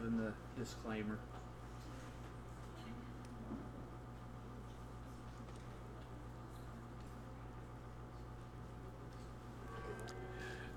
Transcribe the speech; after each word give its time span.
given 0.00 0.16
the 0.16 0.32
disclaimer. 0.58 1.18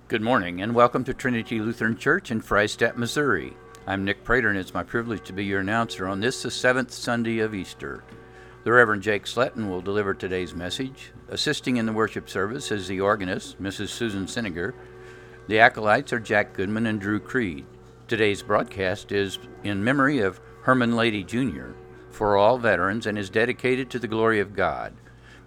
Good 0.09 0.21
morning, 0.21 0.61
and 0.61 0.75
welcome 0.75 1.05
to 1.05 1.13
Trinity 1.13 1.59
Lutheran 1.59 1.95
Church 1.95 2.31
in 2.31 2.41
Freistatt, 2.41 2.97
Missouri. 2.97 3.55
I'm 3.87 4.03
Nick 4.03 4.25
Prater, 4.25 4.49
and 4.49 4.57
it's 4.57 4.73
my 4.73 4.83
privilege 4.83 5.23
to 5.25 5.33
be 5.33 5.45
your 5.45 5.61
announcer 5.61 6.05
on 6.05 6.19
this, 6.19 6.43
the 6.43 6.51
seventh 6.51 6.91
Sunday 6.91 7.39
of 7.39 7.55
Easter. 7.55 8.03
The 8.65 8.73
Reverend 8.73 9.03
Jake 9.03 9.23
Sletton 9.23 9.69
will 9.69 9.81
deliver 9.81 10.13
today's 10.13 10.53
message. 10.53 11.11
Assisting 11.29 11.77
in 11.77 11.85
the 11.85 11.93
worship 11.93 12.29
service 12.29 12.71
is 12.71 12.89
the 12.89 12.99
organist, 12.99 13.61
Mrs. 13.61 13.89
Susan 13.89 14.25
Siniger. 14.25 14.73
The 15.47 15.59
acolytes 15.59 16.11
are 16.11 16.19
Jack 16.19 16.53
Goodman 16.53 16.85
and 16.87 16.99
Drew 16.99 17.21
Creed. 17.21 17.65
Today's 18.13 18.43
broadcast 18.43 19.11
is 19.11 19.39
in 19.63 19.83
memory 19.83 20.19
of 20.19 20.39
Herman 20.61 20.95
Lady 20.95 21.23
Jr. 21.23 21.71
for 22.11 22.37
all 22.37 22.59
veterans 22.59 23.07
and 23.07 23.17
is 23.17 23.31
dedicated 23.31 23.89
to 23.89 23.97
the 23.97 24.07
glory 24.07 24.39
of 24.39 24.55
God. 24.55 24.93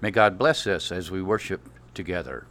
May 0.01 0.11
God 0.11 0.37
bless 0.37 0.67
us 0.67 0.91
as 0.91 1.09
we 1.09 1.23
worship 1.23 1.71
together. 1.95 2.49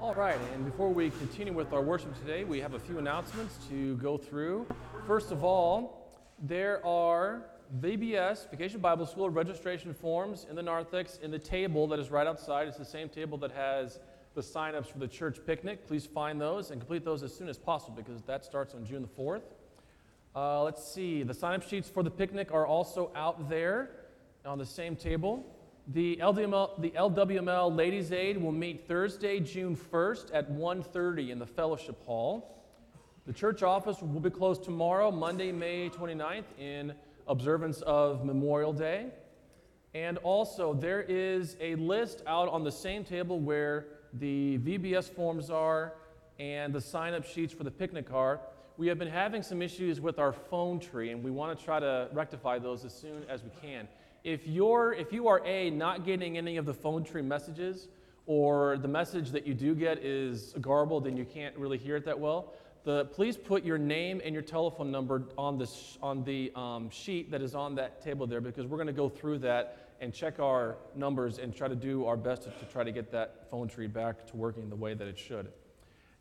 All 0.00 0.12
right, 0.12 0.40
and 0.54 0.64
before 0.64 0.92
we 0.92 1.10
continue 1.10 1.52
with 1.52 1.72
our 1.72 1.80
worship 1.80 2.18
today, 2.18 2.42
we 2.42 2.58
have 2.58 2.74
a 2.74 2.80
few 2.80 2.98
announcements 2.98 3.58
to 3.68 3.96
go 3.98 4.18
through. 4.18 4.66
First 5.06 5.30
of 5.30 5.44
all, 5.44 6.10
there 6.42 6.84
are 6.84 7.44
VBS, 7.80 8.50
Vacation 8.50 8.80
Bible 8.80 9.06
School, 9.06 9.30
registration 9.30 9.94
forms 9.94 10.48
in 10.50 10.56
the 10.56 10.62
narthex 10.62 11.20
in 11.22 11.30
the 11.30 11.38
table 11.38 11.86
that 11.86 12.00
is 12.00 12.10
right 12.10 12.26
outside. 12.26 12.66
It's 12.66 12.76
the 12.76 12.84
same 12.84 13.08
table 13.08 13.38
that 13.38 13.52
has 13.52 14.00
the 14.34 14.42
sign-ups 14.42 14.88
for 14.88 14.98
the 14.98 15.08
church 15.08 15.38
picnic. 15.46 15.86
Please 15.86 16.06
find 16.06 16.40
those 16.40 16.70
and 16.70 16.80
complete 16.80 17.04
those 17.04 17.22
as 17.22 17.34
soon 17.34 17.48
as 17.48 17.58
possible 17.58 17.94
because 17.96 18.22
that 18.22 18.44
starts 18.44 18.74
on 18.74 18.84
June 18.84 19.02
the 19.02 19.22
4th. 19.22 19.42
Uh, 20.36 20.62
let's 20.62 20.84
see, 20.84 21.22
the 21.22 21.34
sign-up 21.34 21.62
sheets 21.62 21.88
for 21.88 22.02
the 22.02 22.10
picnic 22.10 22.52
are 22.52 22.66
also 22.66 23.10
out 23.16 23.48
there 23.48 23.90
on 24.44 24.58
the 24.58 24.66
same 24.66 24.94
table. 24.94 25.44
The, 25.88 26.16
LDML, 26.16 26.80
the 26.80 26.90
LWML 26.90 27.74
Ladies 27.74 28.12
Aid 28.12 28.36
will 28.36 28.52
meet 28.52 28.86
Thursday, 28.86 29.40
June 29.40 29.74
1st 29.74 30.30
at 30.34 30.52
1.30 30.52 31.30
in 31.30 31.38
the 31.38 31.46
Fellowship 31.46 32.04
Hall. 32.04 32.62
The 33.26 33.32
church 33.32 33.62
office 33.62 34.00
will 34.00 34.20
be 34.20 34.30
closed 34.30 34.64
tomorrow, 34.64 35.10
Monday, 35.10 35.50
May 35.50 35.88
29th, 35.88 36.44
in 36.58 36.92
observance 37.26 37.80
of 37.82 38.24
Memorial 38.24 38.72
Day. 38.72 39.06
And 39.94 40.18
also, 40.18 40.74
there 40.74 41.02
is 41.02 41.56
a 41.60 41.74
list 41.76 42.22
out 42.26 42.48
on 42.48 42.64
the 42.64 42.72
same 42.72 43.04
table 43.04 43.40
where 43.40 43.86
the 44.14 44.58
VBS 44.58 45.04
forms 45.04 45.50
are 45.50 45.94
and 46.38 46.72
the 46.72 46.80
sign 46.80 47.14
up 47.14 47.24
sheets 47.24 47.52
for 47.52 47.64
the 47.64 47.70
picnic 47.70 48.12
are. 48.12 48.40
We 48.76 48.86
have 48.88 48.98
been 48.98 49.08
having 49.08 49.42
some 49.42 49.60
issues 49.60 50.00
with 50.00 50.18
our 50.18 50.32
phone 50.32 50.78
tree, 50.78 51.10
and 51.10 51.22
we 51.22 51.30
want 51.30 51.58
to 51.58 51.64
try 51.64 51.80
to 51.80 52.08
rectify 52.12 52.58
those 52.58 52.84
as 52.84 52.94
soon 52.94 53.24
as 53.28 53.42
we 53.42 53.50
can 53.60 53.88
if 54.24 54.46
you're 54.46 54.92
if 54.92 55.12
you 55.12 55.28
are 55.28 55.42
a 55.46 55.70
not 55.70 56.04
getting 56.04 56.36
any 56.36 56.56
of 56.56 56.66
the 56.66 56.74
phone 56.74 57.04
tree 57.04 57.22
messages 57.22 57.88
or 58.26 58.76
the 58.78 58.88
message 58.88 59.30
that 59.30 59.46
you 59.46 59.54
do 59.54 59.74
get 59.74 59.98
is 59.98 60.54
garbled 60.60 61.06
and 61.06 61.16
you 61.16 61.24
can't 61.24 61.56
really 61.56 61.78
hear 61.78 61.96
it 61.96 62.04
that 62.04 62.18
well 62.18 62.52
the, 62.84 63.06
please 63.06 63.36
put 63.36 63.64
your 63.64 63.78
name 63.78 64.20
and 64.24 64.32
your 64.32 64.42
telephone 64.42 64.90
number 64.90 65.24
on, 65.36 65.58
this, 65.58 65.98
on 66.00 66.24
the 66.24 66.50
um, 66.54 66.88
sheet 66.88 67.30
that 67.30 67.42
is 67.42 67.54
on 67.54 67.74
that 67.74 68.02
table 68.02 68.26
there 68.26 68.40
because 68.40 68.66
we're 68.66 68.78
going 68.78 68.86
to 68.86 68.92
go 68.94 69.08
through 69.08 69.38
that 69.38 69.87
and 70.00 70.12
check 70.12 70.38
our 70.38 70.76
numbers 70.94 71.38
and 71.38 71.54
try 71.54 71.68
to 71.68 71.74
do 71.74 72.06
our 72.06 72.16
best 72.16 72.42
to, 72.44 72.50
to 72.50 72.64
try 72.72 72.84
to 72.84 72.92
get 72.92 73.10
that 73.12 73.50
phone 73.50 73.68
tree 73.68 73.86
back 73.86 74.26
to 74.28 74.36
working 74.36 74.68
the 74.68 74.76
way 74.76 74.94
that 74.94 75.08
it 75.08 75.18
should. 75.18 75.48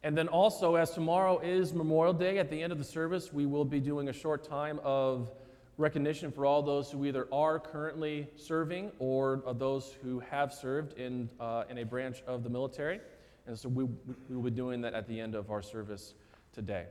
And 0.04 0.18
then 0.18 0.28
also, 0.28 0.76
as 0.76 0.92
tomorrow 0.92 1.40
is 1.40 1.74
Memorial 1.74 2.14
Day, 2.14 2.38
at 2.38 2.50
the 2.50 2.62
end 2.62 2.72
of 2.72 2.78
the 2.78 2.84
service, 2.84 3.34
we 3.34 3.46
will 3.46 3.66
be 3.66 3.80
doing 3.80 4.10
a 4.10 4.14
short 4.14 4.44
time 4.44 4.80
of 4.84 5.32
recognition 5.78 6.32
for 6.32 6.46
all 6.46 6.64
those 6.64 6.92
who 6.92 7.06
either 7.06 7.28
are 7.32 7.60
currently 7.60 8.28
serving 8.36 8.92
or 9.00 9.44
those 9.56 9.96
who 10.02 10.20
have 10.20 10.54
served 10.54 10.98
in, 10.98 11.30
uh, 11.40 11.64
in 11.70 11.80
a 11.80 11.86
branch 11.86 12.24
of 12.26 12.44
the 12.44 12.50
military. 12.50 13.00
And 13.48 13.58
so 13.58 13.70
we, 13.70 13.84
we 13.84 14.36
will 14.36 14.44
be 14.44 14.52
doing 14.52 14.82
that 14.82 14.94
at 14.94 15.08
the 15.08 15.20
end 15.20 15.36
of 15.36 15.52
our 15.52 15.62
service 15.62 16.14
today. 16.54 16.86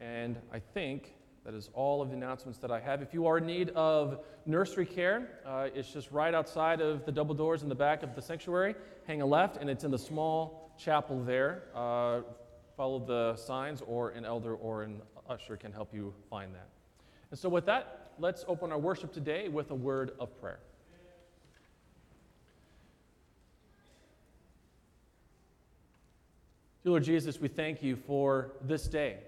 And 0.00 0.36
I 0.52 0.58
think 0.58 1.14
that 1.46 1.54
is 1.54 1.70
all 1.74 2.02
of 2.02 2.10
the 2.10 2.16
announcements 2.16 2.58
that 2.58 2.72
I 2.72 2.80
have. 2.80 3.02
If 3.02 3.14
you 3.14 3.28
are 3.28 3.38
in 3.38 3.46
need 3.46 3.70
of 3.70 4.24
nursery 4.46 4.84
care, 4.84 5.28
uh, 5.46 5.68
it's 5.72 5.92
just 5.92 6.10
right 6.10 6.34
outside 6.34 6.80
of 6.80 7.06
the 7.06 7.12
double 7.12 7.36
doors 7.36 7.62
in 7.62 7.68
the 7.68 7.74
back 7.74 8.02
of 8.02 8.16
the 8.16 8.20
sanctuary. 8.20 8.74
Hang 9.06 9.22
a 9.22 9.26
left, 9.26 9.56
and 9.56 9.70
it's 9.70 9.84
in 9.84 9.92
the 9.92 9.98
small 9.98 10.72
chapel 10.76 11.22
there. 11.22 11.62
Uh, 11.72 12.22
follow 12.76 12.98
the 12.98 13.36
signs, 13.36 13.80
or 13.86 14.10
an 14.10 14.24
elder 14.24 14.56
or 14.56 14.82
an 14.82 15.00
usher 15.30 15.56
can 15.56 15.70
help 15.70 15.94
you 15.94 16.12
find 16.28 16.52
that. 16.52 16.66
And 17.30 17.38
so, 17.38 17.48
with 17.48 17.64
that, 17.66 18.10
let's 18.18 18.44
open 18.48 18.72
our 18.72 18.78
worship 18.78 19.12
today 19.12 19.48
with 19.48 19.70
a 19.70 19.74
word 19.74 20.14
of 20.18 20.36
prayer. 20.40 20.58
Dear 26.82 26.90
Lord 26.90 27.04
Jesus, 27.04 27.40
we 27.40 27.46
thank 27.46 27.84
you 27.84 27.94
for 27.94 28.50
this 28.62 28.88
day. 28.88 29.18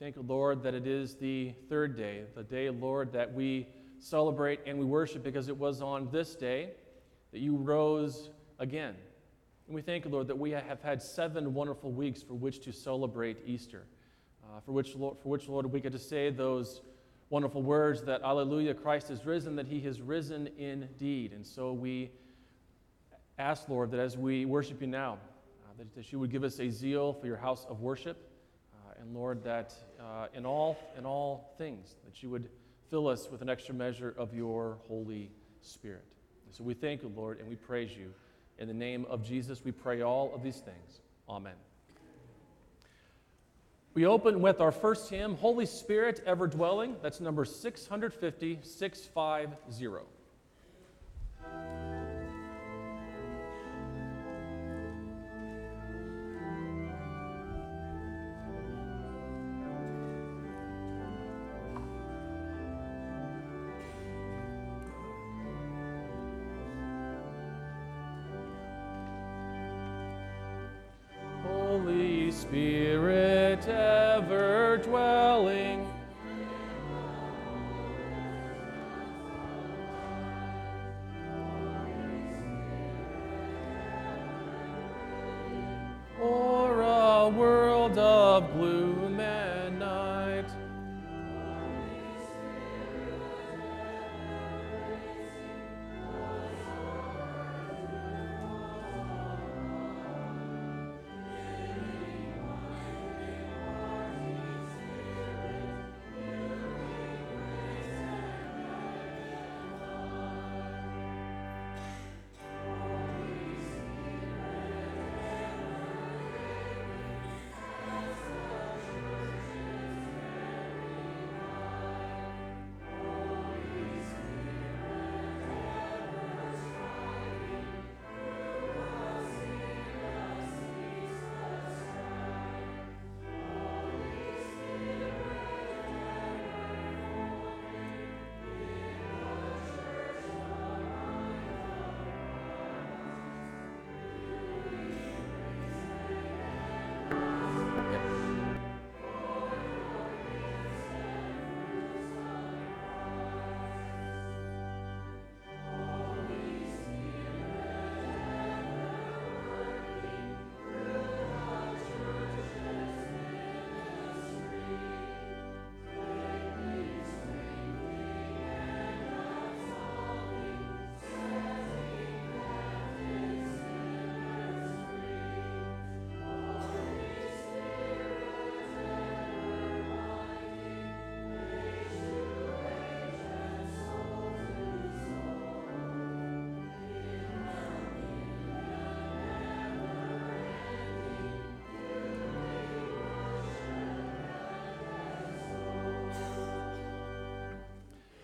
Thank 0.00 0.14
you, 0.14 0.22
Lord, 0.22 0.62
that 0.62 0.74
it 0.74 0.86
is 0.86 1.16
the 1.16 1.54
third 1.68 1.96
day, 1.96 2.22
the 2.36 2.44
day, 2.44 2.70
Lord, 2.70 3.12
that 3.14 3.34
we 3.34 3.66
celebrate 3.98 4.60
and 4.64 4.78
we 4.78 4.84
worship 4.84 5.24
because 5.24 5.48
it 5.48 5.56
was 5.56 5.82
on 5.82 6.08
this 6.12 6.36
day 6.36 6.70
that 7.32 7.40
you 7.40 7.56
rose 7.56 8.30
again. 8.60 8.94
And 9.66 9.74
we 9.74 9.82
thank 9.82 10.04
you, 10.04 10.12
Lord, 10.12 10.28
that 10.28 10.38
we 10.38 10.52
have 10.52 10.80
had 10.82 11.02
seven 11.02 11.52
wonderful 11.52 11.90
weeks 11.90 12.22
for 12.22 12.34
which 12.34 12.60
to 12.60 12.72
celebrate 12.72 13.38
Easter, 13.44 13.86
uh, 14.44 14.60
for, 14.60 14.70
which, 14.70 14.92
for 14.92 15.16
which, 15.24 15.48
Lord, 15.48 15.66
we 15.66 15.80
get 15.80 15.90
to 15.90 15.98
say 15.98 16.30
those 16.30 16.80
wonderful 17.28 17.64
words 17.64 18.00
that, 18.02 18.22
Alleluia, 18.22 18.74
Christ 18.74 19.10
is 19.10 19.26
risen, 19.26 19.56
that 19.56 19.66
he 19.66 19.80
has 19.80 20.00
risen 20.00 20.48
indeed. 20.58 21.32
And 21.32 21.44
so 21.44 21.72
we 21.72 22.12
ask, 23.36 23.68
Lord, 23.68 23.90
that 23.90 23.98
as 23.98 24.16
we 24.16 24.44
worship 24.44 24.80
you 24.80 24.86
now, 24.86 25.14
uh, 25.64 25.72
that, 25.76 25.92
that, 25.96 26.12
you 26.12 26.20
would 26.20 26.30
give 26.30 26.44
us 26.44 26.60
a 26.60 26.70
zeal 26.70 27.14
for 27.14 27.26
your 27.26 27.36
house 27.36 27.66
of 27.68 27.80
worship. 27.80 28.27
And 29.00 29.14
Lord, 29.14 29.44
that 29.44 29.74
uh, 30.00 30.26
in, 30.34 30.44
all, 30.44 30.78
in 30.96 31.06
all 31.06 31.54
things, 31.58 31.94
that 32.04 32.22
you 32.22 32.30
would 32.30 32.48
fill 32.90 33.08
us 33.08 33.28
with 33.30 33.42
an 33.42 33.48
extra 33.48 33.74
measure 33.74 34.14
of 34.16 34.34
your 34.34 34.78
Holy 34.88 35.30
Spirit. 35.60 36.04
And 36.46 36.54
so 36.54 36.64
we 36.64 36.74
thank 36.74 37.02
you, 37.02 37.12
Lord, 37.14 37.38
and 37.38 37.48
we 37.48 37.56
praise 37.56 37.96
you. 37.96 38.12
In 38.58 38.66
the 38.66 38.74
name 38.74 39.06
of 39.08 39.22
Jesus, 39.22 39.64
we 39.64 39.72
pray 39.72 40.02
all 40.02 40.34
of 40.34 40.42
these 40.42 40.56
things. 40.56 41.00
Amen. 41.28 41.54
We 43.94 44.06
open 44.06 44.40
with 44.40 44.60
our 44.60 44.72
first 44.72 45.10
hymn, 45.10 45.36
Holy 45.36 45.66
Spirit 45.66 46.22
Ever 46.26 46.46
Dwelling. 46.46 46.96
That's 47.02 47.20
number 47.20 47.44
650, 47.44 48.60
650. 48.62 50.17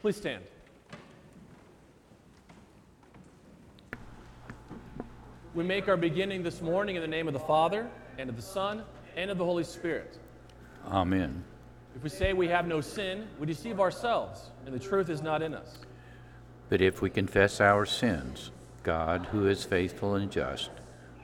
Please 0.04 0.16
stand. 0.18 0.44
We 5.54 5.64
make 5.64 5.88
our 5.88 5.96
beginning 5.96 6.42
this 6.42 6.60
morning 6.60 6.96
in 6.96 7.00
the 7.00 7.08
name 7.08 7.26
of 7.26 7.32
the 7.32 7.40
Father, 7.40 7.88
and 8.18 8.28
of 8.28 8.36
the 8.36 8.42
Son, 8.42 8.82
and 9.16 9.30
of 9.30 9.38
the 9.38 9.46
Holy 9.46 9.64
Spirit. 9.64 10.18
Amen. 10.88 11.42
If 11.96 12.02
we 12.02 12.10
say 12.10 12.34
we 12.34 12.48
have 12.48 12.66
no 12.66 12.82
sin, 12.82 13.26
we 13.40 13.46
deceive 13.46 13.80
ourselves, 13.80 14.50
and 14.66 14.74
the 14.74 14.78
truth 14.78 15.08
is 15.08 15.22
not 15.22 15.40
in 15.40 15.54
us. 15.54 15.78
But 16.68 16.82
if 16.82 17.00
we 17.00 17.08
confess 17.08 17.58
our 17.62 17.86
sins, 17.86 18.50
God, 18.82 19.28
who 19.32 19.46
is 19.46 19.64
faithful 19.64 20.16
and 20.16 20.30
just, 20.30 20.68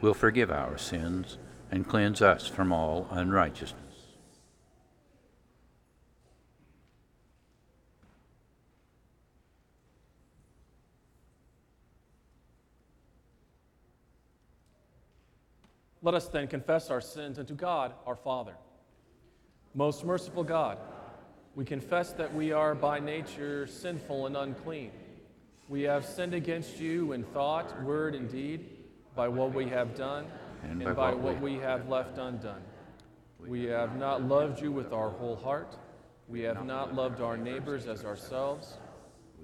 will 0.00 0.14
forgive 0.14 0.50
our 0.50 0.78
sins 0.78 1.36
and 1.70 1.86
cleanse 1.86 2.22
us 2.22 2.46
from 2.46 2.72
all 2.72 3.08
unrighteousness. 3.10 3.89
Let 16.10 16.16
us 16.16 16.26
then 16.26 16.48
confess 16.48 16.90
our 16.90 17.00
sins 17.00 17.38
unto 17.38 17.54
God, 17.54 17.92
our 18.04 18.16
Father. 18.16 18.54
Most 19.76 20.04
merciful 20.04 20.42
God, 20.42 20.76
we 21.54 21.64
confess 21.64 22.12
that 22.14 22.34
we 22.34 22.50
are 22.50 22.74
by 22.74 22.98
nature 22.98 23.68
sinful 23.68 24.26
and 24.26 24.36
unclean. 24.36 24.90
We 25.68 25.82
have 25.82 26.04
sinned 26.04 26.34
against 26.34 26.80
you 26.80 27.12
in 27.12 27.22
thought, 27.22 27.80
word, 27.84 28.16
and 28.16 28.28
deed, 28.28 28.70
by 29.14 29.28
what 29.28 29.54
we 29.54 29.68
have 29.68 29.94
done 29.94 30.26
And 30.64 30.82
and, 30.82 30.96
by 30.96 31.12
by, 31.12 31.14
what 31.14 31.40
we 31.40 31.54
have 31.58 31.88
left 31.88 32.18
undone. 32.18 32.62
We 33.38 33.66
have 33.66 33.96
not 33.96 34.20
loved 34.20 34.60
you 34.60 34.72
with 34.72 34.92
our 34.92 35.10
whole 35.10 35.36
heart. 35.36 35.76
We 36.26 36.40
have 36.40 36.66
not 36.66 36.92
loved 36.92 37.20
our 37.20 37.36
neighbors 37.36 37.86
as 37.86 38.04
ourselves. 38.04 38.78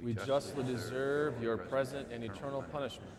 We 0.03 0.15
justly 0.15 0.65
deserve 0.65 1.41
your 1.41 1.59
present 1.59 2.09
and 2.11 2.25
eternal 2.25 2.63
punishment. 2.63 3.15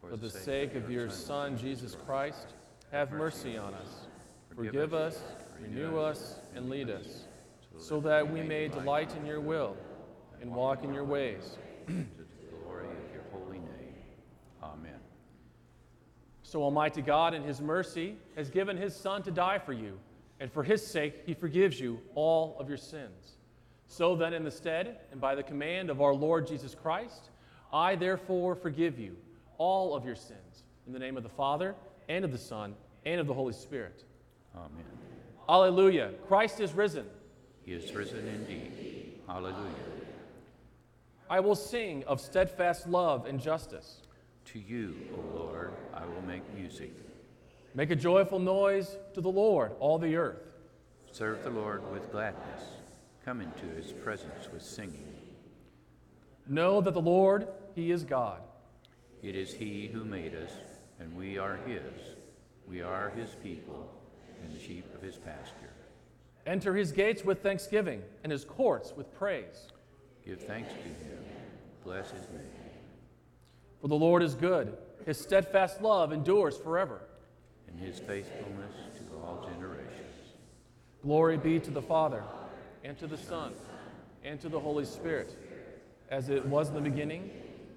For 0.00 0.16
the 0.16 0.30
sake 0.30 0.76
of 0.76 0.90
your 0.90 1.10
Son, 1.10 1.58
Jesus 1.58 1.94
Christ, 2.06 2.54
have 2.90 3.12
mercy 3.12 3.56
on 3.56 3.74
us. 3.74 4.06
Forgive 4.54 4.94
us, 4.94 5.20
renew 5.60 5.98
us, 5.98 6.40
and 6.54 6.68
lead 6.68 6.90
us, 6.90 7.24
so 7.78 8.00
that 8.00 8.30
we 8.30 8.42
may 8.42 8.68
delight 8.68 9.14
in 9.16 9.24
your 9.24 9.40
will 9.40 9.76
and 10.40 10.52
walk 10.52 10.82
in 10.82 10.92
your 10.92 11.04
ways. 11.04 11.56
To 11.86 11.92
the 11.92 12.56
glory 12.64 12.86
of 12.86 13.14
your 13.14 13.22
holy 13.32 13.58
name. 13.58 13.94
Amen. 14.62 14.98
So 16.42 16.62
Almighty 16.62 17.02
God, 17.02 17.32
in 17.32 17.42
his 17.42 17.60
mercy, 17.60 18.16
has 18.36 18.50
given 18.50 18.76
his 18.76 18.94
Son 18.94 19.22
to 19.22 19.30
die 19.30 19.58
for 19.58 19.72
you, 19.72 19.98
and 20.40 20.52
for 20.52 20.62
his 20.62 20.84
sake, 20.84 21.22
he 21.26 21.34
forgives 21.34 21.78
you 21.78 22.00
all 22.14 22.56
of 22.58 22.68
your 22.68 22.78
sins. 22.78 23.36
So 23.86 24.16
then, 24.16 24.32
in 24.32 24.44
the 24.44 24.50
stead 24.50 24.98
and 25.12 25.20
by 25.20 25.34
the 25.34 25.42
command 25.42 25.90
of 25.90 26.00
our 26.00 26.14
Lord 26.14 26.46
Jesus 26.46 26.74
Christ, 26.74 27.30
I 27.72 27.94
therefore 27.94 28.54
forgive 28.54 28.98
you 28.98 29.16
all 29.58 29.94
of 29.94 30.04
your 30.04 30.16
sins, 30.16 30.64
in 30.86 30.92
the 30.92 30.98
name 30.98 31.16
of 31.16 31.22
the 31.22 31.28
Father, 31.28 31.74
and 32.10 32.24
of 32.24 32.32
the 32.32 32.38
Son, 32.38 32.74
and 33.06 33.20
of 33.20 33.28
the 33.28 33.34
Holy 33.34 33.52
Spirit. 33.52 34.04
Amen. 34.56 34.84
Alleluia. 35.48 36.10
Christ 36.26 36.58
is 36.58 36.72
risen. 36.72 37.06
He 37.64 37.72
is 37.72 37.94
risen 37.94 38.26
indeed. 38.26 39.20
Hallelujah. 39.28 39.70
I 41.30 41.38
will 41.38 41.54
sing 41.54 42.02
of 42.08 42.20
steadfast 42.20 42.88
love 42.88 43.26
and 43.26 43.40
justice. 43.40 44.00
To 44.46 44.58
you, 44.58 44.96
O 45.14 45.38
Lord, 45.38 45.72
I 45.94 46.04
will 46.04 46.22
make 46.26 46.42
music. 46.52 46.92
Make 47.76 47.90
a 47.90 47.96
joyful 47.96 48.40
noise 48.40 48.96
to 49.14 49.20
the 49.20 49.30
Lord, 49.30 49.70
all 49.78 49.96
the 49.96 50.16
earth. 50.16 50.42
Serve 51.12 51.44
the 51.44 51.50
Lord 51.50 51.88
with 51.92 52.10
gladness. 52.10 52.62
Come 53.24 53.40
into 53.40 53.66
his 53.76 53.92
presence 53.92 54.48
with 54.52 54.62
singing. 54.62 55.06
Know 56.48 56.80
that 56.80 56.94
the 56.94 57.00
Lord, 57.00 57.46
he 57.76 57.92
is 57.92 58.02
God. 58.02 58.40
It 59.22 59.36
is 59.36 59.54
he 59.54 59.88
who 59.92 60.04
made 60.04 60.34
us, 60.34 60.50
and 61.00 61.14
we 61.16 61.38
are 61.38 61.58
his. 61.66 61.82
We 62.68 62.82
are 62.82 63.10
his 63.16 63.30
people 63.42 63.90
and 64.42 64.54
the 64.54 64.60
sheep 64.60 64.84
of 64.94 65.02
his 65.02 65.16
pasture. 65.16 65.72
Enter 66.46 66.74
his 66.74 66.92
gates 66.92 67.24
with 67.24 67.42
thanksgiving 67.42 68.02
and 68.22 68.30
his 68.30 68.44
courts 68.44 68.92
with 68.96 69.12
praise. 69.14 69.68
Give 70.24 70.40
thanks 70.40 70.70
to 70.70 70.78
him. 70.78 71.24
Bless 71.84 72.10
his 72.10 72.22
name. 72.30 72.40
For 73.80 73.88
the 73.88 73.96
Lord 73.96 74.22
is 74.22 74.34
good, 74.34 74.76
his 75.06 75.18
steadfast 75.18 75.80
love 75.80 76.12
endures 76.12 76.56
forever. 76.56 77.00
and 77.70 77.78
his 77.78 77.98
faithfulness 77.98 78.74
to 78.98 79.16
all 79.24 79.48
generations. 79.52 80.34
Glory 81.02 81.36
be 81.36 81.58
to 81.60 81.70
the 81.70 81.82
Father, 81.82 82.22
and 82.84 82.98
to 82.98 83.06
the 83.06 83.16
Son, 83.16 83.52
and 84.24 84.40
to 84.40 84.48
the 84.48 84.60
Holy 84.60 84.84
Spirit, 84.84 85.36
as 86.10 86.28
it 86.28 86.44
was 86.46 86.68
in 86.68 86.74
the 86.74 86.80
beginning, 86.80 87.30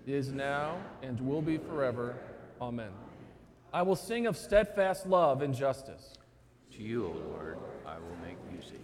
is 0.05 0.31
now, 0.31 0.77
and 1.01 1.19
will 1.21 1.41
be 1.41 1.57
forever. 1.57 2.15
Amen. 2.61 2.91
I 3.73 3.81
will 3.81 3.95
sing 3.95 4.27
of 4.27 4.37
steadfast 4.37 5.07
love 5.07 5.41
and 5.41 5.51
justice. 5.51 6.13
To 6.73 6.83
you, 6.83 7.07
O 7.07 7.31
Lord, 7.31 7.57
I 7.87 7.95
will 7.95 8.15
make 8.23 8.37
music. 8.51 8.79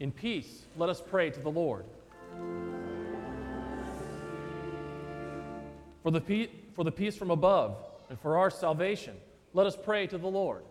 In 0.00 0.10
peace, 0.10 0.64
let 0.76 0.88
us 0.88 1.00
pray 1.00 1.30
to 1.30 1.40
the 1.40 1.50
Lord. 1.50 1.84
For 6.02 6.10
the, 6.10 6.20
pe- 6.20 6.48
for 6.74 6.82
the 6.82 6.90
peace 6.90 7.16
from 7.16 7.30
above 7.30 7.76
and 8.10 8.18
for 8.18 8.36
our 8.36 8.50
salvation, 8.50 9.14
let 9.52 9.68
us 9.68 9.76
pray 9.80 10.08
to 10.08 10.18
the 10.18 10.26
Lord. 10.26 10.64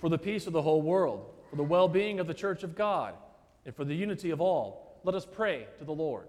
For 0.00 0.08
the 0.08 0.18
peace 0.18 0.46
of 0.46 0.54
the 0.54 0.62
whole 0.62 0.80
world, 0.80 1.26
for 1.50 1.56
the 1.56 1.62
well 1.62 1.88
being 1.88 2.18
of 2.18 2.26
the 2.26 2.34
church 2.34 2.62
of 2.62 2.74
God, 2.74 3.14
and 3.66 3.74
for 3.76 3.84
the 3.84 3.94
unity 3.94 4.30
of 4.30 4.40
all, 4.40 5.00
let 5.04 5.14
us 5.14 5.26
pray 5.30 5.66
to 5.78 5.84
the 5.84 5.92
Lord. 5.92 6.28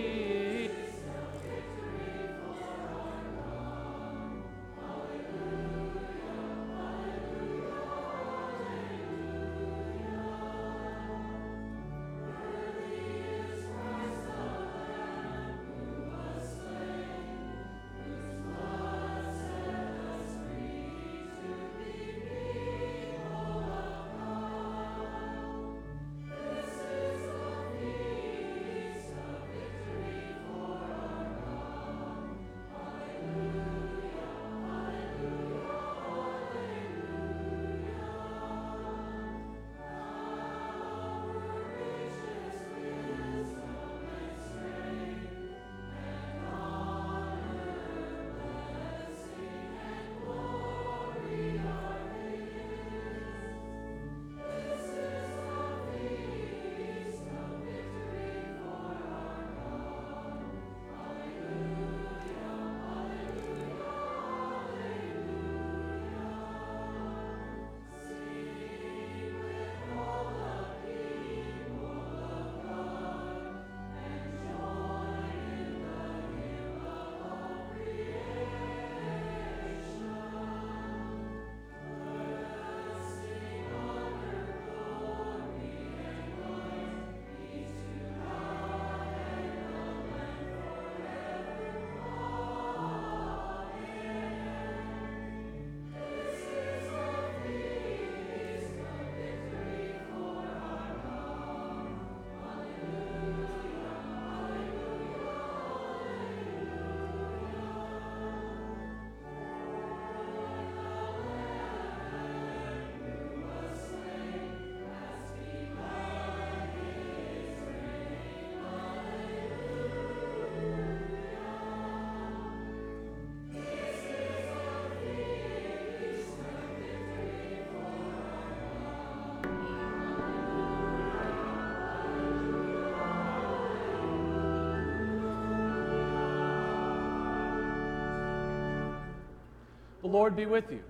Lord 140.11 140.35
be 140.35 140.45
with 140.45 140.71
you. 140.71 140.83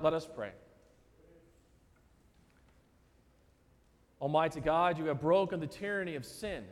Let 0.00 0.14
us 0.14 0.28
pray. 0.32 0.52
Almighty 4.20 4.60
God, 4.60 4.98
you 4.98 5.06
have 5.06 5.20
broken 5.20 5.60
the 5.60 5.66
tyranny 5.66 6.14
of 6.16 6.24
sin 6.24 6.64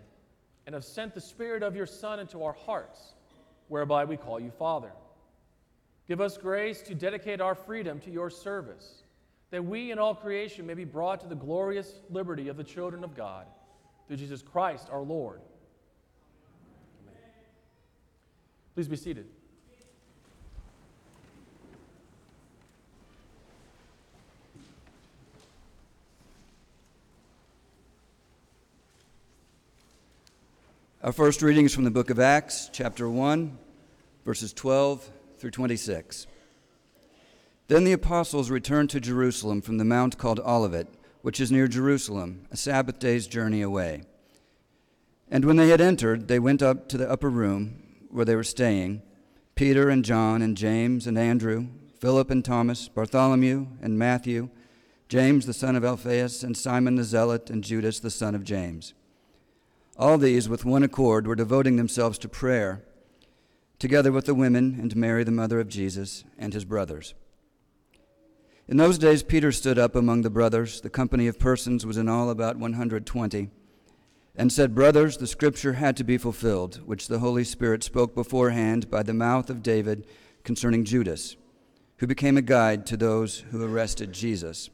and 0.67 0.75
have 0.75 0.85
sent 0.85 1.15
the 1.15 1.21
Spirit 1.21 1.63
of 1.63 1.77
your 1.77 1.87
Son 1.87 2.19
into 2.19 2.43
our 2.43 2.53
hearts, 2.53 3.15
whereby 3.69 4.05
we 4.05 4.17
call 4.17 4.41
you 4.41 4.51
Father. 4.51 4.93
Give 6.09 6.21
us 6.21 6.37
grace 6.37 6.83
to 6.83 6.95
dedicate 6.95 7.41
our 7.41 7.55
freedom 7.55 8.01
to 8.01 8.11
your 8.11 8.31
service, 8.31 9.03
that 9.51 9.65
we 9.65 9.91
and 9.93 10.01
all 10.01 10.15
creation 10.15 10.67
may 10.67 10.75
be 10.75 10.85
brought 10.85 11.21
to 11.21 11.29
the 11.29 11.35
glorious 11.35 12.01
liberty 12.11 12.49
of 12.49 12.57
the 12.57 12.65
children 12.65 13.05
of 13.05 13.17
God, 13.17 13.47
through 14.07 14.17
Jesus 14.17 14.43
Christ 14.43 14.89
our 14.91 15.03
Lord. 15.03 15.41
Amen. 17.03 17.15
Please 18.77 18.89
be 18.89 18.97
seated. 18.97 19.25
Our 31.03 31.13
first 31.13 31.41
reading 31.41 31.65
is 31.65 31.75
from 31.75 31.85
the 31.85 31.91
book 31.91 32.11
of 32.11 32.21
Acts, 32.21 32.69
chapter 32.71 33.09
1, 33.09 33.57
verses 34.27 34.53
12 34.53 35.11
through 35.39 35.53
26. 35.53 36.27
Then 37.69 37.85
the 37.85 37.93
apostles 37.93 38.51
returned 38.51 38.91
to 38.91 39.01
Jerusalem 39.01 39.63
from 39.63 39.79
the 39.79 39.87
mount 39.87 40.19
called 40.19 40.41
Olivet, 40.41 40.89
which 41.23 41.41
is 41.41 41.51
near 41.51 41.67
Jerusalem, 41.67 42.45
a 42.51 42.59
Sabbath 42.59 42.99
day's 42.99 43.27
journey 43.27 43.63
away. 43.63 44.03
And 45.31 45.47
when 45.47 45.57
they 45.57 45.71
had 45.71 45.81
entered, 45.81 46.29
they 46.29 46.39
went 46.39 46.61
up 46.61 46.91
to 46.91 46.99
the 46.99 47.11
upper 47.11 47.31
room 47.31 47.85
where 48.17 48.25
they 48.25 48.35
were 48.35 48.43
staying 48.43 49.03
Peter 49.55 49.91
and 49.91 50.03
John 50.03 50.41
and 50.41 50.57
James 50.57 51.07
and 51.07 51.19
Andrew, 51.19 51.69
Philip 52.01 52.31
and 52.31 52.43
Thomas, 52.43 52.89
Bartholomew 52.89 53.67
and 53.83 53.99
Matthew, 53.99 54.49
James 55.09 55.45
the 55.45 55.53
son 55.53 55.77
of 55.77 55.85
Alphaeus, 55.85 56.43
and 56.43 56.57
Simon 56.57 56.97
the 56.97 57.05
Zealot, 57.05 57.51
and 57.51 57.63
Judas 57.63 58.01
the 58.01 58.11
son 58.11 58.35
of 58.35 58.43
James. 58.43 58.95
All 59.99 60.17
these, 60.17 60.49
with 60.49 60.65
one 60.65 60.83
accord, 60.83 61.27
were 61.27 61.35
devoting 61.35 61.77
themselves 61.77 62.19
to 62.19 62.29
prayer, 62.29 62.85
together 63.79 64.13
with 64.13 64.25
the 64.25 64.35
women 64.35 64.79
and 64.81 64.97
Mary, 64.97 65.23
the 65.23 65.31
mother 65.31 65.61
of 65.61 65.69
Jesus, 65.69 66.25
and 66.39 66.55
his 66.55 66.65
brothers. 66.65 67.15
In 68.67 68.79
those 68.79 68.99
days, 68.99 69.23
Peter 69.23 69.53
stood 69.53 69.79
up 69.79 69.95
among 69.95 70.23
the 70.23 70.31
brothers. 70.31 70.81
The 70.81 70.91
company 70.91 71.29
of 71.29 71.39
persons 71.39 71.85
was 71.85 71.99
in 71.99 72.09
all 72.09 72.31
about 72.31 72.59
120, 72.59 73.51
and 74.37 74.53
said, 74.53 74.75
Brothers, 74.75 75.17
the 75.17 75.27
scripture 75.27 75.75
had 75.75 75.97
to 75.97 76.05
be 76.05 76.19
fulfilled, 76.19 76.83
which 76.85 77.09
the 77.09 77.21
Holy 77.21 77.45
Spirit 77.45 77.83
spoke 77.83 78.15
beforehand 78.15 78.91
by 78.91 79.03
the 79.03 79.15
mouth 79.15 79.49
of 79.49 79.63
David 79.63 80.07
concerning 80.45 80.85
Judas, 80.85 81.37
who 81.99 82.07
became 82.07 82.37
a 82.37 82.43
guide 82.43 82.87
to 82.87 82.97
those 82.97 83.41
who 83.51 83.65
arrested 83.65 84.13
Jesus. 84.13 84.69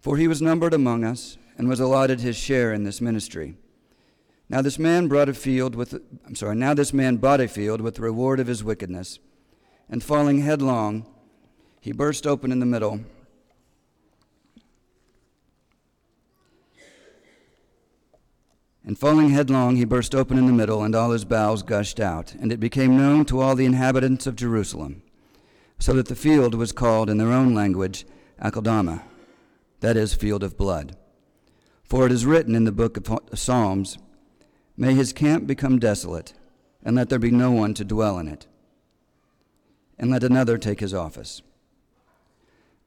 For 0.00 0.16
he 0.16 0.28
was 0.28 0.40
numbered 0.40 0.72
among 0.72 1.04
us 1.04 1.36
and 1.58 1.68
was 1.68 1.80
allotted 1.80 2.20
his 2.20 2.36
share 2.36 2.72
in 2.72 2.84
this 2.84 3.00
ministry. 3.00 3.56
Now 4.48 4.62
this 4.62 4.78
man 4.78 5.08
brought 5.08 5.28
a 5.28 5.34
field 5.34 5.74
with 5.74 6.00
I'm 6.26 6.34
sorry, 6.34 6.56
now 6.56 6.72
this 6.72 6.94
man 6.94 7.18
bought 7.18 7.40
a 7.40 7.48
field 7.48 7.82
with 7.82 7.96
the 7.96 8.02
reward 8.02 8.40
of 8.40 8.46
his 8.46 8.64
wickedness, 8.64 9.18
and 9.90 10.02
falling 10.02 10.40
headlong, 10.40 11.06
he 11.80 11.92
burst 11.92 12.26
open 12.26 12.52
in 12.52 12.60
the 12.60 12.66
middle. 12.66 13.00
And 18.88 18.98
falling 18.98 19.28
headlong, 19.28 19.76
he 19.76 19.84
burst 19.84 20.14
open 20.14 20.38
in 20.38 20.46
the 20.46 20.52
middle, 20.54 20.82
and 20.82 20.94
all 20.94 21.10
his 21.10 21.26
bowels 21.26 21.62
gushed 21.62 22.00
out. 22.00 22.34
And 22.36 22.50
it 22.50 22.58
became 22.58 22.96
known 22.96 23.26
to 23.26 23.38
all 23.38 23.54
the 23.54 23.66
inhabitants 23.66 24.26
of 24.26 24.34
Jerusalem, 24.34 25.02
so 25.78 25.92
that 25.92 26.06
the 26.06 26.16
field 26.16 26.54
was 26.54 26.72
called 26.72 27.10
in 27.10 27.18
their 27.18 27.30
own 27.30 27.54
language 27.54 28.06
Akeldama, 28.42 29.02
that 29.80 29.98
is, 29.98 30.14
field 30.14 30.42
of 30.42 30.56
blood. 30.56 30.96
For 31.84 32.06
it 32.06 32.12
is 32.12 32.24
written 32.24 32.54
in 32.54 32.64
the 32.64 32.72
book 32.72 32.96
of 32.96 33.38
Psalms, 33.38 33.98
May 34.74 34.94
his 34.94 35.12
camp 35.12 35.46
become 35.46 35.78
desolate, 35.78 36.32
and 36.82 36.96
let 36.96 37.10
there 37.10 37.18
be 37.18 37.30
no 37.30 37.50
one 37.50 37.74
to 37.74 37.84
dwell 37.84 38.18
in 38.18 38.26
it, 38.26 38.46
and 39.98 40.10
let 40.10 40.24
another 40.24 40.56
take 40.56 40.80
his 40.80 40.94
office. 40.94 41.42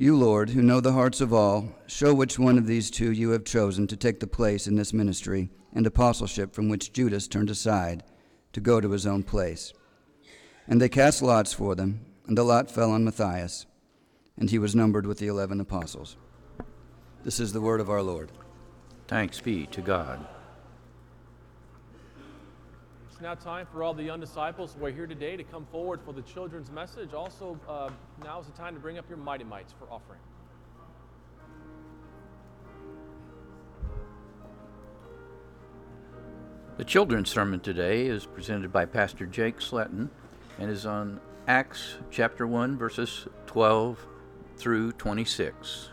You, 0.00 0.16
Lord, 0.16 0.48
who 0.48 0.62
know 0.62 0.80
the 0.80 0.94
hearts 0.94 1.20
of 1.20 1.30
all, 1.30 1.74
show 1.86 2.14
which 2.14 2.38
one 2.38 2.56
of 2.56 2.66
these 2.66 2.90
two 2.90 3.12
you 3.12 3.32
have 3.32 3.44
chosen 3.44 3.86
to 3.88 3.98
take 3.98 4.18
the 4.18 4.26
place 4.26 4.66
in 4.66 4.76
this 4.76 4.94
ministry 4.94 5.50
and 5.74 5.86
apostleship 5.86 6.54
from 6.54 6.70
which 6.70 6.94
Judas 6.94 7.28
turned 7.28 7.50
aside 7.50 8.02
to 8.54 8.62
go 8.62 8.80
to 8.80 8.92
his 8.92 9.06
own 9.06 9.22
place. 9.22 9.74
And 10.66 10.80
they 10.80 10.88
cast 10.88 11.20
lots 11.20 11.52
for 11.52 11.74
them, 11.74 12.06
and 12.26 12.38
the 12.38 12.44
lot 12.44 12.70
fell 12.70 12.92
on 12.92 13.04
Matthias, 13.04 13.66
and 14.38 14.48
he 14.48 14.58
was 14.58 14.74
numbered 14.74 15.04
with 15.04 15.18
the 15.18 15.26
eleven 15.26 15.60
apostles. 15.60 16.16
This 17.22 17.38
is 17.38 17.52
the 17.52 17.60
word 17.60 17.82
of 17.82 17.90
our 17.90 18.00
Lord. 18.00 18.32
Thanks 19.06 19.38
be 19.38 19.66
to 19.66 19.82
God 19.82 20.26
now 23.20 23.34
time 23.34 23.66
for 23.70 23.82
all 23.82 23.92
the 23.92 24.02
young 24.02 24.20
disciples 24.20 24.74
who 24.78 24.84
are 24.86 24.90
here 24.90 25.06
today 25.06 25.36
to 25.36 25.44
come 25.44 25.66
forward 25.66 26.00
for 26.04 26.12
the 26.12 26.22
children's 26.22 26.70
message. 26.70 27.12
Also, 27.12 27.58
uh, 27.68 27.90
now 28.24 28.40
is 28.40 28.46
the 28.46 28.52
time 28.52 28.74
to 28.74 28.80
bring 28.80 28.98
up 28.98 29.08
your 29.08 29.18
mighty 29.18 29.44
mites 29.44 29.74
for 29.78 29.86
offering. 29.90 30.20
The 36.78 36.84
children's 36.84 37.28
sermon 37.28 37.60
today 37.60 38.06
is 38.06 38.24
presented 38.24 38.72
by 38.72 38.86
Pastor 38.86 39.26
Jake 39.26 39.58
Sletton 39.58 40.08
and 40.58 40.70
is 40.70 40.86
on 40.86 41.20
Acts 41.46 41.96
chapter 42.10 42.46
1, 42.46 42.78
verses 42.78 43.26
12 43.46 43.98
through 44.56 44.92
26. 44.92 45.90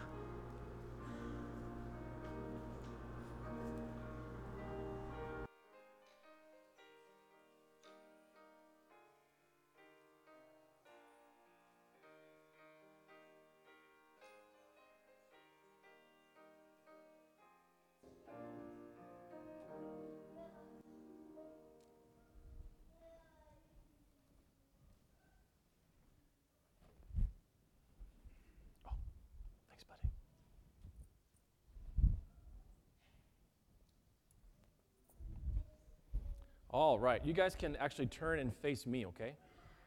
All 36.97 37.03
right. 37.03 37.23
You 37.23 37.31
guys 37.31 37.53
can 37.53 37.75
actually 37.75 38.07
turn 38.07 38.39
and 38.39 38.51
face 38.51 38.87
me, 38.87 39.05
okay? 39.05 39.33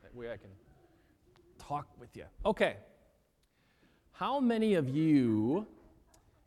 That 0.04 0.14
way 0.14 0.30
I 0.30 0.36
can 0.36 0.50
talk 1.58 1.88
with 1.98 2.16
you. 2.16 2.22
Okay. 2.46 2.76
How 4.12 4.38
many 4.38 4.74
of 4.74 4.88
you 4.88 5.66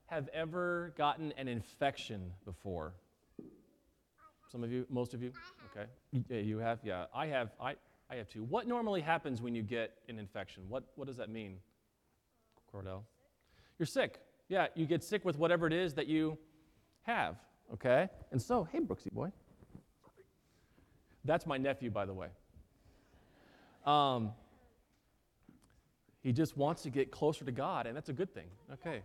have 0.05 0.29
ever 0.33 0.93
gotten 0.97 1.33
an 1.33 1.49
infection 1.49 2.31
before? 2.45 2.93
Some 4.49 4.63
of 4.63 4.71
you, 4.71 4.85
most 4.89 5.13
of 5.13 5.21
you? 5.21 5.33
Okay. 5.75 5.85
Yeah, 6.29 6.39
you 6.39 6.59
have? 6.59 6.79
Yeah. 6.81 7.07
I 7.13 7.25
have. 7.25 7.51
I, 7.59 7.75
I 8.09 8.15
have 8.15 8.29
too. 8.29 8.45
What 8.45 8.65
normally 8.65 9.01
happens 9.01 9.41
when 9.41 9.53
you 9.53 9.63
get 9.63 9.97
an 10.07 10.17
infection? 10.17 10.63
What, 10.69 10.85
what 10.95 11.07
does 11.07 11.17
that 11.17 11.29
mean, 11.29 11.57
Cordell? 12.73 13.01
You're 13.77 13.85
sick. 13.85 14.21
Yeah, 14.47 14.67
you 14.75 14.85
get 14.85 15.03
sick 15.03 15.25
with 15.25 15.37
whatever 15.37 15.67
it 15.67 15.73
is 15.73 15.93
that 15.95 16.07
you 16.07 16.37
have, 17.01 17.35
okay? 17.73 18.07
And 18.31 18.41
so, 18.41 18.65
hey, 18.71 18.79
Brooksy 18.79 19.11
boy. 19.11 19.29
That's 21.25 21.45
my 21.45 21.57
nephew, 21.57 21.89
by 21.89 22.05
the 22.05 22.13
way. 22.13 22.27
Um, 23.85 24.31
he 26.21 26.31
just 26.31 26.55
wants 26.57 26.83
to 26.83 26.89
get 26.89 27.11
closer 27.11 27.45
to 27.45 27.51
God, 27.51 27.85
and 27.85 27.95
that's 27.95 28.09
a 28.09 28.13
good 28.13 28.33
thing. 28.33 28.47
Okay. 28.73 29.01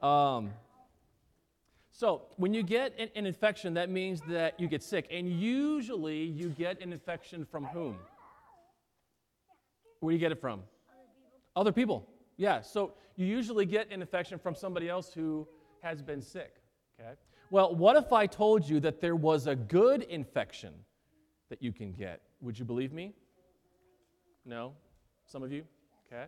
Um, 0.00 0.50
so, 1.90 2.22
when 2.36 2.54
you 2.54 2.62
get 2.62 2.94
an, 2.98 3.08
an, 3.16 3.26
infection, 3.26 3.74
that 3.74 3.90
means 3.90 4.20
that 4.28 4.58
you 4.60 4.68
get 4.68 4.82
sick. 4.84 5.08
And 5.10 5.28
usually, 5.40 6.22
you 6.22 6.50
get 6.50 6.80
an 6.80 6.92
infection 6.92 7.44
from 7.44 7.64
whom? 7.64 7.96
Where 10.00 10.12
do 10.12 10.14
you 10.14 10.20
get 10.20 10.30
it 10.30 10.40
from? 10.40 10.62
Other 11.56 11.72
people. 11.72 12.08
Yeah. 12.36 12.60
So 12.60 12.92
you 13.16 13.26
usually 13.26 13.66
get 13.66 13.90
an 13.90 14.00
infection 14.00 14.38
from 14.38 14.54
somebody 14.54 14.88
else 14.88 15.12
who 15.12 15.46
has 15.82 16.02
been 16.02 16.22
sick. 16.22 16.54
Okay. 17.00 17.14
Well, 17.50 17.74
what 17.74 17.96
if 17.96 18.12
I 18.12 18.26
told 18.26 18.68
you 18.68 18.78
that 18.80 19.00
there 19.00 19.16
was 19.16 19.46
a 19.46 19.56
good 19.56 20.02
infection 20.02 20.72
that 21.48 21.62
you 21.62 21.72
can 21.72 21.92
get? 21.92 22.20
Would 22.40 22.58
you 22.58 22.64
believe 22.64 22.92
me? 22.92 23.14
No? 24.44 24.72
Some 25.26 25.42
of 25.42 25.52
you? 25.52 25.64
Okay. 26.06 26.26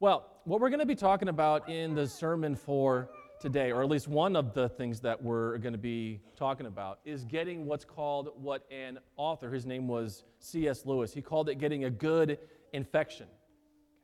Well, 0.00 0.26
what 0.44 0.60
we're 0.60 0.70
going 0.70 0.80
to 0.80 0.86
be 0.86 0.94
talking 0.94 1.28
about 1.28 1.68
in 1.68 1.94
the 1.94 2.06
sermon 2.06 2.54
for 2.54 3.10
today, 3.40 3.70
or 3.70 3.82
at 3.82 3.88
least 3.88 4.08
one 4.08 4.36
of 4.36 4.52
the 4.54 4.68
things 4.68 5.00
that 5.00 5.22
we're 5.22 5.58
going 5.58 5.72
to 5.72 5.78
be 5.78 6.20
talking 6.36 6.66
about, 6.66 7.00
is 7.04 7.24
getting 7.24 7.66
what's 7.66 7.84
called 7.84 8.30
what 8.36 8.64
an 8.70 8.98
author, 9.16 9.50
his 9.50 9.66
name 9.66 9.86
was 9.86 10.24
C.S. 10.40 10.84
Lewis, 10.86 11.12
he 11.12 11.22
called 11.22 11.48
it 11.48 11.56
getting 11.56 11.84
a 11.84 11.90
good 11.90 12.38
infection. 12.72 13.26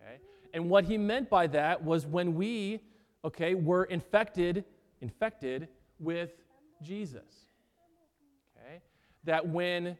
Okay? 0.00 0.18
And 0.52 0.68
what 0.68 0.84
he 0.84 0.98
meant 0.98 1.28
by 1.28 1.46
that 1.48 1.82
was 1.82 2.06
when 2.06 2.34
we, 2.34 2.80
okay, 3.24 3.54
were 3.54 3.84
infected, 3.84 4.64
infected 5.00 5.68
with 5.98 6.30
Jesus. 6.82 7.48
Okay? 8.56 8.80
That 9.24 9.46
when 9.48 9.96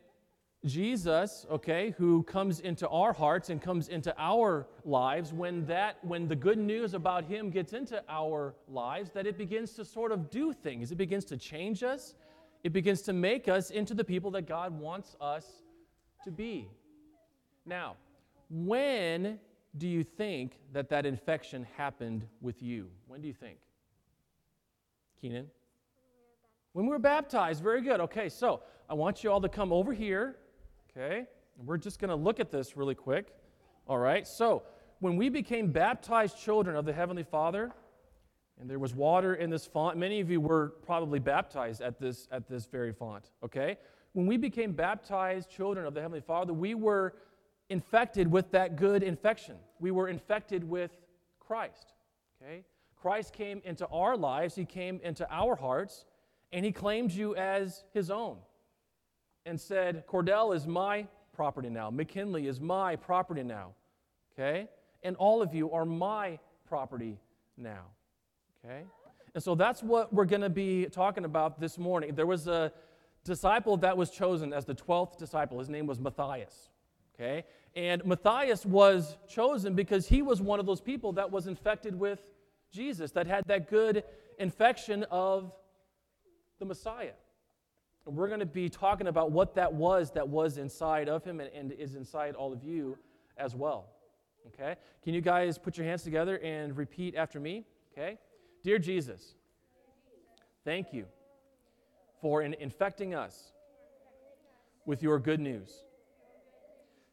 Jesus, 0.65 1.47
okay, 1.51 1.95
who 1.99 2.23
comes 2.23 2.61
into 2.61 2.89
our 2.89 3.13
hearts 3.13 3.51
and 3.51 3.61
comes 3.61 3.89
into 3.89 4.15
our 4.19 4.67
lives, 4.85 5.33
when 5.33 5.67
that 5.67 6.03
when 6.03 6.27
the 6.27 6.37
good 6.37 6.59
news 6.59 6.95
about 6.95 7.25
him 7.25 7.51
gets 7.51 7.75
into 7.75 8.03
our 8.09 8.55
lives, 8.67 9.11
that 9.11 9.27
it 9.27 9.37
begins 9.37 9.73
to 9.75 9.85
sort 9.85 10.11
of 10.11 10.31
do 10.31 10.55
things. 10.55 10.91
It 10.91 10.97
begins 10.97 11.27
to 11.27 11.37
change 11.37 11.83
us. 11.83 12.15
It 12.63 12.73
begins 12.73 13.03
to 13.03 13.13
make 13.13 13.47
us 13.47 13.71
into 13.71 13.93
the 13.93 14.05
people 14.05 14.31
that 14.31 14.47
God 14.49 14.79
wants 14.79 15.17
us 15.21 15.47
to 16.25 16.31
be. 16.31 16.71
Now, 17.67 17.97
when 18.49 19.39
do 19.77 19.87
you 19.87 20.03
think 20.03 20.61
that 20.73 20.89
that 20.89 21.05
infection 21.05 21.67
happened 21.77 22.27
with 22.41 22.63
you? 22.63 22.89
When 23.07 23.21
do 23.21 23.29
you 23.29 23.35
think? 23.35 23.59
Keenan? 25.21 25.51
When 26.73 26.87
we 26.87 26.91
were 26.91 26.99
baptized. 26.99 27.63
Very 27.63 27.83
good. 27.83 28.01
Okay, 28.01 28.31
so 28.31 28.63
I 28.89 28.95
want 28.95 29.23
you 29.23 29.31
all 29.31 29.43
to 29.43 29.49
come 29.49 29.71
over 29.71 29.93
here 29.93 30.37
Okay? 30.97 31.27
We're 31.65 31.79
just 31.79 31.99
going 31.99 32.11
to 32.11 32.17
look 32.17 32.41
at 32.41 32.51
this 32.51 32.77
really 32.77 32.95
quick. 32.95 33.29
All 33.87 33.99
right? 33.99 34.27
So, 34.27 34.63
when 35.01 35.17
we 35.17 35.29
became 35.29 35.71
baptized 35.71 36.39
children 36.39 36.77
of 36.77 36.85
the 36.85 36.93
Heavenly 36.93 37.25
Father, 37.25 37.73
and 38.61 38.71
there 38.71 38.79
was 38.79 38.95
water 38.95 39.35
in 39.35 39.51
this 39.51 39.67
font, 39.67 39.97
many 39.99 40.21
of 40.21 40.31
you 40.31 40.41
were 40.41 40.75
probably 40.87 41.19
baptized 41.19 41.83
at 41.83 41.99
this, 41.99 42.29
at 42.31 42.49
this 42.49 42.67
very 42.67 42.93
font, 42.93 43.31
okay? 43.43 43.77
When 44.13 44.27
we 44.27 44.37
became 44.37 44.73
baptized 44.73 45.51
children 45.51 45.87
of 45.87 45.95
the 45.95 46.01
Heavenly 46.01 46.21
Father, 46.21 46.53
we 46.53 46.75
were 46.75 47.15
infected 47.69 48.31
with 48.31 48.51
that 48.53 48.77
good 48.77 49.03
infection. 49.03 49.57
We 49.81 49.91
were 49.91 50.09
infected 50.09 50.63
with 50.63 50.93
Christ, 51.41 51.93
okay? 52.41 52.63
Christ 52.97 53.33
came 53.33 53.61
into 53.65 53.87
our 53.89 54.17
lives, 54.17 54.55
He 54.55 54.65
came 54.65 55.01
into 55.03 55.27
our 55.31 55.57
hearts, 55.57 56.07
and 56.53 56.65
He 56.65 56.73
claimed 56.73 57.13
you 57.13 57.35
as 57.35 57.85
His 57.93 58.11
own 58.11 58.37
and 59.47 59.61
said, 59.61 60.07
Cordell 60.07 60.55
is 60.55 60.67
my 60.67 61.07
property 61.35 61.69
now. 61.69 61.91
McKinley 61.91 62.47
is 62.47 62.61
my 62.61 62.97
property 62.97 63.43
now. 63.43 63.73
Okay? 64.33 64.69
And 65.03 65.17
all 65.17 65.43
of 65.43 65.55
you 65.55 65.71
are 65.73 65.85
my 65.85 66.39
property 66.69 67.19
now. 67.57 67.85
Okay? 68.65 68.85
And 69.35 69.43
so 69.43 69.55
that's 69.55 69.83
what 69.83 70.13
we're 70.13 70.25
going 70.25 70.43
to 70.43 70.51
be 70.51 70.87
talking 70.87 71.25
about 71.25 71.61
this 71.61 71.77
morning. 71.77 72.15
There 72.15 72.27
was 72.27 72.47
a 72.47 72.73
disciple 73.25 73.77
that 73.79 73.97
was 73.97 74.11
chosen 74.11 74.53
as 74.53 74.65
the 74.65 74.75
12th 74.75 75.19
disciple. 75.19 75.59
His 75.59 75.69
name 75.69 75.87
was 75.87 75.99
Matthias. 75.99 76.71
Okay? 77.15 77.45
And 77.75 78.05
Matthias 78.05 78.65
was 78.65 79.17
chosen 79.29 79.75
because 79.75 80.07
he 80.09 80.23
was 80.23 80.41
one 80.41 80.61
of 80.61 80.67
those 80.67 80.81
people 80.81 81.13
that 81.13 81.31
was 81.31 81.47
infected 81.47 81.99
with 81.99 82.31
Jesus, 82.73 83.11
that 83.13 83.27
had 83.27 83.45
that 83.47 83.71
good 83.71 84.05
infection 84.39 85.05
of 85.11 85.53
the 86.59 86.65
Messiah. 86.65 87.13
We're 88.07 88.29
going 88.29 88.41
to 88.41 88.47
be 88.47 88.69
talking 88.69 89.07
about 89.07 89.33
what 89.33 89.55
that 89.55 89.73
was 89.73 90.11
that 90.13 90.29
was 90.29 90.59
inside 90.59 91.09
of 91.09 91.25
him 91.25 91.41
and, 91.41 91.51
and 91.55 91.73
is 91.73 91.95
inside 91.95 92.35
all 92.35 92.53
of 92.53 92.63
you 92.63 92.99
as 93.39 93.55
well. 93.55 93.87
Okay? 94.49 94.77
Can 95.03 95.15
you 95.15 95.21
guys 95.21 95.57
put 95.57 95.79
your 95.79 95.87
hands 95.87 96.03
together 96.03 96.39
and 96.39 96.77
repeat 96.77 97.15
after 97.15 97.41
me? 97.41 97.65
Okay? 97.93 98.19
Dear 98.63 98.79
Jesus, 98.79 99.35
thank 100.65 100.93
you 100.93 101.07
for 102.21 102.43
in 102.43 102.55
infecting 102.55 103.15
us 103.15 103.53
with 104.85 105.03
your 105.03 105.19
good 105.19 105.41
news. 105.41 105.83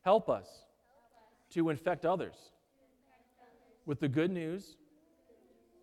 Help 0.02 0.30
us 0.30 0.66
to 1.52 1.70
infect 1.70 2.06
others 2.06 2.36
with 3.86 4.00
the 4.00 4.08
good 4.08 4.32
news 4.32 4.78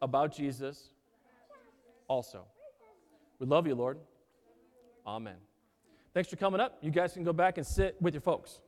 about 0.03 0.35
Jesus 0.35 0.91
also. 2.09 2.45
We 3.39 3.47
love 3.47 3.67
you, 3.67 3.75
Lord. 3.75 3.99
Amen. 5.09 5.37
Thanks 6.13 6.29
for 6.29 6.37
coming 6.37 6.61
up. 6.61 6.77
You 6.83 6.91
guys 6.91 7.15
can 7.15 7.25
go 7.25 7.33
back 7.33 7.57
and 7.57 7.67
sit 7.67 7.97
with 7.99 8.13
your 8.13 8.21
folks. 8.21 8.61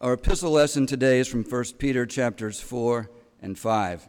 Our 0.00 0.14
epistle 0.14 0.50
lesson 0.50 0.86
today 0.86 1.20
is 1.20 1.28
from 1.28 1.44
1 1.44 1.64
Peter 1.78 2.04
chapters 2.04 2.58
4 2.58 3.08
and 3.40 3.56
5. 3.56 4.08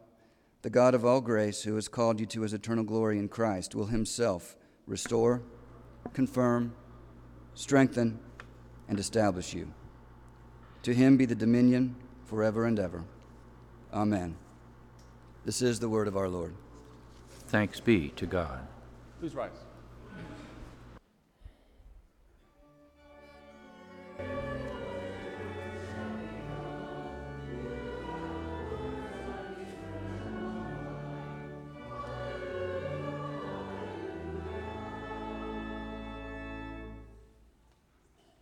the 0.61 0.69
God 0.69 0.93
of 0.93 1.05
all 1.05 1.21
grace, 1.21 1.63
who 1.63 1.75
has 1.75 1.87
called 1.87 2.19
you 2.19 2.25
to 2.27 2.41
his 2.41 2.53
eternal 2.53 2.83
glory 2.83 3.17
in 3.17 3.27
Christ, 3.27 3.73
will 3.73 3.87
himself 3.87 4.55
restore, 4.85 5.41
confirm, 6.13 6.73
strengthen, 7.55 8.19
and 8.87 8.99
establish 8.99 9.53
you. 9.53 9.73
To 10.83 10.93
him 10.93 11.17
be 11.17 11.25
the 11.25 11.35
dominion 11.35 11.95
forever 12.25 12.65
and 12.65 12.79
ever. 12.79 13.03
Amen. 13.93 14.35
This 15.45 15.61
is 15.61 15.79
the 15.79 15.89
word 15.89 16.07
of 16.07 16.15
our 16.15 16.29
Lord. 16.29 16.53
Thanks 17.47 17.79
be 17.79 18.09
to 18.09 18.25
God. 18.25 18.67
Please 19.19 19.35
rise. 19.35 19.49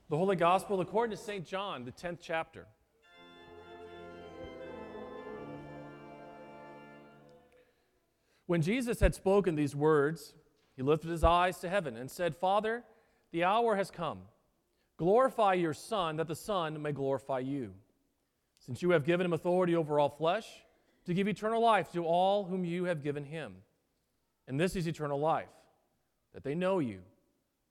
The 0.10 0.18
Holy 0.18 0.36
Gospel 0.36 0.82
according 0.82 1.16
to 1.16 1.22
St. 1.22 1.46
John, 1.46 1.86
the 1.86 1.92
10th 1.92 2.18
chapter. 2.20 2.66
When 8.48 8.64
Jesus 8.64 9.00
had 9.00 9.14
spoken 9.14 9.54
these 9.54 9.76
words, 9.76 10.34
he 10.76 10.82
lifted 10.82 11.12
his 11.12 11.24
eyes 11.24 11.60
to 11.60 11.70
heaven 11.70 11.96
and 11.96 12.10
said, 12.10 12.36
Father, 12.36 12.84
the 13.32 13.44
hour 13.44 13.76
has 13.76 13.92
come. 13.92 14.22
Glorify 14.98 15.54
your 15.54 15.76
Son, 15.76 16.16
that 16.16 16.28
the 16.28 16.36
Son 16.36 16.82
may 16.82 16.92
glorify 16.92 17.38
you. 17.38 17.76
Since 18.66 18.82
you 18.82 18.90
have 18.90 19.06
given 19.06 19.28
him 19.28 19.34
authority 19.34 19.76
over 19.76 20.00
all 20.00 20.10
flesh, 20.10 20.48
to 21.06 21.14
give 21.14 21.28
eternal 21.28 21.62
life 21.62 21.92
to 21.92 22.04
all 22.04 22.46
whom 22.46 22.66
you 22.66 22.86
have 22.86 23.04
given 23.04 23.26
him. 23.26 23.58
And 24.48 24.60
this 24.60 24.76
is 24.76 24.88
eternal 24.88 25.20
life, 25.20 25.50
that 26.34 26.44
they 26.44 26.56
know 26.56 26.80
you 26.80 27.02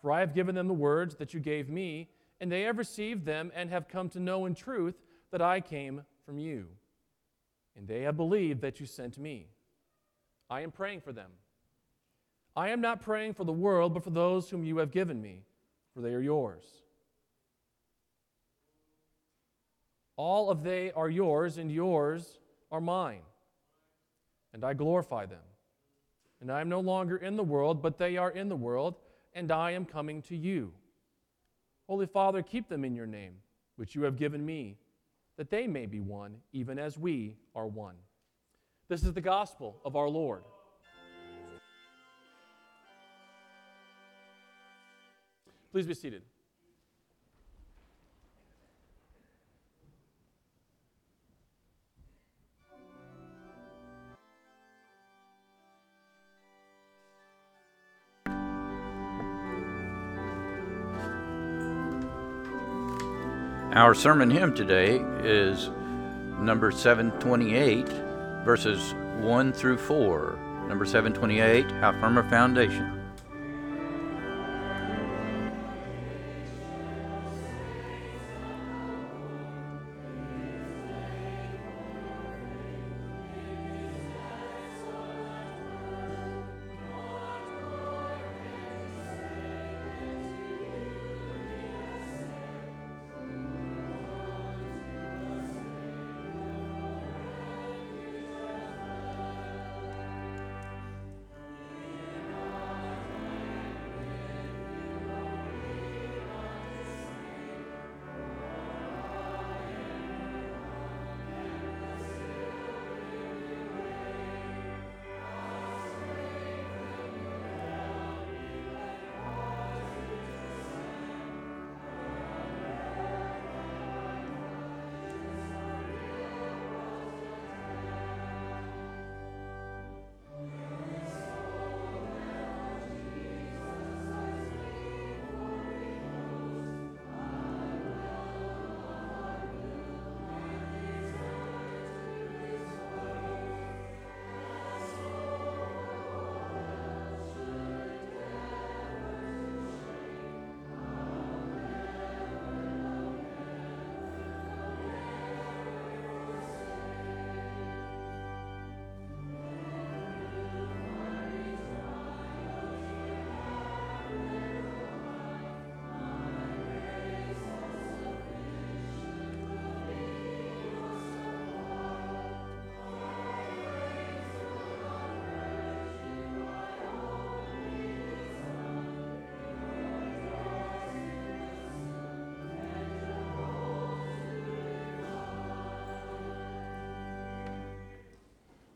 For 0.00 0.12
I 0.12 0.20
have 0.20 0.34
given 0.34 0.54
them 0.54 0.68
the 0.68 0.74
words 0.74 1.16
that 1.16 1.34
you 1.34 1.40
gave 1.40 1.68
me, 1.68 2.08
and 2.40 2.50
they 2.50 2.62
have 2.62 2.78
received 2.78 3.24
them 3.24 3.50
and 3.54 3.68
have 3.70 3.88
come 3.88 4.08
to 4.10 4.20
know 4.20 4.46
in 4.46 4.54
truth 4.54 4.94
that 5.32 5.42
I 5.42 5.60
came 5.60 6.02
from 6.24 6.38
you. 6.38 6.66
And 7.76 7.86
they 7.86 8.02
have 8.02 8.16
believed 8.16 8.60
that 8.60 8.80
you 8.80 8.86
sent 8.86 9.18
me. 9.18 9.48
I 10.48 10.60
am 10.60 10.70
praying 10.70 11.00
for 11.00 11.12
them. 11.12 11.30
I 12.56 12.70
am 12.70 12.80
not 12.80 13.02
praying 13.02 13.34
for 13.34 13.44
the 13.44 13.52
world, 13.52 13.94
but 13.94 14.02
for 14.02 14.10
those 14.10 14.50
whom 14.50 14.64
you 14.64 14.78
have 14.78 14.90
given 14.90 15.20
me, 15.20 15.42
for 15.94 16.00
they 16.00 16.14
are 16.14 16.20
yours. 16.20 16.64
All 20.16 20.50
of 20.50 20.64
they 20.64 20.90
are 20.92 21.08
yours, 21.08 21.58
and 21.58 21.70
yours 21.70 22.38
are 22.72 22.80
mine. 22.80 23.22
And 24.52 24.64
I 24.64 24.74
glorify 24.74 25.26
them. 25.26 25.38
And 26.40 26.50
I 26.50 26.60
am 26.60 26.68
no 26.68 26.80
longer 26.80 27.16
in 27.16 27.36
the 27.36 27.44
world, 27.44 27.82
but 27.82 27.98
they 27.98 28.16
are 28.16 28.30
in 28.30 28.48
the 28.48 28.56
world 28.56 28.96
and 29.38 29.52
I 29.52 29.70
am 29.70 29.84
coming 29.84 30.20
to 30.22 30.36
you. 30.36 30.72
Holy 31.86 32.06
Father, 32.06 32.42
keep 32.42 32.68
them 32.68 32.84
in 32.84 32.96
your 32.96 33.06
name, 33.06 33.34
which 33.76 33.94
you 33.94 34.02
have 34.02 34.16
given 34.16 34.44
me, 34.44 34.76
that 35.36 35.48
they 35.48 35.68
may 35.68 35.86
be 35.86 36.00
one, 36.00 36.38
even 36.52 36.76
as 36.76 36.98
we 36.98 37.36
are 37.54 37.68
one. 37.68 37.94
This 38.88 39.04
is 39.04 39.12
the 39.12 39.20
gospel 39.20 39.76
of 39.84 39.94
our 39.94 40.08
Lord. 40.08 40.42
Please 45.70 45.86
be 45.86 45.94
seated. 45.94 46.22
Our 63.78 63.94
sermon 63.94 64.28
hymn 64.28 64.56
today 64.56 65.04
is 65.22 65.70
number 66.40 66.72
728, 66.72 67.86
verses 68.44 68.92
1 69.20 69.52
through 69.52 69.78
4. 69.78 70.66
Number 70.66 70.84
728, 70.84 71.70
How 71.80 71.92
Firm 72.00 72.18
a 72.18 72.28
Foundation. 72.28 72.97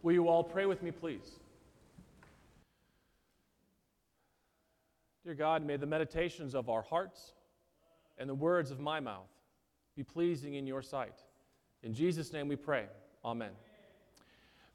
Will 0.02 0.12
you 0.12 0.28
all 0.28 0.42
pray 0.42 0.66
with 0.66 0.82
me, 0.82 0.90
please? 0.90 1.38
Dear 5.24 5.34
God, 5.34 5.64
may 5.64 5.76
the 5.76 5.86
meditations 5.86 6.54
of 6.54 6.68
our 6.68 6.82
hearts 6.82 7.32
and 8.18 8.28
the 8.28 8.34
words 8.34 8.72
of 8.72 8.80
my 8.80 8.98
mouth 8.98 9.28
be 9.96 10.02
pleasing 10.02 10.54
in 10.54 10.66
your 10.66 10.82
sight. 10.82 11.14
In 11.84 11.94
Jesus' 11.94 12.32
name 12.32 12.48
we 12.48 12.56
pray. 12.56 12.86
Amen. 13.24 13.50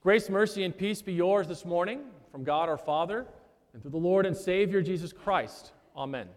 Grace, 0.02 0.30
mercy, 0.30 0.64
and 0.64 0.78
peace 0.78 1.02
be 1.02 1.12
yours 1.12 1.48
this 1.48 1.66
morning 1.66 2.00
from 2.32 2.46
God 2.46 2.70
our 2.70 2.78
Father 2.78 3.26
and 3.74 3.82
through 3.82 3.92
the 3.92 3.98
Lord 3.98 4.26
and 4.26 4.38
Savior 4.38 4.82
Jesus 4.82 5.12
Christ. 5.12 5.74
Amen. 5.98 6.28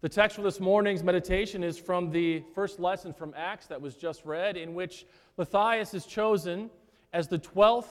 The 0.00 0.08
text 0.08 0.36
for 0.36 0.42
this 0.42 0.58
morning's 0.58 1.04
meditation 1.04 1.62
is 1.62 1.78
from 1.78 2.10
the 2.10 2.42
first 2.54 2.80
lesson 2.80 3.12
from 3.12 3.32
Acts 3.36 3.66
that 3.66 3.80
was 3.80 3.94
just 3.94 4.24
read, 4.24 4.56
in 4.56 4.74
which 4.74 5.06
Matthias 5.36 5.94
is 5.94 6.04
chosen 6.04 6.70
as 7.12 7.28
the 7.28 7.38
12th 7.38 7.86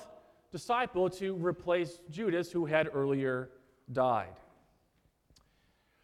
disciple 0.55 1.09
to 1.09 1.35
replace 1.35 1.99
Judas, 2.09 2.49
who 2.49 2.65
had 2.65 2.89
earlier 2.93 3.49
died. 3.91 4.39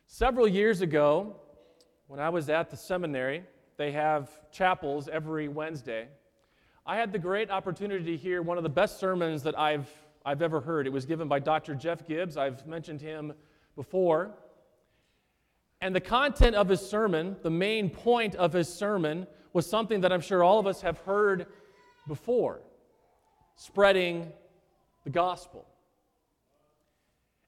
Several 0.08 0.46
years 0.46 0.82
ago, 0.82 1.38
when 2.08 2.20
I 2.20 2.28
was 2.28 2.50
at 2.50 2.70
the 2.70 2.76
seminary, 2.76 3.46
they 3.78 3.94
have 3.94 4.30
chapels 4.52 5.08
every 5.08 5.48
Wednesday. 5.48 6.10
I 6.86 6.98
had 6.98 7.14
the 7.14 7.18
great 7.18 7.50
opportunity 7.50 8.04
to 8.04 8.18
hear 8.18 8.42
one 8.42 8.58
of 8.58 8.64
the 8.64 8.70
best 8.70 9.00
sermons 9.00 9.42
that 9.44 9.58
I've, 9.58 9.90
I've 10.26 10.42
ever 10.42 10.60
heard. 10.60 10.86
It 10.86 10.92
was 10.92 11.06
given 11.06 11.30
by 11.30 11.40
Dr. 11.40 11.74
Jeff 11.74 12.06
Gibbs. 12.06 12.36
I've 12.36 12.68
mentioned 12.68 13.00
him 13.00 13.32
before. 13.78 14.32
And 15.80 15.96
the 15.96 16.02
content 16.02 16.58
of 16.58 16.68
his 16.68 16.82
sermon, 16.82 17.38
the 17.42 17.50
main 17.50 17.90
point 17.90 18.36
of 18.36 18.52
his 18.52 18.68
sermon, 18.68 19.28
was 19.54 19.66
something 19.66 20.02
that 20.02 20.12
I'm 20.12 20.20
sure 20.20 20.44
all 20.44 20.60
of 20.60 20.68
us 20.68 20.82
have 20.82 20.98
heard 20.98 21.46
before 22.06 22.60
spreading 23.62 24.32
the 25.04 25.10
gospel. 25.10 25.68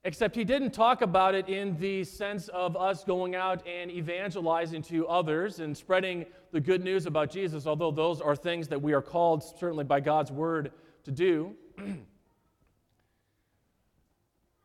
Except 0.06 0.36
he 0.36 0.44
didn't 0.44 0.72
talk 0.72 1.02
about 1.02 1.34
it 1.34 1.48
in 1.48 1.78
the 1.80 2.04
sense 2.04 2.50
of 2.50 2.76
us 2.76 3.06
going 3.06 3.36
out 3.36 3.66
and 3.66 3.90
evangelizing 3.90 4.82
to 4.84 5.08
others 5.08 5.60
and 5.60 5.76
spreading 5.78 6.26
the 6.52 6.60
good 6.60 6.84
news 6.84 7.06
about 7.06 7.32
Jesus, 7.32 7.66
although 7.66 7.92
those 7.92 8.20
are 8.20 8.36
things 8.36 8.68
that 8.68 8.82
we 8.82 8.92
are 8.92 9.02
called, 9.02 9.44
certainly 9.44 9.86
by 9.86 10.02
God's 10.02 10.30
word, 10.30 10.74
to 11.06 11.12
do. 11.12 11.56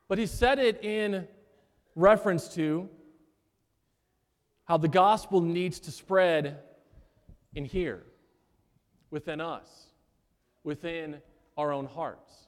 but 0.08 0.18
he 0.18 0.26
said 0.26 0.58
it 0.58 0.82
in 0.82 1.28
reference 1.94 2.48
to 2.54 2.88
how 4.64 4.76
the 4.76 4.88
gospel 4.88 5.40
needs 5.40 5.78
to 5.80 5.92
spread 5.92 6.58
in 7.54 7.64
here, 7.64 8.02
within 9.10 9.40
us, 9.40 9.86
within 10.64 11.18
our 11.56 11.72
own 11.72 11.86
hearts. 11.86 12.47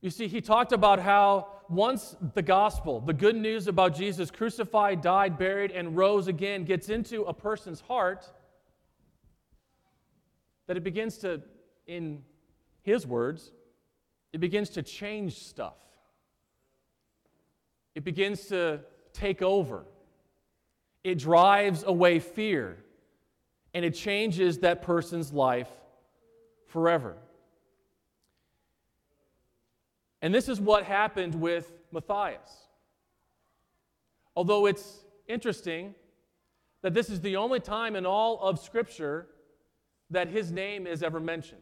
You 0.00 0.10
see, 0.10 0.28
he 0.28 0.40
talked 0.40 0.72
about 0.72 1.00
how 1.00 1.48
once 1.68 2.16
the 2.34 2.42
gospel, 2.42 3.00
the 3.00 3.12
good 3.12 3.36
news 3.36 3.66
about 3.66 3.94
Jesus 3.94 4.30
crucified, 4.30 5.02
died, 5.02 5.38
buried, 5.38 5.70
and 5.70 5.96
rose 5.96 6.28
again, 6.28 6.64
gets 6.64 6.88
into 6.88 7.22
a 7.22 7.34
person's 7.34 7.80
heart, 7.80 8.30
that 10.66 10.76
it 10.76 10.84
begins 10.84 11.18
to, 11.18 11.42
in 11.86 12.22
his 12.82 13.06
words, 13.06 13.52
it 14.32 14.38
begins 14.38 14.70
to 14.70 14.82
change 14.82 15.38
stuff. 15.38 15.76
It 17.94 18.04
begins 18.04 18.46
to 18.46 18.80
take 19.12 19.42
over. 19.42 19.84
It 21.02 21.18
drives 21.18 21.82
away 21.82 22.20
fear. 22.20 22.84
And 23.74 23.84
it 23.84 23.94
changes 23.94 24.58
that 24.58 24.82
person's 24.82 25.32
life 25.32 25.68
forever. 26.66 27.16
And 30.20 30.34
this 30.34 30.48
is 30.48 30.60
what 30.60 30.84
happened 30.84 31.34
with 31.34 31.72
Matthias. 31.92 32.68
Although 34.34 34.66
it's 34.66 35.04
interesting 35.26 35.94
that 36.82 36.94
this 36.94 37.10
is 37.10 37.20
the 37.20 37.36
only 37.36 37.60
time 37.60 37.96
in 37.96 38.06
all 38.06 38.40
of 38.40 38.58
Scripture 38.58 39.26
that 40.10 40.28
his 40.28 40.50
name 40.50 40.86
is 40.86 41.02
ever 41.02 41.20
mentioned. 41.20 41.60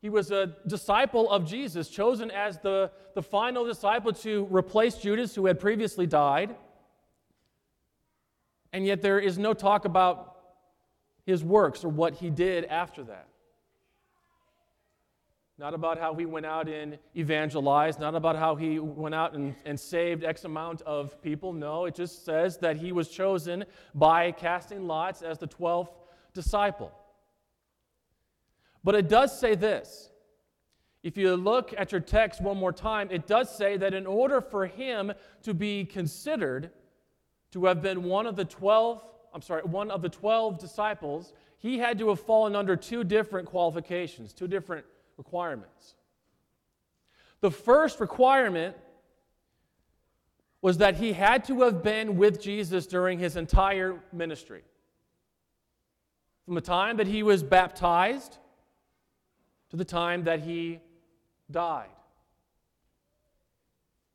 He 0.00 0.10
was 0.10 0.32
a 0.32 0.56
disciple 0.66 1.30
of 1.30 1.46
Jesus, 1.46 1.88
chosen 1.88 2.30
as 2.30 2.58
the, 2.58 2.90
the 3.14 3.22
final 3.22 3.64
disciple 3.64 4.12
to 4.14 4.48
replace 4.50 4.96
Judas, 4.96 5.34
who 5.34 5.46
had 5.46 5.60
previously 5.60 6.06
died. 6.06 6.56
And 8.72 8.84
yet 8.84 9.00
there 9.00 9.20
is 9.20 9.38
no 9.38 9.54
talk 9.54 9.84
about 9.84 10.36
his 11.24 11.44
works 11.44 11.84
or 11.84 11.88
what 11.88 12.14
he 12.14 12.30
did 12.30 12.64
after 12.64 13.04
that. 13.04 13.28
Not 15.62 15.74
about 15.74 15.96
how 15.96 16.16
he 16.16 16.26
went 16.26 16.44
out 16.44 16.68
and 16.68 16.98
evangelized, 17.14 18.00
not 18.00 18.16
about 18.16 18.34
how 18.34 18.56
he 18.56 18.80
went 18.80 19.14
out 19.14 19.34
and, 19.34 19.54
and 19.64 19.78
saved 19.78 20.24
X 20.24 20.42
amount 20.42 20.82
of 20.82 21.22
people. 21.22 21.52
No, 21.52 21.84
it 21.84 21.94
just 21.94 22.24
says 22.24 22.58
that 22.58 22.78
he 22.78 22.90
was 22.90 23.08
chosen 23.08 23.64
by 23.94 24.32
casting 24.32 24.88
lots 24.88 25.22
as 25.22 25.38
the 25.38 25.46
12th 25.46 25.90
disciple. 26.34 26.90
But 28.82 28.96
it 28.96 29.08
does 29.08 29.38
say 29.38 29.54
this. 29.54 30.10
If 31.04 31.16
you 31.16 31.36
look 31.36 31.72
at 31.78 31.92
your 31.92 32.00
text 32.00 32.40
one 32.40 32.56
more 32.56 32.72
time, 32.72 33.06
it 33.12 33.28
does 33.28 33.56
say 33.56 33.76
that 33.76 33.94
in 33.94 34.04
order 34.04 34.40
for 34.40 34.66
him 34.66 35.12
to 35.44 35.54
be 35.54 35.84
considered 35.84 36.72
to 37.52 37.66
have 37.66 37.80
been 37.80 38.02
one 38.02 38.26
of 38.26 38.34
the 38.34 38.44
12, 38.44 39.00
I'm 39.32 39.42
sorry, 39.42 39.62
one 39.62 39.92
of 39.92 40.02
the 40.02 40.08
12 40.08 40.58
disciples, 40.58 41.32
he 41.58 41.78
had 41.78 42.00
to 42.00 42.08
have 42.08 42.18
fallen 42.18 42.56
under 42.56 42.74
two 42.74 43.04
different 43.04 43.46
qualifications, 43.46 44.32
two 44.32 44.48
different 44.48 44.84
requirements. 45.22 45.94
The 47.42 47.50
first 47.50 48.00
requirement 48.00 48.76
was 50.60 50.78
that 50.78 50.96
he 50.96 51.12
had 51.12 51.44
to 51.44 51.62
have 51.62 51.82
been 51.82 52.16
with 52.16 52.40
Jesus 52.40 52.86
during 52.86 53.18
his 53.20 53.36
entire 53.36 54.00
ministry. 54.12 54.62
From 56.44 56.54
the 56.56 56.60
time 56.60 56.96
that 56.96 57.06
he 57.06 57.22
was 57.22 57.42
baptized 57.42 58.38
to 59.70 59.76
the 59.76 59.84
time 59.84 60.24
that 60.24 60.40
he 60.40 60.80
died. 61.50 61.96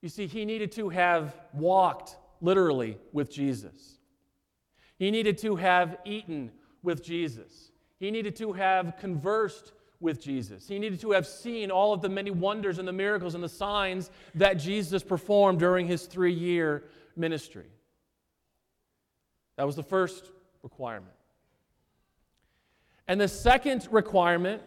You 0.02 0.10
see, 0.10 0.28
he 0.28 0.44
needed 0.44 0.74
to 0.74 0.90
have 0.90 1.36
walked 1.54 2.18
literally 2.42 2.98
with 3.14 3.32
Jesus. 3.32 3.98
He 5.00 5.10
needed 5.10 5.38
to 5.40 5.56
have 5.56 5.98
eaten 6.06 6.52
with 6.84 7.02
Jesus. 7.04 7.72
He 8.00 8.12
needed 8.12 8.36
to 8.38 8.54
have 8.54 8.98
conversed 9.00 9.72
with 10.00 10.22
Jesus. 10.22 10.68
He 10.68 10.80
needed 10.80 11.00
to 11.02 11.12
have 11.12 11.26
seen 11.26 11.72
all 11.72 11.94
of 11.94 12.02
the 12.02 12.10
many 12.10 12.32
wonders 12.32 12.78
and 12.80 12.88
the 12.88 12.94
miracles 12.94 13.36
and 13.36 13.44
the 13.44 13.50
signs 13.50 14.12
that 14.36 14.56
Jesus 14.56 15.04
performed 15.04 15.60
during 15.60 15.88
his 15.88 16.06
three 16.06 16.34
year 16.34 16.84
ministry. 17.16 17.66
That 19.56 19.66
was 19.66 19.76
the 19.76 19.84
first 19.84 20.32
requirement. 20.62 21.14
And 23.08 23.20
the 23.20 23.28
second 23.28 23.88
requirement 23.90 24.62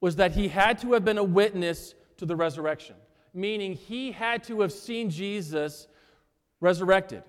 was 0.00 0.16
that 0.16 0.32
he 0.32 0.48
had 0.48 0.78
to 0.78 0.92
have 0.92 1.04
been 1.04 1.18
a 1.18 1.24
witness 1.24 1.94
to 2.18 2.26
the 2.26 2.36
resurrection, 2.36 2.96
meaning 3.34 3.72
he 3.72 4.12
had 4.12 4.44
to 4.44 4.60
have 4.60 4.72
seen 4.72 5.10
Jesus 5.10 5.86
resurrected. 6.60 7.22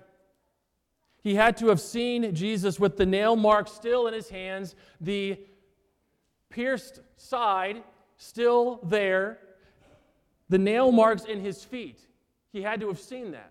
He 1.22 1.34
had 1.34 1.56
to 1.56 1.68
have 1.68 1.80
seen 1.80 2.34
Jesus 2.34 2.78
with 2.78 2.96
the 2.96 3.06
nail 3.06 3.34
mark 3.34 3.66
still 3.66 4.06
in 4.06 4.14
his 4.14 4.28
hands, 4.28 4.74
the 5.00 5.38
pierced 6.54 7.00
side 7.16 7.82
still 8.16 8.78
there, 8.84 9.38
the 10.48 10.58
nail 10.58 10.92
marks 10.92 11.24
in 11.24 11.40
his 11.40 11.64
feet. 11.64 11.98
He 12.52 12.62
had 12.62 12.80
to 12.80 12.86
have 12.86 13.00
seen 13.00 13.32
that. 13.32 13.50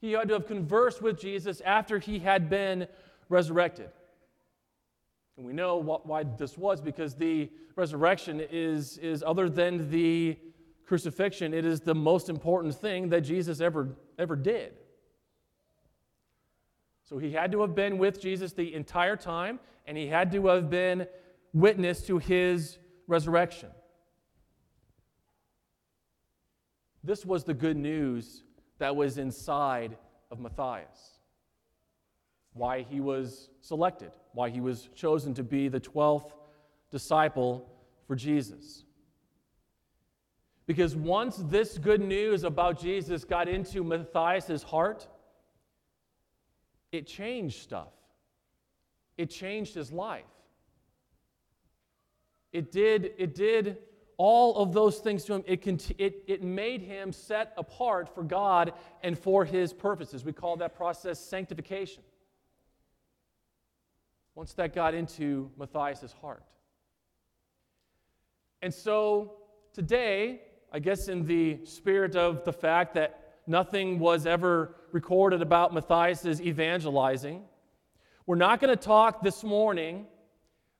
He 0.00 0.12
had 0.12 0.28
to 0.28 0.34
have 0.34 0.46
conversed 0.46 1.02
with 1.02 1.18
Jesus 1.20 1.60
after 1.62 1.98
he 1.98 2.20
had 2.20 2.48
been 2.48 2.86
resurrected. 3.28 3.90
And 5.36 5.44
we 5.44 5.52
know 5.52 5.76
what, 5.76 6.06
why 6.06 6.22
this 6.22 6.56
was 6.56 6.80
because 6.80 7.16
the 7.16 7.50
resurrection 7.74 8.40
is, 8.40 8.96
is, 8.98 9.24
other 9.26 9.48
than 9.48 9.90
the 9.90 10.38
crucifixion, 10.86 11.52
it 11.52 11.64
is 11.64 11.80
the 11.80 11.96
most 11.96 12.28
important 12.28 12.76
thing 12.76 13.08
that 13.08 13.22
Jesus 13.22 13.60
ever, 13.60 13.88
ever 14.20 14.36
did. 14.36 14.74
So 17.02 17.18
he 17.18 17.32
had 17.32 17.50
to 17.52 17.60
have 17.62 17.74
been 17.74 17.98
with 17.98 18.20
Jesus 18.20 18.52
the 18.52 18.72
entire 18.72 19.16
time, 19.16 19.58
and 19.84 19.96
he 19.96 20.06
had 20.06 20.30
to 20.32 20.46
have 20.46 20.70
been 20.70 21.08
witness 21.56 22.02
to 22.02 22.18
his 22.18 22.78
resurrection. 23.06 23.70
This 27.02 27.24
was 27.24 27.44
the 27.44 27.54
good 27.54 27.78
news 27.78 28.42
that 28.78 28.94
was 28.94 29.16
inside 29.16 29.96
of 30.30 30.38
Matthias. 30.38 31.18
Why 32.52 32.82
he 32.82 33.00
was 33.00 33.48
selected, 33.62 34.12
why 34.34 34.50
he 34.50 34.60
was 34.60 34.90
chosen 34.94 35.32
to 35.34 35.42
be 35.42 35.68
the 35.68 35.80
12th 35.80 36.32
disciple 36.90 37.66
for 38.06 38.14
Jesus. 38.14 38.84
Because 40.66 40.94
once 40.94 41.36
this 41.36 41.78
good 41.78 42.02
news 42.02 42.44
about 42.44 42.78
Jesus 42.78 43.24
got 43.24 43.48
into 43.48 43.82
Matthias' 43.82 44.62
heart, 44.62 45.08
it 46.92 47.06
changed 47.06 47.62
stuff. 47.62 47.94
It 49.16 49.30
changed 49.30 49.74
his 49.74 49.90
life. 49.90 50.35
It 52.52 52.72
did, 52.72 53.12
it 53.18 53.34
did 53.34 53.78
all 54.18 54.56
of 54.56 54.72
those 54.72 54.98
things 54.98 55.24
to 55.24 55.34
him. 55.34 55.44
It, 55.46 55.66
it, 55.98 56.24
it 56.26 56.42
made 56.42 56.80
him 56.82 57.12
set 57.12 57.52
apart 57.56 58.14
for 58.14 58.22
God 58.22 58.72
and 59.02 59.18
for 59.18 59.44
his 59.44 59.72
purposes. 59.72 60.24
We 60.24 60.32
call 60.32 60.56
that 60.56 60.74
process 60.74 61.20
sanctification. 61.20 62.02
Once 64.34 64.52
that 64.54 64.74
got 64.74 64.94
into 64.94 65.50
Matthias' 65.58 66.12
heart. 66.20 66.44
And 68.62 68.72
so 68.72 69.36
today, 69.72 70.40
I 70.72 70.78
guess 70.78 71.08
in 71.08 71.26
the 71.26 71.64
spirit 71.64 72.16
of 72.16 72.44
the 72.44 72.52
fact 72.52 72.94
that 72.94 73.34
nothing 73.46 73.98
was 73.98 74.26
ever 74.26 74.76
recorded 74.92 75.42
about 75.42 75.72
Matthias' 75.72 76.40
evangelizing, 76.40 77.44
we're 78.26 78.36
not 78.36 78.60
going 78.60 78.76
to 78.76 78.82
talk 78.82 79.22
this 79.22 79.44
morning 79.44 80.06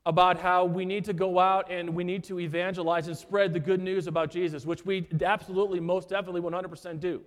about 0.07 0.39
how 0.39 0.65
we 0.65 0.85
need 0.85 1.05
to 1.05 1.13
go 1.13 1.41
out 1.41 1.69
and 1.69 1.93
we 1.93 2.05
need 2.05 2.23
to 2.23 2.39
evangelize 2.39 3.09
and 3.09 3.17
spread 3.19 3.53
the 3.53 3.59
good 3.59 3.83
news 3.83 4.07
about 4.07 4.31
Jesus, 4.31 4.65
which 4.65 4.87
we 4.87 5.05
absolutely, 5.21 5.81
most 5.81 6.09
definitely, 6.09 6.41
100% 6.41 7.01
do. 7.01 7.21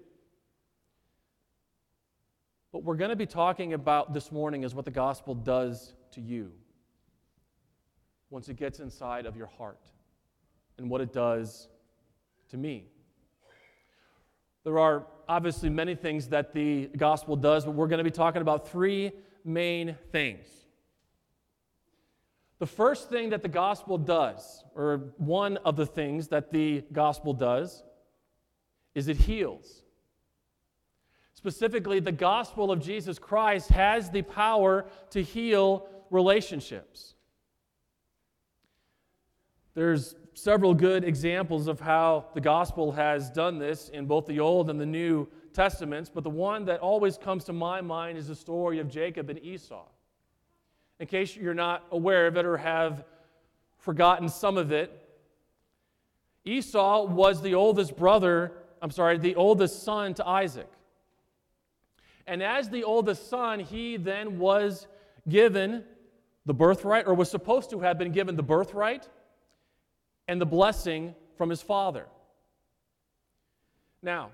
What 2.72 2.86
we're 2.86 2.96
going 2.96 3.10
to 3.10 3.18
be 3.18 3.26
talking 3.26 3.74
about 3.74 4.13
this 4.13 4.32
morning 4.32 4.63
is 4.63 4.74
what 4.74 4.86
the 4.86 4.92
gospel 4.92 5.36
does 5.36 5.94
to 6.12 6.22
you 6.22 6.54
once 8.30 8.48
it 8.48 8.56
gets 8.56 8.80
inside 8.80 9.26
of 9.26 9.36
your 9.36 9.48
heart 9.48 9.82
and 10.78 10.89
what 10.89 11.02
it 11.02 11.12
does 11.12 11.68
to 12.48 12.58
me. 12.58 12.86
There 14.63 14.80
are 14.80 15.06
obviously 15.28 15.70
many 15.70 15.96
things 15.96 16.30
that 16.30 16.54
the 16.54 16.88
gospel 16.96 17.36
does, 17.36 17.65
but 17.65 17.72
we're 17.72 17.88
going 17.88 17.98
to 17.98 18.04
be 18.06 18.12
talking 18.12 18.42
about 18.42 18.70
three 18.70 19.12
main 19.44 19.98
things. 20.13 20.48
The 22.60 22.67
first 22.67 23.10
thing 23.10 23.30
that 23.30 23.41
the 23.41 23.50
gospel 23.50 23.98
does, 23.98 24.65
or 24.76 25.13
one 25.17 25.58
of 25.58 25.78
the 25.78 25.86
things 25.86 26.28
that 26.28 26.52
the 26.52 26.84
gospel 26.91 27.34
does, 27.34 27.84
is 28.93 29.08
it 29.08 29.17
heals. 29.17 29.84
Specifically, 31.34 32.02
the 32.02 32.12
gospel 32.12 32.69
of 32.69 32.82
Jesus 32.82 33.17
Christ 33.17 33.69
has 33.69 34.10
the 34.10 34.24
power 34.24 34.86
to 35.12 35.24
heal 35.24 35.88
relationships. 36.10 37.15
There's 39.74 40.15
several 40.34 40.74
good 40.74 41.06
examples 41.06 41.67
of 41.67 41.80
how 41.80 42.26
the 42.34 42.41
gospel 42.41 42.91
has 42.91 43.30
done 43.30 43.58
this 43.58 43.88
in 43.88 44.06
both 44.06 44.26
the 44.26 44.41
Old 44.41 44.69
and 44.69 44.82
the 44.82 44.86
New 44.86 45.30
Testaments, 45.54 46.12
but 46.13 46.26
the 46.26 46.30
one 46.30 46.65
that 46.65 46.82
always 46.82 47.17
comes 47.17 47.45
to 47.45 47.54
my 47.54 47.80
mind 47.80 48.17
is 48.17 48.28
the 48.28 48.36
story 48.36 48.80
of 48.80 48.89
Jacob 48.89 49.30
and 49.30 49.39
Esau. 49.39 49.86
In 51.00 51.08
case 51.08 51.36
you're 51.36 51.54
not 51.54 51.86
aware 51.92 52.28
of 52.28 52.38
it 52.38 52.46
or 52.46 52.58
have 52.58 53.06
forgotten 53.78 54.28
some 54.28 54.58
of 54.58 54.72
it, 54.72 54.92
Esau 56.46 57.06
was 57.06 57.42
the 57.42 57.56
oldest 57.56 57.96
brother, 57.96 58.54
I'm 58.82 58.92
sorry, 58.92 59.18
the 59.18 59.36
oldest 59.36 59.84
son 59.84 60.14
to 60.16 60.28
Isaac. 60.28 60.70
And 62.28 62.44
as 62.44 62.70
the 62.70 62.84
oldest 62.84 63.30
son, 63.30 63.60
he 63.60 63.98
then 63.98 64.40
was 64.40 64.88
given 65.28 65.84
the 66.46 66.54
birthright, 66.54 67.06
or 67.08 67.14
was 67.14 67.30
supposed 67.30 67.70
to 67.70 67.80
have 67.80 67.98
been 67.98 68.12
given 68.12 68.36
the 68.36 68.44
birthright 68.44 69.08
and 70.28 70.42
the 70.42 70.46
blessing 70.46 71.14
from 71.38 71.50
his 71.50 71.62
father. 71.62 72.06
Now, 74.02 74.32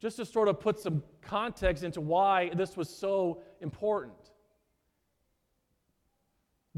just 0.00 0.16
to 0.16 0.24
sort 0.24 0.48
of 0.48 0.58
put 0.58 0.78
some 0.78 1.02
context 1.20 1.84
into 1.84 2.00
why 2.00 2.50
this 2.54 2.76
was 2.76 2.88
so 2.88 3.42
important. 3.60 4.19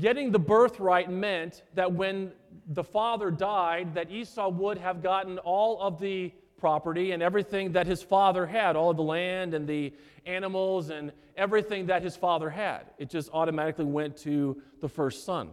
Getting 0.01 0.31
the 0.31 0.39
birthright 0.39 1.11
meant 1.11 1.63
that 1.75 1.93
when 1.93 2.33
the 2.67 2.85
father 2.85 3.31
died, 3.31 3.95
that 3.95 4.11
Esau 4.11 4.49
would 4.49 4.79
have 4.79 5.03
gotten 5.03 5.39
all 5.39 5.81
of 5.83 6.01
the 6.01 6.33
property 6.57 7.11
and 7.11 7.23
everything 7.23 7.73
that 7.73 7.87
his 7.87 8.03
father 8.03 8.47
had, 8.47 8.75
all 8.75 8.91
of 8.91 8.97
the 8.97 9.03
land 9.03 9.53
and 9.53 9.69
the 9.69 9.93
animals 10.25 10.91
and 10.91 11.13
everything 11.37 11.87
that 11.87 12.03
his 12.03 12.17
father 12.17 12.49
had. 12.49 12.85
It 12.99 13.11
just 13.11 13.29
automatically 13.33 13.85
went 13.85 14.17
to 14.19 14.63
the 14.81 14.89
first 14.89 15.25
son. 15.25 15.51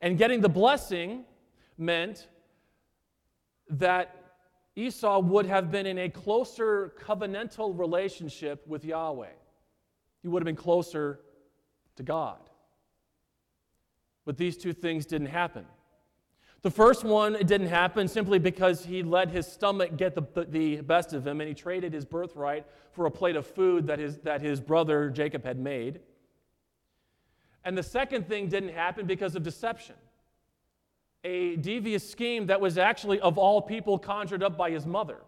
And 0.00 0.16
getting 0.16 0.40
the 0.40 0.48
blessing 0.48 1.24
meant 1.76 2.28
that 3.68 4.14
Esau 4.76 5.18
would 5.20 5.46
have 5.46 5.70
been 5.70 5.86
in 5.86 5.98
a 5.98 6.08
closer 6.08 6.94
covenantal 7.00 7.78
relationship 7.78 8.66
with 8.66 8.84
Yahweh. 8.84 9.28
He 10.22 10.28
would 10.28 10.42
have 10.42 10.46
been 10.46 10.56
closer 10.56 11.20
to 11.96 12.02
God. 12.02 12.45
But 14.26 14.36
these 14.36 14.58
two 14.58 14.74
things 14.74 15.06
didn't 15.06 15.28
happen. 15.28 15.64
The 16.60 16.70
first 16.70 17.04
one, 17.04 17.36
it 17.36 17.46
didn't 17.46 17.68
happen 17.68 18.08
simply 18.08 18.40
because 18.40 18.84
he 18.84 19.04
let 19.04 19.30
his 19.30 19.46
stomach 19.46 19.96
get 19.96 20.14
the, 20.16 20.46
the 20.48 20.80
best 20.80 21.12
of 21.12 21.24
him 21.26 21.40
and 21.40 21.46
he 21.46 21.54
traded 21.54 21.92
his 21.92 22.04
birthright 22.04 22.66
for 22.90 23.06
a 23.06 23.10
plate 23.10 23.36
of 23.36 23.46
food 23.46 23.86
that 23.86 24.00
his, 24.00 24.18
that 24.18 24.40
his 24.40 24.60
brother 24.60 25.08
Jacob 25.08 25.44
had 25.44 25.58
made. 25.58 26.00
And 27.64 27.78
the 27.78 27.84
second 27.84 28.26
thing 28.26 28.48
didn't 28.48 28.70
happen 28.70 29.06
because 29.06 29.36
of 29.36 29.44
deception. 29.44 29.94
A 31.22 31.56
devious 31.56 32.08
scheme 32.08 32.46
that 32.46 32.60
was 32.60 32.78
actually, 32.78 33.20
of 33.20 33.38
all 33.38 33.62
people, 33.62 33.98
conjured 33.98 34.42
up 34.42 34.56
by 34.56 34.70
his 34.70 34.86
mother. 34.86 35.18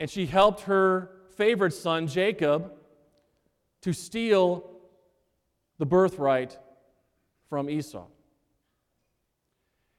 And 0.00 0.10
she 0.10 0.26
helped 0.26 0.62
her 0.62 1.12
favorite 1.36 1.72
son, 1.72 2.06
Jacob, 2.06 2.72
to 3.82 3.92
steal 3.92 4.77
the 5.78 5.86
birthright 5.86 6.58
from 7.48 7.70
Esau. 7.70 8.06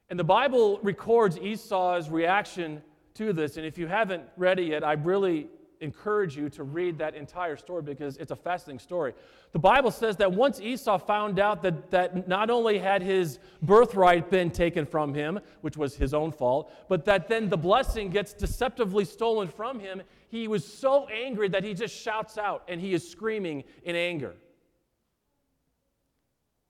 And 0.09 0.19
the 0.19 0.23
Bible 0.23 0.79
records 0.81 1.37
Esau's 1.37 2.09
reaction 2.09 2.81
to 3.15 3.33
this. 3.33 3.57
And 3.57 3.65
if 3.65 3.77
you 3.77 3.87
haven't 3.87 4.23
read 4.37 4.59
it 4.59 4.63
yet, 4.63 4.83
I 4.83 4.93
really 4.93 5.47
encourage 5.81 6.35
you 6.35 6.49
to 6.49 6.63
read 6.63 6.97
that 6.97 7.15
entire 7.15 7.55
story 7.55 7.81
because 7.81 8.17
it's 8.17 8.31
a 8.31 8.35
fascinating 8.35 8.79
story. 8.79 9.13
The 9.53 9.59
Bible 9.59 9.91
says 9.91 10.17
that 10.17 10.31
once 10.31 10.59
Esau 10.59 10.97
found 10.97 11.39
out 11.39 11.61
that, 11.63 11.89
that 11.91 12.27
not 12.27 12.49
only 12.49 12.77
had 12.77 13.01
his 13.01 13.39
birthright 13.61 14.29
been 14.29 14.51
taken 14.51 14.85
from 14.85 15.13
him, 15.13 15.39
which 15.61 15.77
was 15.77 15.95
his 15.95 16.13
own 16.13 16.31
fault, 16.31 16.71
but 16.89 17.05
that 17.05 17.29
then 17.29 17.49
the 17.49 17.57
blessing 17.57 18.09
gets 18.09 18.33
deceptively 18.33 19.05
stolen 19.05 19.47
from 19.47 19.79
him, 19.79 20.01
he 20.27 20.47
was 20.47 20.65
so 20.65 21.07
angry 21.07 21.47
that 21.49 21.63
he 21.63 21.73
just 21.73 21.95
shouts 21.95 22.37
out 22.37 22.63
and 22.67 22.81
he 22.81 22.93
is 22.93 23.09
screaming 23.09 23.63
in 23.83 23.95
anger. 23.95 24.35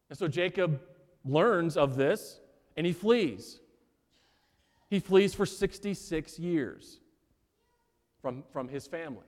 And 0.09 0.17
so 0.17 0.27
Jacob 0.27 0.81
learns 1.25 1.77
of 1.77 1.95
this 1.95 2.39
and 2.75 2.85
he 2.85 2.93
flees. 2.93 3.59
He 4.89 4.99
flees 4.99 5.33
for 5.33 5.45
66 5.45 6.39
years 6.39 6.99
from, 8.21 8.43
from 8.51 8.67
his 8.67 8.87
family. 8.87 9.25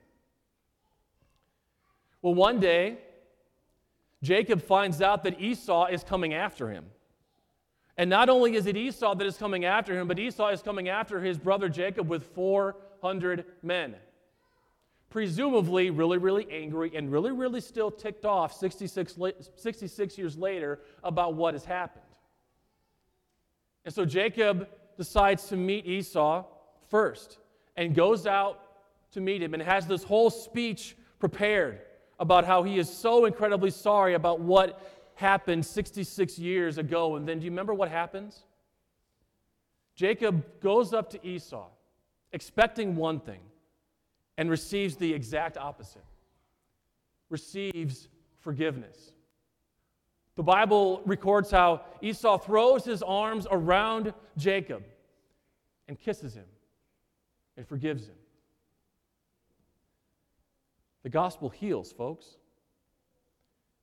Well, 2.21 2.33
one 2.33 2.59
day, 2.59 2.97
Jacob 4.23 4.61
finds 4.61 5.01
out 5.01 5.23
that 5.23 5.39
Esau 5.39 5.87
is 5.87 6.03
coming 6.03 6.33
after 6.33 6.69
him. 6.69 6.85
And 7.97 8.09
not 8.09 8.29
only 8.29 8.55
is 8.55 8.65
it 8.67 8.77
Esau 8.77 9.15
that 9.15 9.27
is 9.27 9.37
coming 9.37 9.65
after 9.65 9.99
him, 9.99 10.07
but 10.07 10.17
Esau 10.17 10.49
is 10.49 10.61
coming 10.61 10.89
after 10.89 11.19
his 11.19 11.37
brother 11.37 11.69
Jacob 11.69 12.07
with 12.07 12.23
400 12.33 13.45
men. 13.61 13.95
Presumably, 15.11 15.89
really, 15.89 16.17
really 16.17 16.47
angry 16.49 16.93
and 16.95 17.11
really, 17.11 17.31
really 17.31 17.59
still 17.59 17.91
ticked 17.91 18.23
off 18.23 18.53
66, 18.53 19.19
66 19.57 20.17
years 20.17 20.37
later 20.37 20.79
about 21.03 21.35
what 21.35 21.53
has 21.53 21.65
happened. 21.65 22.05
And 23.83 23.93
so 23.93 24.05
Jacob 24.05 24.69
decides 24.97 25.49
to 25.49 25.57
meet 25.57 25.85
Esau 25.85 26.45
first 26.89 27.39
and 27.75 27.93
goes 27.93 28.25
out 28.25 28.61
to 29.11 29.19
meet 29.19 29.43
him 29.43 29.53
and 29.53 29.61
has 29.61 29.85
this 29.85 30.01
whole 30.01 30.29
speech 30.29 30.95
prepared 31.19 31.81
about 32.17 32.45
how 32.45 32.63
he 32.63 32.79
is 32.79 32.89
so 32.89 33.25
incredibly 33.25 33.69
sorry 33.69 34.13
about 34.13 34.39
what 34.39 34.81
happened 35.15 35.65
66 35.65 36.39
years 36.39 36.77
ago. 36.77 37.17
And 37.17 37.27
then 37.27 37.39
do 37.39 37.45
you 37.45 37.51
remember 37.51 37.73
what 37.73 37.89
happens? 37.89 38.43
Jacob 39.95 40.61
goes 40.61 40.93
up 40.93 41.09
to 41.09 41.27
Esau 41.27 41.67
expecting 42.31 42.95
one 42.95 43.19
thing 43.19 43.41
and 44.37 44.49
receives 44.49 44.95
the 44.95 45.13
exact 45.13 45.57
opposite 45.57 46.03
receives 47.31 48.09
forgiveness. 48.41 49.13
The 50.35 50.43
Bible 50.43 51.01
records 51.05 51.49
how 51.49 51.81
Esau 52.01 52.37
throws 52.37 52.85
his 52.85 53.01
arms 53.01 53.47
around 53.49 54.13
Jacob 54.37 54.83
and 55.87 55.99
kisses 55.99 56.35
him 56.35 56.45
and 57.57 57.67
forgives 57.67 58.07
him. 58.07 58.15
The 61.03 61.09
gospel 61.09 61.49
heals, 61.49 61.91
folks. 61.91 62.37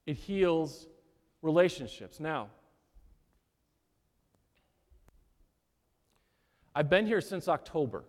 It 0.06 0.16
heals 0.16 0.86
relationships. 1.42 2.20
Now, 2.20 2.48
I've 6.74 6.88
been 6.88 7.06
here 7.06 7.20
since 7.20 7.48
October. 7.48 8.04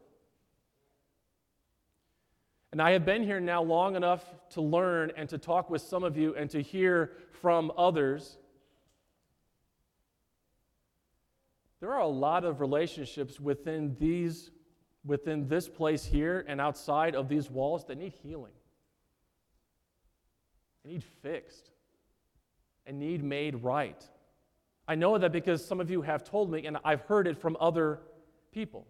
And 2.72 2.82
I 2.82 2.91
have 2.91 3.05
been 3.05 3.24
here 3.24 3.39
now 3.39 3.63
long 3.63 3.95
enough 3.95 4.24
to 4.51 4.61
learn 4.61 5.11
and 5.17 5.28
to 5.30 5.38
talk 5.38 5.70
with 5.70 5.82
some 5.82 6.03
of 6.03 6.17
you 6.17 6.36
and 6.36 6.49
to 6.51 6.61
hear 6.61 7.13
from 7.41 7.72
others. 7.78 8.38
There 11.80 11.91
are 11.91 12.01
a 12.01 12.07
lot 12.07 12.43
of 12.43 12.61
relationships 12.61 13.39
within 13.39 13.95
these 13.99 14.51
within 15.05 15.47
this 15.47 15.67
place 15.67 16.03
here 16.03 16.45
and 16.47 16.59
outside 16.59 17.15
of 17.15 17.30
these 17.30 17.49
walls 17.49 17.86
that 17.86 17.97
need 17.97 18.13
healing. 18.22 18.51
They 20.84 20.91
need 20.91 21.03
fixed 21.22 21.70
and 22.86 22.99
need 22.99 23.24
made 23.24 23.63
right. 23.63 24.03
I 24.88 24.95
know 24.95 25.17
that 25.17 25.32
because 25.32 25.65
some 25.65 25.80
of 25.80 25.89
you 25.89 26.01
have 26.01 26.24
told 26.24 26.51
me 26.51 26.65
and 26.65 26.78
I've 26.84 27.01
heard 27.01 27.28
it 27.28 27.38
from 27.38 27.55
other 27.59 28.01
people. 28.51 28.88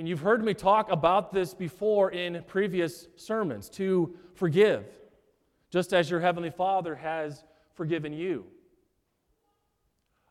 And 0.00 0.08
you've 0.08 0.20
heard 0.20 0.42
me 0.42 0.54
talk 0.54 0.90
about 0.90 1.30
this 1.30 1.52
before 1.52 2.10
in 2.10 2.42
previous 2.46 3.06
sermons 3.16 3.68
to 3.72 4.16
forgive, 4.32 4.86
just 5.68 5.92
as 5.92 6.08
your 6.08 6.20
Heavenly 6.20 6.48
Father 6.48 6.94
has 6.94 7.44
forgiven 7.74 8.14
you. 8.14 8.46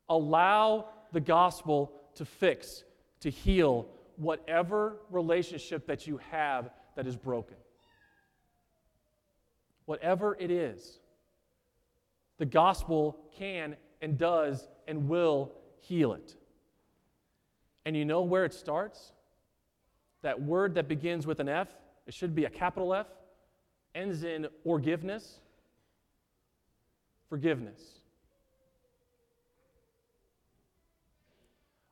Allow 0.09 0.87
the 1.11 1.19
gospel 1.19 1.91
to 2.15 2.25
fix, 2.25 2.83
to 3.19 3.29
heal 3.29 3.85
whatever 4.15 4.97
relationship 5.11 5.85
that 5.85 6.07
you 6.07 6.19
have 6.31 6.71
that 6.95 7.05
is 7.05 7.15
broken. 7.15 7.57
Whatever 9.85 10.35
it 10.39 10.49
is, 10.49 10.97
the 12.39 12.45
gospel 12.47 13.19
can 13.37 13.75
and 14.01 14.17
does 14.17 14.67
and 14.87 15.07
will 15.07 15.51
heal 15.79 16.13
it. 16.13 16.35
And 17.85 17.95
you 17.95 18.03
know 18.03 18.23
where 18.23 18.45
it 18.45 18.53
starts? 18.55 19.13
That 20.21 20.41
word 20.41 20.75
that 20.75 20.87
begins 20.87 21.25
with 21.25 21.39
an 21.39 21.49
F, 21.49 21.69
it 22.05 22.13
should 22.13 22.35
be 22.35 22.45
a 22.45 22.49
capital 22.49 22.93
F, 22.93 23.07
ends 23.95 24.23
in 24.23 24.47
forgiveness. 24.63 25.39
Forgiveness. 27.29 27.99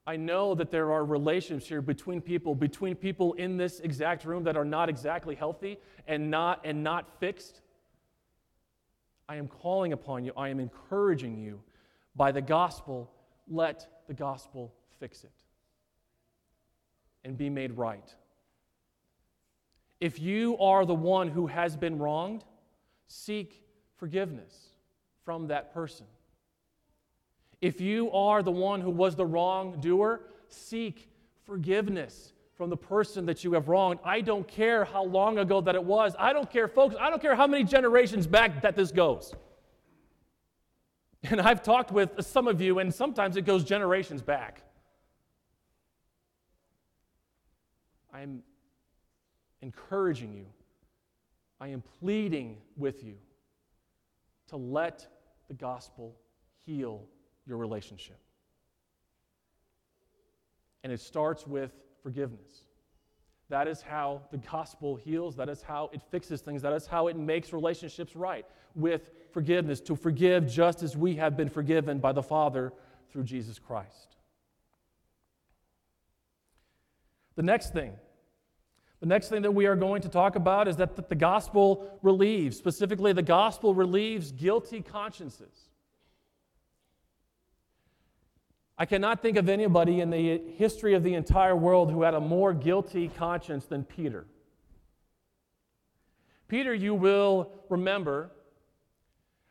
I 0.06 0.16
know 0.16 0.56
that 0.56 0.72
there 0.72 0.92
are 0.94 1.04
relationships 1.04 1.68
here 1.68 1.82
between 1.82 2.22
people, 2.22 2.56
between 2.56 2.96
people 2.96 3.34
in 3.34 3.58
this 3.58 3.82
exact 3.82 4.24
room 4.24 4.44
that 4.46 4.56
are 4.56 4.66
not 4.66 4.88
exactly 4.88 5.36
healthy 5.36 5.78
and 6.08 6.32
not 6.32 6.62
and 6.64 6.82
not 6.82 7.20
fixed. 7.20 7.62
I 9.28 9.36
am 9.36 9.50
calling 9.50 9.92
upon 9.92 10.24
you, 10.24 10.32
I 10.38 10.48
am 10.48 10.62
encouraging 10.62 11.38
you 11.38 11.62
by 12.16 12.32
the 12.32 12.42
gospel, 12.42 13.12
let 13.50 14.06
the 14.08 14.14
gospel 14.14 14.74
fix 15.00 15.26
it 15.26 15.47
and 17.28 17.38
be 17.38 17.50
made 17.50 17.78
right. 17.78 18.16
If 20.00 20.20
you 20.20 20.58
are 20.60 20.86
the 20.86 20.96
one 20.96 21.28
who 21.28 21.48
has 21.48 21.76
been 21.76 22.00
wronged, 22.00 22.46
seek 23.08 23.64
forgiveness 23.98 24.70
from 25.26 25.48
that 25.48 25.74
person. 25.74 26.06
If 27.60 27.82
you 27.82 28.12
are 28.12 28.42
the 28.42 28.52
one 28.52 28.80
who 28.80 28.92
was 28.92 29.16
the 29.16 29.26
wrongdoer, 29.26 30.22
seek 30.48 31.10
forgiveness 31.46 32.32
from 32.56 32.70
the 32.70 32.78
person 32.78 33.26
that 33.26 33.44
you 33.44 33.54
have 33.54 33.68
wronged. 33.68 34.00
I 34.06 34.22
don't 34.22 34.48
care 34.48 34.86
how 34.86 35.04
long 35.04 35.40
ago 35.40 35.60
that 35.62 35.76
it 35.76 35.84
was. 35.84 36.16
I 36.18 36.32
don't 36.34 36.50
care, 36.50 36.68
folks, 36.68 36.96
I 37.00 37.10
don't 37.10 37.22
care 37.22 37.36
how 37.36 37.48
many 37.48 37.64
generations 37.64 38.26
back 38.26 38.62
that 38.62 38.76
this 38.76 38.92
goes. 38.92 39.34
And 41.24 41.42
I've 41.42 41.62
talked 41.62 41.92
with 41.92 42.26
some 42.26 42.48
of 42.48 42.62
you, 42.62 42.80
and 42.80 42.94
sometimes 42.94 43.36
it 43.36 43.42
goes 43.42 43.64
generations 43.64 44.22
back. 44.22 44.62
I'm 48.18 48.42
encouraging 49.62 50.34
you, 50.34 50.46
I 51.60 51.68
am 51.68 51.84
pleading 52.00 52.58
with 52.76 53.04
you 53.04 53.16
to 54.48 54.58
let 54.58 55.08
the 55.48 55.54
gospel 55.54 56.16
heal 56.66 57.04
your 57.46 57.58
relationship. 57.58 58.20
And 60.84 60.92
it 60.92 61.00
starts 61.00 61.46
with 61.46 61.72
forgiveness. 62.02 62.64
That 63.50 63.68
is 63.68 63.82
how 63.82 64.24
the 64.32 64.38
gospel 64.38 64.96
heals. 64.96 65.36
That 65.36 65.50
is 65.50 65.62
how 65.62 65.90
it 65.94 66.02
fixes 66.10 66.42
things. 66.42 66.62
That 66.64 66.74
is 66.74 66.88
how 66.88 67.08
it 67.08 67.18
makes 67.18 67.54
relationships 67.54 68.16
right 68.16 68.46
with 68.76 69.12
forgiveness, 69.32 69.80
to 69.82 69.96
forgive 69.96 70.48
just 70.48 70.82
as 70.82 70.98
we 70.98 71.16
have 71.16 71.38
been 71.38 71.50
forgiven 71.50 72.00
by 72.00 72.12
the 72.12 72.24
Father 72.24 72.74
through 73.12 73.24
Jesus 73.24 73.60
Christ. 73.60 74.16
The 77.36 77.44
next 77.44 77.72
thing, 77.72 77.94
the 79.00 79.06
next 79.06 79.30
thing 79.30 79.44
that 79.44 79.52
we 79.52 79.68
are 79.68 79.76
going 79.76 80.02
to 80.02 80.10
talk 80.10 80.36
about 80.36 80.68
is 80.68 80.76
that 80.78 81.10
the 81.10 81.16
gospel 81.16 82.00
relieves, 82.02 82.58
specifically, 82.58 83.14
the 83.14 83.22
gospel 83.22 83.76
relieves 83.76 84.32
guilty 84.32 84.82
consciences. 84.82 85.70
I 88.78 88.86
cannot 88.86 89.22
think 89.22 89.38
of 89.38 89.50
anybody 89.50 90.02
in 90.02 90.10
the 90.10 90.40
history 90.56 90.94
of 90.94 91.04
the 91.04 91.16
entire 91.16 91.56
world 91.56 91.92
who 91.92 92.04
had 92.04 92.14
a 92.14 92.20
more 92.20 92.54
guilty 92.54 93.08
conscience 93.08 93.66
than 93.66 93.84
Peter. 93.84 94.28
Peter, 96.48 96.74
you 96.74 96.94
will 96.94 97.52
remember, 97.70 98.32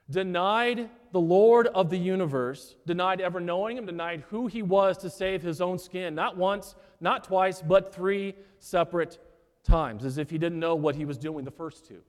denied 0.08 0.88
the 1.12 1.20
Lord 1.20 1.66
of 1.68 1.90
the 1.90 1.98
universe, 1.98 2.76
denied 2.86 3.20
ever 3.20 3.40
knowing 3.40 3.76
him, 3.76 3.86
denied 3.86 4.24
who 4.30 4.46
he 4.46 4.62
was 4.62 4.96
to 4.98 5.10
save 5.10 5.42
his 5.42 5.60
own 5.60 5.78
skin, 5.78 6.14
not 6.14 6.36
once, 6.36 6.74
not 7.00 7.24
twice, 7.24 7.62
but 7.62 7.94
three 7.94 8.34
separate 8.58 9.18
times, 9.66 10.04
as 10.04 10.18
if 10.18 10.30
he 10.30 10.38
didn't 10.38 10.60
know 10.60 10.74
what 10.74 10.94
he 10.94 11.04
was 11.04 11.18
doing 11.18 11.44
the 11.44 11.50
first 11.50 11.86
two. 11.86 12.00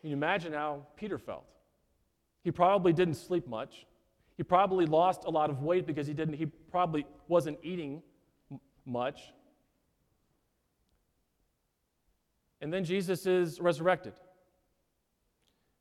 Can 0.00 0.10
you 0.10 0.16
imagine 0.16 0.52
how 0.52 0.86
Peter 0.96 1.18
felt? 1.18 1.44
He 2.44 2.52
probably 2.52 2.92
didn't 2.92 3.14
sleep 3.14 3.48
much. 3.48 3.86
He 4.36 4.44
probably 4.44 4.86
lost 4.86 5.24
a 5.24 5.30
lot 5.30 5.50
of 5.50 5.62
weight 5.62 5.86
because 5.86 6.06
he 6.06 6.14
didn't 6.14 6.34
he 6.34 6.46
probably 6.46 7.04
wasn't 7.26 7.58
eating 7.62 8.02
much. 8.86 9.32
And 12.60 12.72
then 12.72 12.84
Jesus 12.84 13.26
is 13.26 13.60
resurrected. 13.60 14.14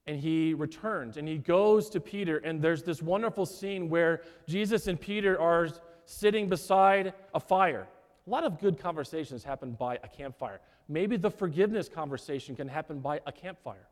And 0.08 0.20
he 0.20 0.54
returns 0.54 1.18
and 1.18 1.28
he 1.28 1.38
goes 1.38 1.90
to 1.92 2.00
Peter 2.00 2.38
and 2.38 2.62
there's 2.62 2.82
this 2.82 3.02
wonderful 3.02 3.46
scene 3.46 3.90
where 3.90 4.22
Jesus 4.48 4.88
and 4.88 5.00
Peter 5.00 5.40
are 5.40 5.70
sitting 6.06 6.50
beside 6.50 7.14
a 7.36 7.40
fire. 7.40 7.88
A 8.28 8.30
lot 8.30 8.44
of 8.44 8.60
good 8.60 8.78
conversations 8.78 9.44
happen 9.44 9.72
by 9.72 9.96
a 10.04 10.08
campfire. 10.08 10.60
Maybe 10.90 11.16
the 11.16 11.32
forgiveness 11.32 11.88
conversation 11.88 12.56
can 12.56 12.68
happen 12.68 13.00
by 13.00 13.22
a 13.26 13.32
campfire. 13.32 13.88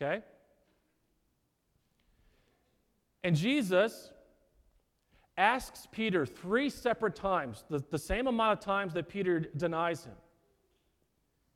Okay? 0.00 0.22
And 3.22 3.36
Jesus 3.36 4.10
asks 5.36 5.86
Peter 5.92 6.24
three 6.24 6.70
separate 6.70 7.14
times, 7.14 7.64
the, 7.68 7.84
the 7.90 7.98
same 7.98 8.26
amount 8.26 8.58
of 8.58 8.64
times 8.64 8.94
that 8.94 9.08
Peter 9.08 9.40
denies 9.40 10.04
him 10.04 10.14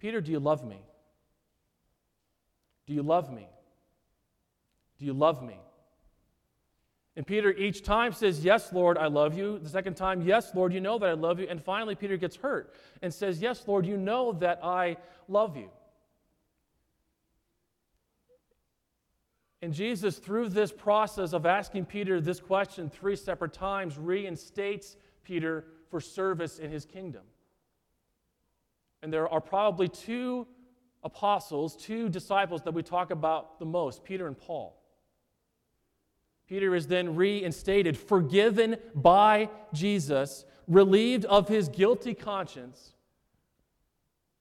Peter, 0.00 0.20
do 0.22 0.32
you 0.32 0.40
love 0.40 0.64
me? 0.64 0.80
Do 2.86 2.94
you 2.94 3.02
love 3.02 3.30
me? 3.30 3.46
Do 4.98 5.04
you 5.04 5.12
love 5.12 5.42
me? 5.42 5.58
And 7.20 7.26
Peter 7.26 7.52
each 7.52 7.82
time 7.82 8.14
says, 8.14 8.42
Yes, 8.42 8.72
Lord, 8.72 8.96
I 8.96 9.06
love 9.08 9.36
you. 9.36 9.58
The 9.58 9.68
second 9.68 9.92
time, 9.92 10.22
Yes, 10.22 10.54
Lord, 10.54 10.72
you 10.72 10.80
know 10.80 10.98
that 10.98 11.06
I 11.06 11.12
love 11.12 11.38
you. 11.38 11.46
And 11.50 11.62
finally, 11.62 11.94
Peter 11.94 12.16
gets 12.16 12.36
hurt 12.36 12.74
and 13.02 13.12
says, 13.12 13.42
Yes, 13.42 13.68
Lord, 13.68 13.84
you 13.84 13.98
know 13.98 14.32
that 14.32 14.58
I 14.64 14.96
love 15.28 15.54
you. 15.54 15.68
And 19.60 19.74
Jesus, 19.74 20.16
through 20.16 20.48
this 20.48 20.72
process 20.72 21.34
of 21.34 21.44
asking 21.44 21.84
Peter 21.84 22.22
this 22.22 22.40
question 22.40 22.88
three 22.88 23.16
separate 23.16 23.52
times, 23.52 23.98
reinstates 23.98 24.96
Peter 25.22 25.66
for 25.90 26.00
service 26.00 26.58
in 26.58 26.70
his 26.70 26.86
kingdom. 26.86 27.24
And 29.02 29.12
there 29.12 29.28
are 29.28 29.42
probably 29.42 29.88
two 29.88 30.46
apostles, 31.02 31.76
two 31.76 32.08
disciples 32.08 32.62
that 32.62 32.72
we 32.72 32.82
talk 32.82 33.10
about 33.10 33.58
the 33.58 33.66
most 33.66 34.04
Peter 34.04 34.26
and 34.26 34.38
Paul. 34.38 34.79
Peter 36.50 36.74
is 36.74 36.88
then 36.88 37.14
reinstated, 37.14 37.96
forgiven 37.96 38.76
by 38.94 39.48
Jesus, 39.72 40.44
relieved 40.66 41.24
of 41.26 41.48
his 41.48 41.68
guilty 41.68 42.12
conscience 42.12 42.92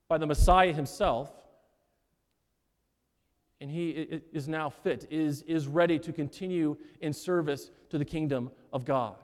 by 0.10 0.18
the 0.18 0.26
Messiah 0.26 0.74
himself 0.74 1.32
and 3.62 3.70
he 3.70 4.22
is 4.32 4.48
now 4.48 4.70
fit, 4.70 5.06
is, 5.12 5.42
is 5.44 5.68
ready 5.68 6.00
to 6.00 6.14
continue 6.14 6.78
in 7.02 7.12
service 7.14 7.70
to 7.90 7.98
the 7.98 8.06
kingdom 8.06 8.50
of 8.72 8.86
God. 8.86 9.16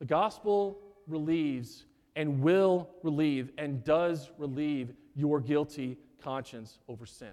The 0.00 0.06
gospel 0.06 0.78
relieves 1.06 1.84
and 2.16 2.42
will 2.42 2.90
relieve 3.02 3.50
and 3.56 3.84
does 3.84 4.30
relieve 4.36 4.92
your 5.14 5.40
guilty 5.40 5.96
conscience 6.20 6.78
over 6.88 7.06
sin. 7.06 7.32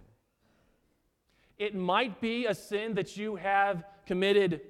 It 1.60 1.76
might 1.76 2.22
be 2.22 2.46
a 2.46 2.56
sin 2.56 2.96
that 2.96 3.18
you 3.18 3.36
have 3.36 3.84
committed 4.08 4.62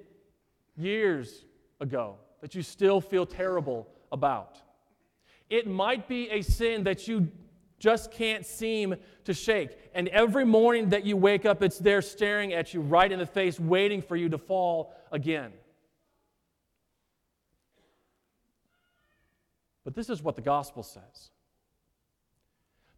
years 0.75 1.45
ago 1.79 2.15
that 2.41 2.55
you 2.55 2.63
still 2.63 2.99
feel 2.99 3.25
terrible 3.25 3.87
about. 4.11 4.57
It 5.49 5.67
might 5.67 6.07
be 6.07 6.29
a 6.29 6.41
sin 6.41 6.83
that 6.83 7.07
you 7.07 7.29
just 7.79 8.11
can't 8.11 8.45
seem 8.45 8.95
to 9.23 9.33
shake. 9.33 9.77
And 9.93 10.07
every 10.09 10.45
morning 10.45 10.89
that 10.89 11.05
you 11.05 11.15
wake 11.15 11.45
up, 11.45 11.61
it's 11.61 11.77
there 11.77 12.01
staring 12.01 12.53
at 12.53 12.73
you 12.73 12.81
right 12.81 13.11
in 13.11 13.19
the 13.19 13.25
face, 13.25 13.59
waiting 13.59 14.01
for 14.01 14.15
you 14.15 14.29
to 14.29 14.37
fall 14.37 14.93
again. 15.11 15.51
But 19.83 19.95
this 19.95 20.09
is 20.09 20.21
what 20.21 20.35
the 20.35 20.41
gospel 20.41 20.83
says. 20.83 21.31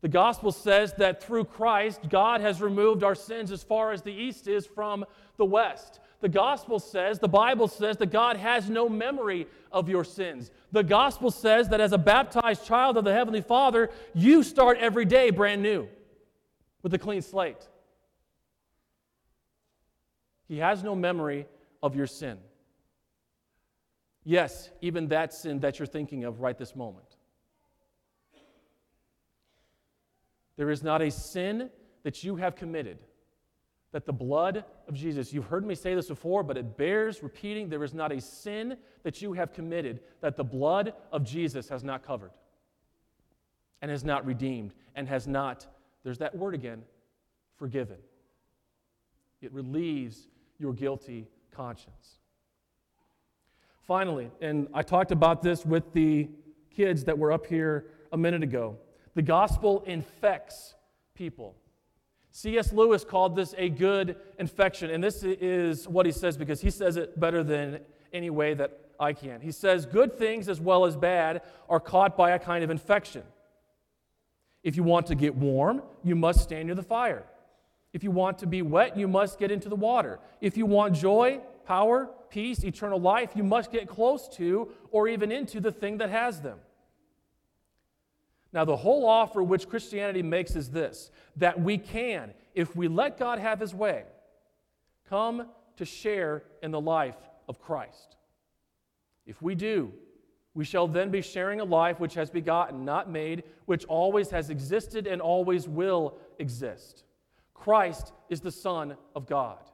The 0.01 0.09
gospel 0.09 0.51
says 0.51 0.93
that 0.93 1.23
through 1.23 1.45
Christ, 1.45 2.09
God 2.09 2.41
has 2.41 2.61
removed 2.61 3.03
our 3.03 3.15
sins 3.15 3.51
as 3.51 3.63
far 3.63 3.91
as 3.91 4.01
the 4.01 4.11
east 4.11 4.47
is 4.47 4.65
from 4.65 5.05
the 5.37 5.45
west. 5.45 5.99
The 6.21 6.29
gospel 6.29 6.79
says, 6.79 7.19
the 7.19 7.27
Bible 7.27 7.67
says 7.67 7.97
that 7.97 8.11
God 8.11 8.37
has 8.37 8.69
no 8.69 8.89
memory 8.89 9.47
of 9.71 9.89
your 9.89 10.03
sins. 10.03 10.51
The 10.71 10.83
gospel 10.83 11.31
says 11.31 11.69
that 11.69 11.81
as 11.81 11.93
a 11.93 11.97
baptized 11.97 12.65
child 12.65 12.97
of 12.97 13.03
the 13.03 13.13
Heavenly 13.13 13.41
Father, 13.41 13.89
you 14.13 14.43
start 14.43 14.77
every 14.79 15.05
day 15.05 15.29
brand 15.29 15.61
new 15.61 15.87
with 16.81 16.93
a 16.93 16.99
clean 16.99 17.21
slate. 17.21 17.67
He 20.47 20.57
has 20.57 20.83
no 20.83 20.95
memory 20.95 21.47
of 21.81 21.95
your 21.95 22.07
sin. 22.07 22.37
Yes, 24.23 24.69
even 24.81 25.07
that 25.07 25.33
sin 25.33 25.59
that 25.61 25.79
you're 25.79 25.87
thinking 25.87 26.23
of 26.23 26.41
right 26.41 26.57
this 26.57 26.75
moment. 26.75 27.10
There 30.57 30.69
is 30.69 30.83
not 30.83 31.01
a 31.01 31.09
sin 31.09 31.69
that 32.03 32.23
you 32.23 32.35
have 32.35 32.55
committed 32.55 32.99
that 33.91 34.05
the 34.05 34.13
blood 34.13 34.63
of 34.87 34.93
Jesus, 34.93 35.33
you've 35.33 35.45
heard 35.45 35.65
me 35.65 35.75
say 35.75 35.95
this 35.95 36.07
before, 36.07 36.43
but 36.43 36.57
it 36.57 36.77
bears 36.77 37.21
repeating 37.21 37.67
there 37.67 37.83
is 37.83 37.93
not 37.93 38.11
a 38.11 38.21
sin 38.21 38.77
that 39.03 39.21
you 39.21 39.33
have 39.33 39.53
committed 39.53 39.99
that 40.21 40.37
the 40.37 40.43
blood 40.43 40.93
of 41.11 41.25
Jesus 41.25 41.67
has 41.67 41.83
not 41.83 42.05
covered 42.05 42.31
and 43.81 43.91
has 43.91 44.05
not 44.05 44.25
redeemed 44.25 44.73
and 44.95 45.07
has 45.07 45.27
not, 45.27 45.67
there's 46.03 46.19
that 46.19 46.35
word 46.35 46.53
again, 46.53 46.83
forgiven. 47.57 47.97
It 49.41 49.51
relieves 49.53 50.27
your 50.57 50.73
guilty 50.73 51.27
conscience. 51.51 52.19
Finally, 53.81 54.31
and 54.39 54.67
I 54.73 54.83
talked 54.83 55.11
about 55.11 55.41
this 55.41 55.65
with 55.65 55.91
the 55.91 56.29
kids 56.69 57.03
that 57.05 57.17
were 57.17 57.31
up 57.31 57.45
here 57.45 57.87
a 58.13 58.17
minute 58.17 58.43
ago, 58.43 58.77
the 59.15 59.21
gospel 59.21 59.83
infects 59.85 60.75
people. 61.15 61.55
C.S. 62.31 62.71
Lewis 62.71 63.03
called 63.03 63.35
this 63.35 63.53
a 63.57 63.69
good 63.69 64.15
infection, 64.39 64.89
and 64.89 65.03
this 65.03 65.23
is 65.23 65.87
what 65.87 66.05
he 66.05 66.11
says 66.11 66.37
because 66.37 66.61
he 66.61 66.69
says 66.69 66.95
it 66.95 67.19
better 67.19 67.43
than 67.43 67.79
any 68.13 68.29
way 68.29 68.53
that 68.53 68.79
I 68.99 69.13
can. 69.13 69.41
He 69.41 69.51
says, 69.51 69.85
Good 69.85 70.17
things 70.17 70.47
as 70.47 70.61
well 70.61 70.85
as 70.85 70.95
bad 70.95 71.41
are 71.69 71.79
caught 71.79 72.15
by 72.15 72.31
a 72.31 72.39
kind 72.39 72.63
of 72.63 72.69
infection. 72.69 73.23
If 74.63 74.77
you 74.77 74.83
want 74.83 75.07
to 75.07 75.15
get 75.15 75.35
warm, 75.35 75.81
you 76.03 76.15
must 76.15 76.41
stand 76.41 76.67
near 76.67 76.75
the 76.75 76.83
fire. 76.83 77.25
If 77.93 78.03
you 78.03 78.11
want 78.11 78.37
to 78.39 78.47
be 78.47 78.61
wet, 78.61 78.95
you 78.95 79.07
must 79.07 79.37
get 79.39 79.51
into 79.51 79.67
the 79.67 79.75
water. 79.75 80.19
If 80.39 80.55
you 80.55 80.65
want 80.65 80.95
joy, 80.95 81.41
power, 81.65 82.09
peace, 82.29 82.63
eternal 82.63 83.01
life, 83.01 83.31
you 83.35 83.43
must 83.43 83.71
get 83.71 83.87
close 83.87 84.29
to 84.29 84.69
or 84.91 85.07
even 85.07 85.31
into 85.31 85.59
the 85.59 85.71
thing 85.71 85.97
that 85.97 86.09
has 86.09 86.39
them. 86.39 86.59
Now, 88.53 88.65
the 88.65 88.75
whole 88.75 89.07
offer 89.07 89.41
which 89.41 89.69
Christianity 89.69 90.21
makes 90.21 90.55
is 90.55 90.69
this 90.69 91.11
that 91.37 91.59
we 91.59 91.77
can, 91.77 92.33
if 92.53 92.75
we 92.75 92.87
let 92.87 93.17
God 93.17 93.39
have 93.39 93.59
his 93.59 93.73
way, 93.73 94.03
come 95.09 95.47
to 95.77 95.85
share 95.85 96.43
in 96.61 96.71
the 96.71 96.81
life 96.81 97.15
of 97.47 97.61
Christ. 97.61 98.17
If 99.25 99.41
we 99.41 99.55
do, 99.55 99.93
we 100.53 100.65
shall 100.65 100.87
then 100.87 101.11
be 101.11 101.21
sharing 101.21 101.61
a 101.61 101.63
life 101.63 101.99
which 101.99 102.13
has 102.15 102.29
begotten, 102.29 102.83
not 102.83 103.09
made, 103.09 103.43
which 103.65 103.85
always 103.85 104.29
has 104.31 104.49
existed 104.49 105.07
and 105.07 105.21
always 105.21 105.67
will 105.67 106.17
exist. 106.39 107.05
Christ 107.53 108.11
is 108.29 108.41
the 108.41 108.51
Son 108.51 108.97
of 109.15 109.27
God. 109.27 109.70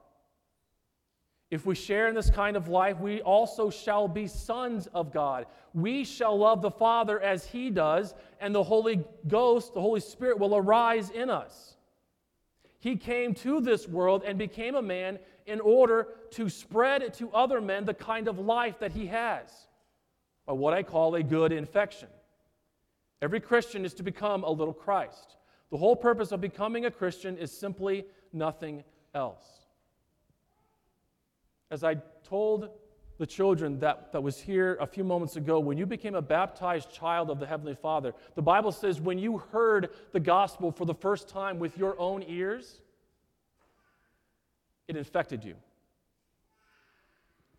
If 1.49 1.65
we 1.65 1.75
share 1.75 2.09
in 2.09 2.15
this 2.15 2.29
kind 2.29 2.57
of 2.57 2.67
life, 2.67 2.99
we 2.99 3.21
also 3.21 3.69
shall 3.69 4.07
be 4.09 4.27
sons 4.27 4.87
of 4.87 5.13
God. 5.13 5.45
We 5.73 6.03
shall 6.03 6.37
love 6.37 6.61
the 6.61 6.71
Father 6.71 7.21
as 7.21 7.45
He 7.45 7.69
does, 7.69 8.13
and 8.41 8.53
the 8.53 8.63
Holy 8.63 9.03
Ghost, 9.27 9.73
the 9.73 9.81
Holy 9.81 10.01
Spirit, 10.01 10.39
will 10.39 10.57
arise 10.57 11.09
in 11.09 11.29
us. 11.29 11.77
He 12.79 12.97
came 12.97 13.33
to 13.35 13.61
this 13.61 13.87
world 13.87 14.23
and 14.25 14.37
became 14.37 14.75
a 14.75 14.81
man 14.81 15.19
in 15.45 15.61
order 15.61 16.09
to 16.31 16.49
spread 16.49 17.13
to 17.13 17.31
other 17.31 17.61
men 17.61 17.85
the 17.85 17.93
kind 17.93 18.27
of 18.27 18.39
life 18.39 18.79
that 18.79 18.91
He 18.91 19.07
has, 19.07 19.67
by 20.45 20.53
what 20.53 20.73
I 20.73 20.83
call 20.83 21.15
a 21.15 21.23
good 21.23 21.53
infection. 21.53 22.09
Every 23.21 23.39
Christian 23.39 23.85
is 23.85 23.93
to 23.95 24.03
become 24.03 24.43
a 24.43 24.51
little 24.51 24.73
Christ. 24.73 25.37
The 25.71 25.77
whole 25.77 25.95
purpose 25.95 26.33
of 26.33 26.41
becoming 26.41 26.85
a 26.85 26.91
Christian 26.91 27.37
is 27.37 27.51
simply 27.51 28.05
nothing 28.33 28.83
else. 29.15 29.45
As 31.69 31.83
I 31.83 31.95
told 32.23 32.69
the 33.17 33.25
children 33.25 33.79
that, 33.79 34.11
that 34.11 34.21
was 34.21 34.39
here 34.39 34.77
a 34.79 34.87
few 34.87 35.03
moments 35.03 35.35
ago, 35.35 35.59
when 35.59 35.77
you 35.77 35.85
became 35.85 36.15
a 36.15 36.21
baptized 36.21 36.91
child 36.91 37.29
of 37.29 37.39
the 37.39 37.47
Heavenly 37.47 37.75
Father, 37.75 38.13
the 38.35 38.41
Bible 38.41 38.71
says 38.71 39.01
when 39.01 39.17
you 39.17 39.37
heard 39.37 39.89
the 40.11 40.19
gospel 40.19 40.71
for 40.71 40.85
the 40.85 40.93
first 40.93 41.27
time 41.27 41.59
with 41.59 41.77
your 41.77 41.99
own 41.99 42.23
ears, 42.27 42.81
it 44.87 44.95
infected 44.95 45.43
you. 45.43 45.55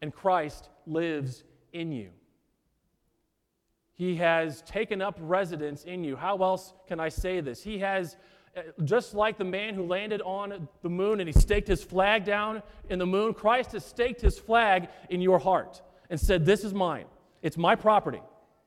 And 0.00 0.14
Christ 0.14 0.68
lives 0.86 1.42
in 1.72 1.92
you. 1.92 2.10
He 3.94 4.14
has 4.16 4.62
taken 4.62 5.02
up 5.02 5.18
residence 5.20 5.82
in 5.82 6.04
you. 6.04 6.14
How 6.14 6.36
else 6.36 6.72
can 6.86 7.00
I 7.00 7.08
say 7.08 7.40
this? 7.40 7.64
He 7.64 7.80
has 7.80 8.16
just 8.84 9.14
like 9.14 9.38
the 9.38 9.44
man 9.44 9.74
who 9.74 9.86
landed 9.86 10.22
on 10.22 10.68
the 10.82 10.88
moon 10.88 11.20
and 11.20 11.28
he 11.28 11.32
staked 11.32 11.68
his 11.68 11.82
flag 11.82 12.24
down 12.24 12.62
in 12.88 12.98
the 12.98 13.06
moon, 13.06 13.34
Christ 13.34 13.72
has 13.72 13.84
staked 13.84 14.20
his 14.20 14.38
flag 14.38 14.88
in 15.10 15.20
your 15.20 15.38
heart 15.38 15.82
and 16.10 16.18
said, 16.18 16.44
This 16.44 16.64
is 16.64 16.74
mine. 16.74 17.06
It's 17.42 17.56
my 17.56 17.76
property, 17.76 18.22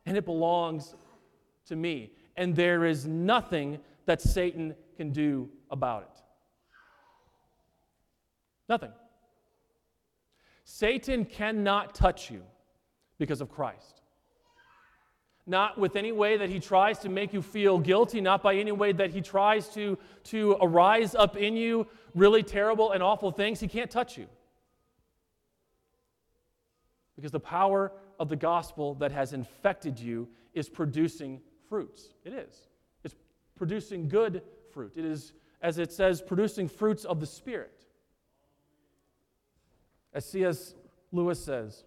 and 0.06 0.16
it 0.18 0.26
belongs 0.26 0.96
to 1.68 1.76
me. 1.76 2.12
And 2.38 2.56
there 2.56 2.86
is 2.86 3.06
nothing 3.06 3.80
that 4.06 4.22
Satan 4.22 4.76
can 4.96 5.12
do 5.12 5.50
about 5.70 6.04
it. 6.04 6.22
Nothing. 8.70 8.92
Satan 10.64 11.26
cannot 11.26 11.94
touch 11.94 12.32
you 12.32 12.44
because 13.18 13.42
of 13.42 13.50
Christ 13.50 14.01
not 15.48 15.78
with 15.78 15.96
any 15.96 16.12
way 16.12 16.38
that 16.38 16.50
he 16.50 16.60
tries 16.60 17.00
to 17.00 17.10
make 17.10 17.34
you 17.34 17.42
feel 17.42 17.80
guilty, 17.80 18.22
not 18.22 18.44
by 18.44 18.56
any 18.56 18.72
way 18.72 18.92
that 18.92 19.12
he 19.12 19.22
tries 19.22 19.68
to, 19.70 19.98
to 20.24 20.58
arise 20.62 21.16
up 21.16 21.36
in 21.36 21.56
you 21.56 21.88
really 22.14 22.44
terrible 22.44 22.92
and 22.92 23.02
awful 23.02 23.32
things. 23.32 23.60
He 23.60 23.68
can't 23.68 23.90
touch 23.90 24.18
you. 24.18 24.28
Because 27.16 27.32
the 27.32 27.40
power 27.40 27.92
of 28.20 28.30
the 28.30 28.36
gospel 28.36 28.96
that 28.96 29.12
has 29.12 29.34
infected 29.34 30.00
you 30.00 30.28
is 30.54 30.70
producing 30.70 31.42
fruits. 31.68 32.10
It 32.24 32.34
is. 32.34 32.68
It's 33.04 33.16
producing 33.56 34.08
good 34.08 34.44
fruit. 34.72 34.94
It 34.96 35.06
is, 35.06 35.34
as 35.62 35.78
it 35.80 35.92
says, 35.92 36.22
producing 36.22 36.68
fruits 36.68 37.04
of 37.04 37.20
the 37.20 37.26
Spirit. 37.26 37.86
As 40.14 40.26
C.S. 40.26 40.76
Lewis 41.12 41.44
says, 41.44 41.84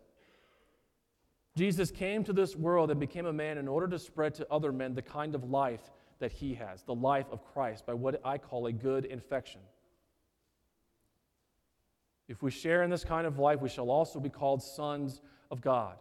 Jesus 1.57 1.91
came 1.91 2.25
to 2.25 2.33
this 2.33 2.57
world 2.57 2.91
and 2.91 2.99
became 2.99 3.27
a 3.27 3.33
man 3.33 3.59
in 3.59 3.69
order 3.69 3.87
to 3.89 3.99
spread 3.99 4.35
to 4.35 4.47
other 4.51 4.73
men 4.73 4.95
the 4.95 5.03
kind 5.03 5.35
of 5.35 5.51
life 5.51 5.93
that 6.19 6.33
he 6.33 6.55
has, 6.55 6.83
the 6.83 6.95
life 6.95 7.27
of 7.31 7.45
Christ, 7.53 7.87
by 7.87 7.95
what 7.95 8.21
I 8.25 8.39
call 8.39 8.67
a 8.67 8.73
good 8.73 9.05
infection. 9.05 9.61
If 12.29 12.43
we 12.43 12.51
share 12.51 12.83
in 12.83 12.91
this 12.91 13.05
kind 13.05 13.27
of 13.27 13.39
life, 13.39 13.61
we 13.61 13.69
shall 13.69 13.91
also 13.91 14.19
be 14.19 14.31
called 14.31 14.63
sons 14.63 15.21
of 15.51 15.61
God. 15.61 15.97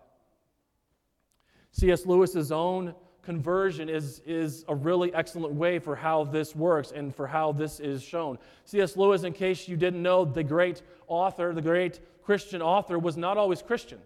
C.S. 1.71 2.05
Lewis's 2.05 2.51
own 2.51 2.95
conversion 3.23 3.89
is, 3.89 4.21
is 4.25 4.63
a 4.67 4.75
really 4.75 5.13
excellent 5.13 5.53
way 5.53 5.79
for 5.79 5.95
how 5.95 6.23
this 6.23 6.55
works 6.55 6.91
and 6.91 7.13
for 7.13 7.27
how 7.27 7.51
this 7.51 7.79
is 7.79 8.01
shown. 8.01 8.37
C.S. 8.65 8.95
Lewis, 8.95 9.23
in 9.23 9.33
case 9.33 9.67
you 9.67 9.77
didn't 9.77 10.01
know, 10.01 10.25
the 10.25 10.43
great 10.43 10.81
author, 11.07 11.53
the 11.53 11.61
great 11.61 11.99
Christian 12.23 12.61
author, 12.61 12.97
was 12.97 13.17
not 13.17 13.37
always 13.37 13.61
Christian. 13.61 13.99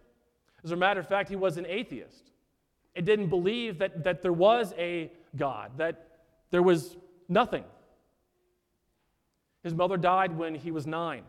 As 0.67 0.73
a 0.73 0.75
matter 0.75 0.99
of 0.99 1.07
fact, 1.07 1.29
he 1.29 1.37
was 1.37 1.55
an 1.55 1.65
atheist. 1.65 2.29
He 2.93 3.01
didn't 3.01 3.27
believe 3.27 3.79
that, 3.79 4.03
that 4.03 4.21
there 4.21 4.33
was 4.33 4.73
a 4.77 5.09
God, 5.33 5.71
that 5.77 6.09
there 6.51 6.61
was 6.61 6.97
nothing. 7.29 7.63
His 9.63 9.73
mother 9.73 9.95
died 9.95 10.37
when 10.37 10.55
he 10.55 10.71
was 10.71 10.85
nine. 10.85 11.23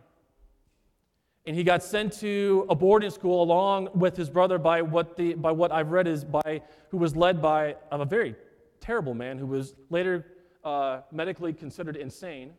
And 1.46 1.54
he 1.54 1.62
got 1.62 1.84
sent 1.84 2.14
to 2.14 2.66
a 2.68 2.74
boarding 2.74 3.10
school 3.10 3.40
along 3.40 3.90
with 3.94 4.16
his 4.16 4.28
brother 4.28 4.58
by 4.58 4.82
what, 4.82 5.16
the, 5.16 5.34
by 5.34 5.52
what 5.52 5.70
I've 5.70 5.92
read 5.92 6.08
is 6.08 6.24
by, 6.24 6.62
who 6.88 6.96
was 6.96 7.14
led 7.14 7.40
by 7.40 7.76
a 7.92 8.04
very 8.04 8.34
terrible 8.80 9.14
man 9.14 9.38
who 9.38 9.46
was 9.46 9.76
later 9.88 10.26
uh, 10.64 11.02
medically 11.12 11.52
considered 11.52 11.94
insane. 11.94 12.54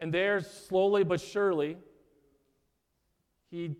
And 0.00 0.12
there, 0.12 0.42
slowly 0.42 1.02
but 1.02 1.18
surely, 1.18 1.78
he 3.50 3.74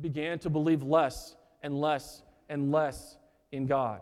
began 0.00 0.38
to 0.40 0.50
believe 0.50 0.82
less 0.82 1.36
and 1.62 1.80
less 1.80 2.22
and 2.48 2.72
less 2.72 3.16
in 3.52 3.66
God. 3.66 4.00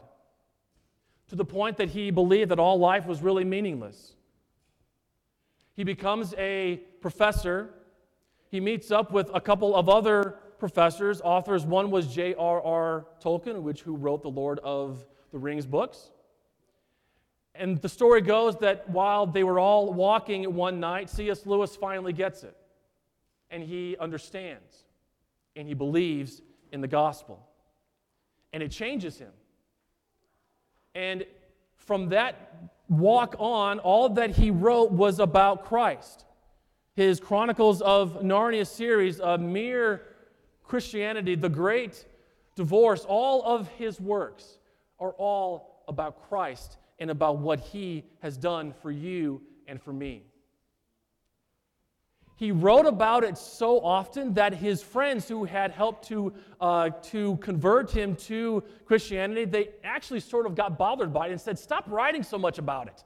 To 1.28 1.36
the 1.36 1.44
point 1.44 1.76
that 1.78 1.90
he 1.90 2.10
believed 2.10 2.50
that 2.50 2.58
all 2.58 2.78
life 2.78 3.06
was 3.06 3.22
really 3.22 3.44
meaningless. 3.44 4.14
He 5.74 5.84
becomes 5.84 6.34
a 6.36 6.80
professor. 7.00 7.70
He 8.50 8.60
meets 8.60 8.90
up 8.90 9.12
with 9.12 9.30
a 9.32 9.40
couple 9.40 9.74
of 9.74 9.88
other 9.88 10.36
professors, 10.58 11.20
authors. 11.22 11.64
One 11.64 11.90
was 11.90 12.12
J.R.R. 12.14 13.06
Tolkien, 13.22 13.62
which 13.62 13.82
who 13.82 13.96
wrote 13.96 14.22
the 14.22 14.30
Lord 14.30 14.58
of 14.60 15.04
the 15.30 15.38
Rings 15.38 15.66
books. 15.66 16.10
And 17.54 17.80
the 17.80 17.88
story 17.88 18.20
goes 18.20 18.56
that 18.58 18.88
while 18.88 19.26
they 19.26 19.44
were 19.44 19.58
all 19.58 19.92
walking 19.92 20.54
one 20.54 20.80
night, 20.80 21.10
C.S. 21.10 21.46
Lewis 21.46 21.76
finally 21.76 22.12
gets 22.12 22.44
it. 22.44 22.56
And 23.50 23.62
he 23.62 23.96
understands 23.98 24.81
and 25.56 25.68
he 25.68 25.74
believes 25.74 26.40
in 26.72 26.80
the 26.80 26.88
gospel. 26.88 27.46
And 28.52 28.62
it 28.62 28.70
changes 28.70 29.18
him. 29.18 29.32
And 30.94 31.24
from 31.76 32.10
that 32.10 32.70
walk 32.88 33.34
on, 33.38 33.78
all 33.78 34.08
that 34.10 34.30
he 34.30 34.50
wrote 34.50 34.92
was 34.92 35.18
about 35.18 35.64
Christ. 35.64 36.24
His 36.94 37.20
Chronicles 37.20 37.80
of 37.80 38.20
Narnia 38.22 38.66
series, 38.66 39.20
a 39.20 39.38
mere 39.38 40.02
Christianity, 40.62 41.34
the 41.34 41.48
great 41.48 42.04
divorce, 42.54 43.04
all 43.08 43.42
of 43.42 43.68
his 43.68 44.00
works 44.00 44.58
are 44.98 45.12
all 45.12 45.84
about 45.88 46.28
Christ 46.28 46.76
and 46.98 47.10
about 47.10 47.38
what 47.38 47.60
he 47.60 48.04
has 48.20 48.36
done 48.36 48.72
for 48.82 48.90
you 48.90 49.40
and 49.66 49.80
for 49.80 49.92
me. 49.92 50.22
He 52.36 52.50
wrote 52.50 52.86
about 52.86 53.24
it 53.24 53.38
so 53.38 53.80
often 53.80 54.34
that 54.34 54.54
his 54.54 54.82
friends 54.82 55.28
who 55.28 55.44
had 55.44 55.70
helped 55.70 56.08
to, 56.08 56.32
uh, 56.60 56.90
to 57.04 57.36
convert 57.36 57.90
him 57.90 58.16
to 58.16 58.64
Christianity, 58.84 59.44
they 59.44 59.70
actually 59.84 60.20
sort 60.20 60.46
of 60.46 60.54
got 60.54 60.78
bothered 60.78 61.12
by 61.12 61.28
it 61.28 61.32
and 61.32 61.40
said, 61.40 61.58
Stop 61.58 61.84
writing 61.88 62.22
so 62.22 62.38
much 62.38 62.58
about 62.58 62.88
it. 62.88 63.04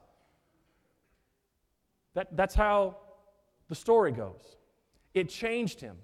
That, 2.13 2.35
that's 2.35 2.55
how 2.55 2.97
the 3.67 3.75
story 3.75 4.11
goes. 4.11 4.57
It 5.13 5.29
changed 5.29 5.81
him, 5.81 5.97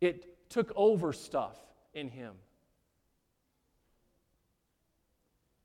it 0.00 0.48
took 0.48 0.72
over 0.76 1.12
stuff 1.12 1.56
in 1.94 2.08
him. 2.08 2.34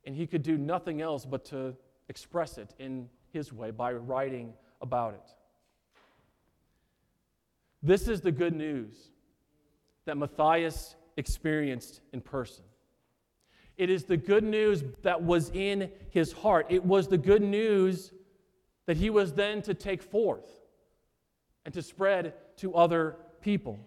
And 0.06 0.16
he 0.16 0.26
could 0.26 0.44
do 0.44 0.58
nothing 0.58 1.02
else 1.02 1.26
but 1.26 1.44
to 1.46 1.76
express 2.08 2.58
it 2.58 2.74
in 2.80 3.10
his 3.32 3.52
way 3.52 3.72
by 3.72 3.92
writing 3.92 4.54
about 4.82 5.14
it. 5.14 5.37
This 7.84 8.08
is 8.08 8.22
the 8.22 8.32
good 8.32 8.56
news 8.56 9.12
that 10.06 10.18
Matthias 10.18 10.96
experienced 11.16 12.02
in 12.14 12.22
person. 12.22 12.64
It 13.78 13.90
is 13.90 14.06
the 14.06 14.18
good 14.18 14.44
news 14.44 14.84
that 15.04 15.22
was 15.22 15.52
in 15.52 15.92
his 16.10 16.32
heart. 16.32 16.68
It 16.70 16.84
was 16.84 17.08
the 17.08 17.18
good 17.18 17.44
news 17.44 18.12
that 18.88 18.98
he 18.98 19.10
was 19.10 19.34
then 19.34 19.62
to 19.64 19.74
take 19.74 20.02
forth 20.02 20.50
and 21.66 21.74
to 21.74 21.82
spread 21.82 22.34
to 22.58 22.74
other 22.74 23.18
people. 23.42 23.80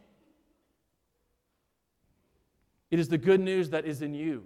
It 2.91 2.99
is 2.99 3.09
the 3.09 3.19
good 3.19 3.41
news 3.41 3.71
that 3.71 3.85
is 3.85 4.03
in 4.03 4.15
you. 4.15 4.45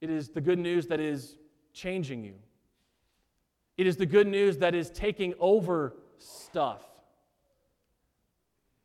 It 0.00 0.10
is 0.10 0.28
the 0.28 0.40
good 0.40 0.58
news 0.58 0.86
that 0.88 1.00
is 1.00 1.36
changing 1.72 2.24
you. 2.24 2.34
It 3.76 3.86
is 3.86 3.96
the 3.96 4.06
good 4.06 4.26
news 4.26 4.58
that 4.58 4.74
is 4.74 4.90
taking 4.90 5.34
over 5.40 5.96
stuff. 6.24 6.82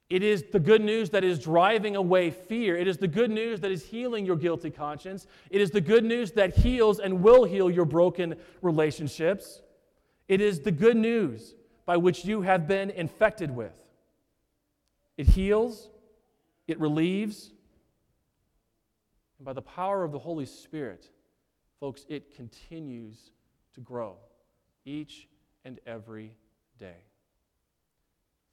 It 0.09 0.23
is 0.23 0.45
the 0.51 0.59
good 0.59 0.81
news 0.81 1.11
that 1.11 1.23
is 1.23 1.37
driving 1.37 1.95
away 1.95 2.31
fear. 2.31 2.75
It 2.75 2.87
is 2.87 2.97
the 2.97 3.07
good 3.07 3.29
news 3.29 3.59
that 3.59 3.71
is 3.71 3.85
healing 3.85 4.25
your 4.25 4.37
guilty 4.37 4.71
conscience. 4.71 5.27
It 5.51 5.61
is 5.61 5.69
the 5.69 5.81
good 5.81 6.03
news 6.03 6.31
that 6.31 6.57
heals 6.57 6.99
and 6.99 7.21
will 7.21 7.43
heal 7.43 7.69
your 7.69 7.85
broken 7.85 8.35
relationships. 8.63 9.61
It 10.27 10.41
is 10.41 10.61
the 10.61 10.71
good 10.71 10.97
news 10.97 11.53
by 11.85 11.97
which 11.97 12.25
you 12.25 12.41
have 12.41 12.67
been 12.67 12.89
infected 12.89 13.51
with. 13.51 13.73
It 15.17 15.27
heals, 15.27 15.89
it 16.67 16.79
relieves, 16.79 17.51
and 19.37 19.45
by 19.45 19.53
the 19.53 19.61
power 19.61 20.03
of 20.03 20.11
the 20.11 20.19
Holy 20.19 20.45
Spirit, 20.45 21.09
folks, 21.79 22.05
it 22.09 22.35
continues 22.35 23.31
to 23.73 23.79
grow 23.79 24.17
each 24.85 25.27
and 25.65 25.79
every 25.85 26.35
day. 26.77 26.97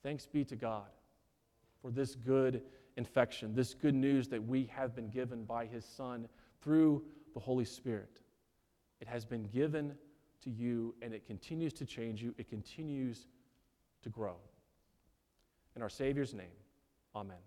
Thanks 0.06 0.24
be 0.24 0.44
to 0.44 0.54
God 0.54 0.86
for 1.82 1.90
this 1.90 2.14
good 2.14 2.62
infection, 2.96 3.56
this 3.56 3.74
good 3.74 3.96
news 3.96 4.28
that 4.28 4.40
we 4.40 4.70
have 4.72 4.94
been 4.94 5.08
given 5.08 5.42
by 5.42 5.66
His 5.66 5.84
Son 5.84 6.28
through 6.62 7.02
the 7.34 7.40
Holy 7.40 7.64
Spirit. 7.64 8.20
It 9.00 9.08
has 9.08 9.24
been 9.24 9.48
given 9.48 9.96
to 10.44 10.50
you 10.50 10.94
and 11.02 11.12
it 11.12 11.26
continues 11.26 11.72
to 11.72 11.84
change 11.84 12.22
you, 12.22 12.32
it 12.38 12.48
continues 12.48 13.26
to 14.02 14.08
grow. 14.08 14.36
In 15.74 15.82
our 15.82 15.88
Savior's 15.88 16.34
name, 16.34 16.54
Amen. 17.16 17.42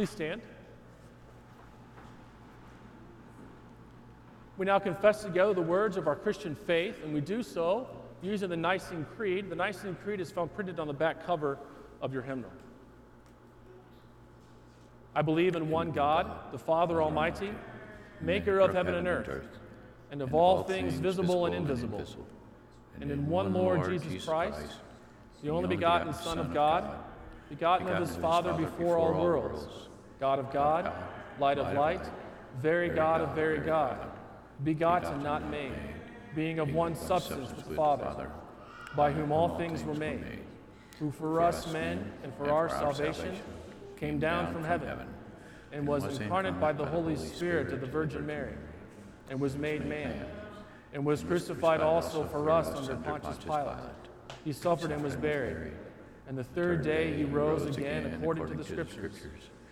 Please 0.00 0.08
stand. 0.08 0.40
We 4.56 4.64
now 4.64 4.78
confess 4.78 5.22
together 5.22 5.52
the 5.52 5.60
words 5.60 5.98
of 5.98 6.08
our 6.08 6.16
Christian 6.16 6.54
faith, 6.54 7.04
and 7.04 7.12
we 7.12 7.20
do 7.20 7.42
so 7.42 7.86
using 8.22 8.48
the 8.48 8.56
Nicene 8.56 9.04
Creed. 9.14 9.50
The 9.50 9.56
Nicene 9.56 9.98
Creed 10.02 10.18
is 10.18 10.30
found 10.30 10.54
printed 10.54 10.80
on 10.80 10.86
the 10.86 10.94
back 10.94 11.26
cover 11.26 11.58
of 12.00 12.14
your 12.14 12.22
hymnal. 12.22 12.50
I 15.14 15.20
believe 15.20 15.54
in 15.54 15.68
one 15.68 15.90
God, 15.90 16.50
the 16.50 16.58
Father 16.58 17.02
Almighty, 17.02 17.52
maker 18.22 18.58
of 18.58 18.72
heaven 18.72 18.94
and 18.94 19.06
earth, 19.06 19.58
and 20.10 20.22
of 20.22 20.32
all 20.32 20.62
things 20.62 20.94
visible 20.94 21.44
and 21.44 21.54
invisible, 21.54 22.06
and 23.02 23.10
in 23.10 23.26
one 23.26 23.52
Lord 23.52 23.84
Jesus 23.84 24.24
Christ, 24.24 24.76
the 25.42 25.50
only 25.50 25.68
begotten 25.68 26.14
Son 26.14 26.38
of 26.38 26.54
God, 26.54 26.90
begotten 27.50 27.86
of 27.88 28.08
his 28.08 28.16
Father 28.16 28.54
before 28.54 28.96
all 28.96 29.12
worlds 29.12 29.88
God 30.20 30.38
of 30.38 30.52
God, 30.52 30.92
light 31.38 31.56
of 31.56 31.74
light, 31.74 32.02
very 32.60 32.90
God 32.90 33.22
of 33.22 33.34
very 33.34 33.58
God, 33.58 33.98
begotten, 34.64 35.22
not 35.22 35.50
made, 35.50 35.72
being 36.34 36.58
of 36.58 36.74
one 36.74 36.94
substance 36.94 37.50
with 37.56 37.66
the 37.66 37.74
Father, 37.74 38.30
by 38.94 39.10
whom 39.10 39.32
all 39.32 39.56
things 39.56 39.82
were 39.82 39.94
made, 39.94 40.40
who 40.98 41.10
for 41.10 41.40
us 41.40 41.72
men 41.72 42.12
and 42.22 42.34
for 42.34 42.50
our 42.50 42.68
salvation 42.68 43.34
came 43.96 44.18
down 44.18 44.52
from 44.52 44.62
heaven, 44.62 44.98
and 45.72 45.88
was 45.88 46.04
incarnate 46.20 46.60
by 46.60 46.74
the 46.74 46.84
Holy 46.84 47.16
Spirit 47.16 47.72
of 47.72 47.80
the 47.80 47.86
Virgin 47.86 48.26
Mary, 48.26 48.54
and 49.30 49.40
was 49.40 49.56
made 49.56 49.86
man, 49.86 50.26
and 50.92 51.02
was 51.02 51.22
crucified 51.22 51.80
also 51.80 52.24
for 52.24 52.50
us 52.50 52.66
under 52.76 52.94
Pontius 52.96 53.38
Pilate. 53.38 53.78
He 54.44 54.52
suffered 54.52 54.90
and 54.90 55.02
was 55.02 55.16
buried, 55.16 55.72
and 56.28 56.36
the 56.36 56.44
third 56.44 56.82
day 56.82 57.16
he 57.16 57.24
rose 57.24 57.64
again 57.64 58.18
according 58.20 58.48
to 58.48 58.54
the 58.54 58.64
Scriptures 58.64 59.14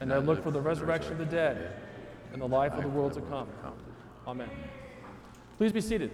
and 0.00 0.12
I 0.12 0.18
look 0.18 0.42
for 0.42 0.50
the 0.50 0.60
resurrection 0.60 1.12
of 1.12 1.18
the 1.18 1.26
dead 1.26 1.72
and 2.32 2.40
the 2.40 2.48
life 2.48 2.72
of 2.72 2.82
the 2.82 2.88
world 2.88 3.14
to 3.14 3.20
come. 3.22 3.48
Amen. 4.26 4.50
Please 5.56 5.72
be 5.72 5.80
seated. 5.80 6.10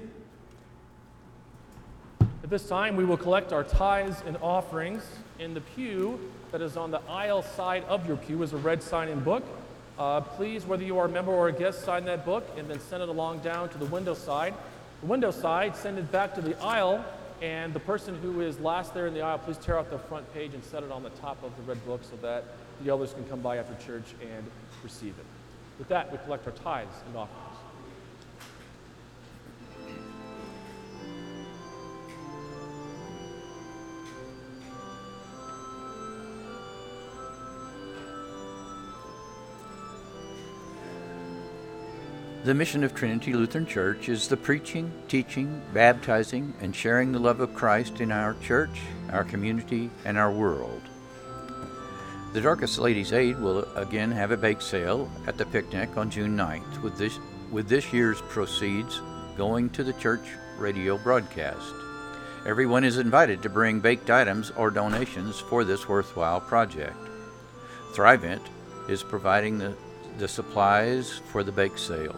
At 2.21 2.51
this 2.51 2.69
time, 2.69 2.97
we 2.97 3.05
will 3.05 3.17
collect 3.17 3.53
our 3.53 3.65
tithes 3.65 4.23
and 4.27 4.37
offerings 4.43 5.03
in 5.39 5.55
the 5.55 5.61
pew 5.61 6.21
that 6.53 6.61
is 6.61 6.77
on 6.77 6.91
the 6.91 7.01
aisle 7.09 7.43
side 7.43 7.85
of 7.85 8.07
your 8.07 8.17
pew 8.17 8.43
is 8.43 8.53
a 8.53 8.57
red 8.59 8.83
sign-in 8.83 9.21
book. 9.21 9.43
Uh, 9.99 10.21
please, 10.21 10.67
whether 10.67 10.85
you 10.85 10.99
are 10.99 11.07
a 11.07 11.09
member 11.09 11.33
or 11.33 11.49
a 11.49 11.53
guest, 11.53 11.85
sign 11.85 12.05
that 12.05 12.25
book 12.25 12.47
and 12.57 12.69
then 12.69 12.81
send 12.81 13.03
it 13.03 13.09
along 13.09 13.39
down 13.41 13.69
to 13.71 13.79
the 13.79 13.87
window 13.87 14.15
side. 14.15 14.55
The 15.01 15.07
window 15.07 15.31
side, 15.31 15.75
send 15.75 15.99
it 15.99 16.11
back 16.13 16.35
to 16.35 16.41
the 16.41 16.61
aisle, 16.63 17.05
and 17.45 17.75
the 17.75 17.81
person 17.81 18.15
who 18.23 18.41
is 18.41 18.59
last 18.59 18.95
there 18.95 19.07
in 19.07 19.13
the 19.13 19.21
aisle, 19.21 19.39
please 19.39 19.59
tear 19.59 19.79
out 19.79 19.91
the 19.91 19.99
front 19.99 20.33
page 20.33 20.55
and 20.55 20.65
set 20.65 20.83
it 20.83 20.91
on 20.91 21.03
the 21.03 21.11
top 21.11 21.43
of 21.45 21.55
the 21.59 21.63
red 21.65 21.85
book 21.85 22.01
so 22.03 22.17
that 22.23 22.45
the 22.83 22.91
elders 22.91 23.13
can 23.13 23.23
come 23.25 23.41
by 23.41 23.59
after 23.59 23.75
church 23.85 24.15
and 24.23 24.51
receive 24.83 25.15
it. 25.19 25.27
With 25.79 25.89
that, 25.89 26.11
we 26.11 26.17
collect 26.25 26.47
our 26.47 26.55
tithes 26.55 27.03
and 27.07 27.15
offerings. 27.15 27.54
The 42.45 42.53
mission 42.53 42.85
of 42.85 42.95
Trinity 42.95 43.33
Lutheran 43.33 43.65
Church 43.65 44.11
is 44.11 44.29
the 44.29 44.37
preaching, 44.37 44.93
teaching, 45.09 45.63
baptizing, 45.73 46.53
and 46.61 46.77
sharing 46.77 47.11
the 47.11 47.19
love 47.19 47.41
of 47.41 47.55
Christ 47.55 48.03
in 48.03 48.13
our 48.13 48.35
church, 48.43 48.83
our 49.11 49.25
community, 49.25 49.89
and 50.05 50.19
our 50.19 50.31
world. 50.31 50.83
The 52.35 52.43
Dorcas 52.43 52.79
Ladies 52.79 53.15
Aid 53.15 53.41
will 53.41 53.61
again 53.77 54.13
have 54.13 54.31
a 54.31 54.37
bake 54.37 54.61
sale 54.61 55.11
at 55.27 55.39
the 55.39 55.47
picnic 55.47 55.97
on 55.97 56.11
June 56.11 56.37
9th, 56.37 56.83
with 56.83 56.99
this, 56.99 57.19
with 57.51 57.67
this 57.67 57.95
year's 57.95 58.21
proceeds 58.21 59.01
going 59.39 59.71
to 59.71 59.83
the 59.83 59.95
church 59.95 60.29
radio 60.59 60.99
broadcast. 60.99 61.73
Everyone 62.45 62.85
is 62.85 62.99
invited 62.99 63.41
to 63.41 63.49
bring 63.49 63.81
baked 63.81 64.11
items 64.11 64.51
or 64.51 64.71
donations 64.71 65.41
for 65.41 65.65
this 65.65 65.89
worthwhile 65.89 66.43
project. 66.43 67.09
Thrivent 67.95 68.43
is 68.87 69.03
providing 69.03 69.57
the, 69.57 69.75
the 70.19 70.29
supplies 70.29 71.23
for 71.33 71.43
the 71.43 71.51
bake 71.51 71.79
sale. 71.79 72.15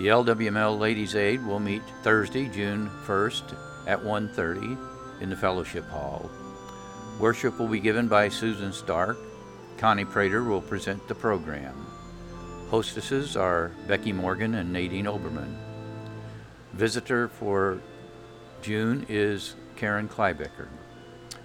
The 0.00 0.06
LWML 0.06 0.78
Ladies 0.78 1.14
Aid 1.14 1.44
will 1.44 1.60
meet 1.60 1.82
Thursday, 2.02 2.48
June 2.48 2.88
1st 3.06 3.54
at 3.86 4.02
1:30 4.02 4.78
in 5.20 5.28
the 5.28 5.36
fellowship 5.36 5.86
hall. 5.90 6.30
Worship 7.18 7.58
will 7.58 7.68
be 7.68 7.80
given 7.80 8.08
by 8.08 8.30
Susan 8.30 8.72
Stark. 8.72 9.18
Connie 9.76 10.06
Prater 10.06 10.42
will 10.42 10.62
present 10.62 11.06
the 11.06 11.14
program. 11.14 11.74
Hostesses 12.70 13.36
are 13.36 13.72
Becky 13.86 14.10
Morgan 14.10 14.54
and 14.54 14.72
Nadine 14.72 15.04
Oberman. 15.04 15.54
Visitor 16.72 17.28
for 17.28 17.82
June 18.62 19.04
is 19.06 19.54
Karen 19.76 20.08
Kleibecker. 20.08 20.68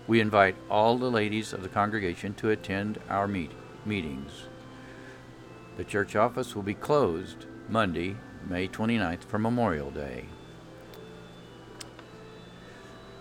We 0.08 0.22
invite 0.22 0.56
all 0.70 0.97
the 0.97 1.12
ladies 1.12 1.51
of 1.51 1.62
the 1.62 1.68
congregation 1.68 2.34
to 2.36 2.51
attend 2.51 2.99
our 3.10 3.28
meet- 3.28 3.51
meetings. 3.86 4.47
The 5.76 5.84
church 5.84 6.16
office 6.16 6.56
will 6.56 6.64
be 6.64 6.74
closed 6.74 7.47
Monday, 7.68 8.16
May 8.48 8.68
29th 8.68 9.24
for 9.24 9.39
Memorial 9.39 9.89
Day. 9.89 10.26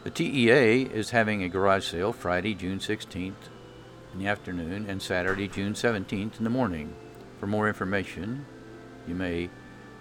The 0.05 0.11
TEA 0.11 0.83
is 0.83 1.11
having 1.11 1.43
a 1.43 1.49
garage 1.49 1.87
sale 1.87 2.13
Friday, 2.13 2.55
June 2.55 2.79
16th 2.79 3.33
in 4.13 4.19
the 4.19 4.27
afternoon 4.27 4.85
and 4.87 5.01
Saturday, 5.01 5.49
June 5.49 5.73
17th 5.73 6.39
in 6.39 6.45
the 6.45 6.51
morning. 6.51 6.95
For 7.41 7.47
more 7.47 7.69
information, 7.69 8.45
you 9.09 9.15
may 9.15 9.49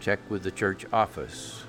check 0.02 0.20
with 0.30 0.44
the 0.44 0.52
church 0.52 0.86
office. 0.92 1.64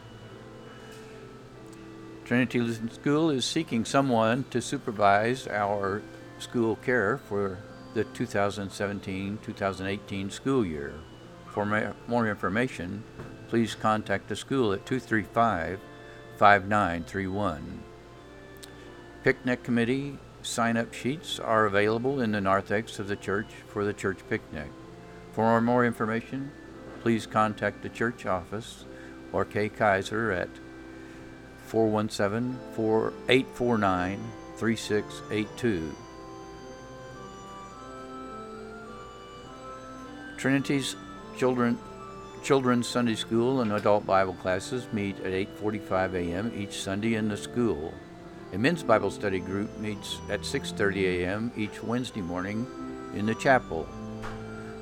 Trinity 2.25 2.61
Lutheran 2.61 2.91
School 2.91 3.31
is 3.31 3.45
seeking 3.45 3.85
someone 3.85 4.47
to 4.51 4.61
supervise 4.61 5.47
our 5.47 6.03
school 6.41 6.75
care 6.77 7.19
for 7.19 7.59
the 7.95 8.03
2017 8.03 9.39
2018 9.45 10.31
school 10.31 10.67
year. 10.67 10.95
For 11.53 11.95
more 12.09 12.29
information, 12.29 13.05
please 13.55 13.77
contact 13.77 14.29
the 14.29 14.35
school 14.35 14.73
at 14.73 14.85
235 14.85 15.79
5931. 16.39 17.85
Picnic 19.23 19.63
committee 19.63 20.19
sign 20.43 20.77
up 20.77 20.93
sheets 20.93 21.39
are 21.39 21.65
available 21.65 22.21
in 22.21 22.33
the 22.33 22.41
narthex 22.41 22.99
of 22.99 23.07
the 23.07 23.15
church 23.15 23.47
for 23.69 23.85
the 23.85 23.93
church 23.93 24.19
picnic. 24.29 24.73
For 25.35 25.61
more 25.61 25.87
information, 25.87 26.51
please 27.01 27.29
contact 27.29 27.85
the 27.85 27.89
church 27.89 28.27
office 28.27 28.87
or 29.33 29.45
Kay 29.45 29.69
Kaiser 29.69 30.33
at 30.33 30.51
417 31.69 32.59
849 33.29 34.33
3682. 34.57 35.95
Trinity's 40.39 40.97
children 41.39 41.79
children's 42.45 42.87
Sunday 42.87 43.15
school 43.15 43.63
and 43.63 43.73
adult 43.73 44.05
Bible 44.05 44.35
classes 44.35 44.87
meet 44.93 45.19
at 45.21 45.33
8:45 45.33 46.15
a.m. 46.15 46.53
each 46.55 46.83
Sunday 46.83 47.15
in 47.15 47.27
the 47.27 47.37
school. 47.39 47.95
A 48.53 48.59
men's 48.59 48.83
Bible 48.83 49.11
study 49.11 49.41
group 49.41 49.79
meets 49.79 50.19
at 50.29 50.41
6:30 50.41 51.25
a.m. 51.25 51.51
each 51.57 51.83
Wednesday 51.83 52.21
morning 52.21 52.67
in 53.15 53.25
the 53.25 53.35
chapel. 53.35 53.89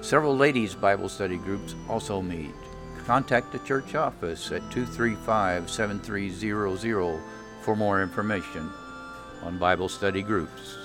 Several 0.00 0.36
ladies' 0.36 0.74
Bible 0.74 1.08
study 1.08 1.36
groups 1.36 1.76
also 1.88 2.20
meet. 2.20 2.58
Contact 3.06 3.52
the 3.52 3.60
church 3.60 3.94
office 3.94 4.50
at 4.50 4.68
235 4.72 5.70
7300 5.70 7.20
for 7.62 7.76
more 7.76 8.02
information 8.02 8.68
on 9.44 9.56
Bible 9.56 9.88
study 9.88 10.22
groups. 10.22 10.81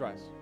Rise. 0.00 0.39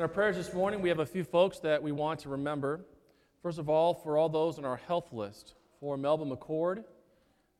In 0.00 0.02
our 0.02 0.08
prayers 0.08 0.36
this 0.36 0.54
morning, 0.54 0.80
we 0.80 0.88
have 0.88 1.00
a 1.00 1.04
few 1.04 1.24
folks 1.24 1.58
that 1.58 1.82
we 1.82 1.92
want 1.92 2.20
to 2.20 2.30
remember. 2.30 2.80
First 3.42 3.58
of 3.58 3.68
all, 3.68 3.92
for 3.92 4.16
all 4.16 4.30
those 4.30 4.56
on 4.56 4.64
our 4.64 4.78
health 4.78 5.12
list, 5.12 5.56
for 5.78 5.98
Melba 5.98 6.24
McCord, 6.24 6.84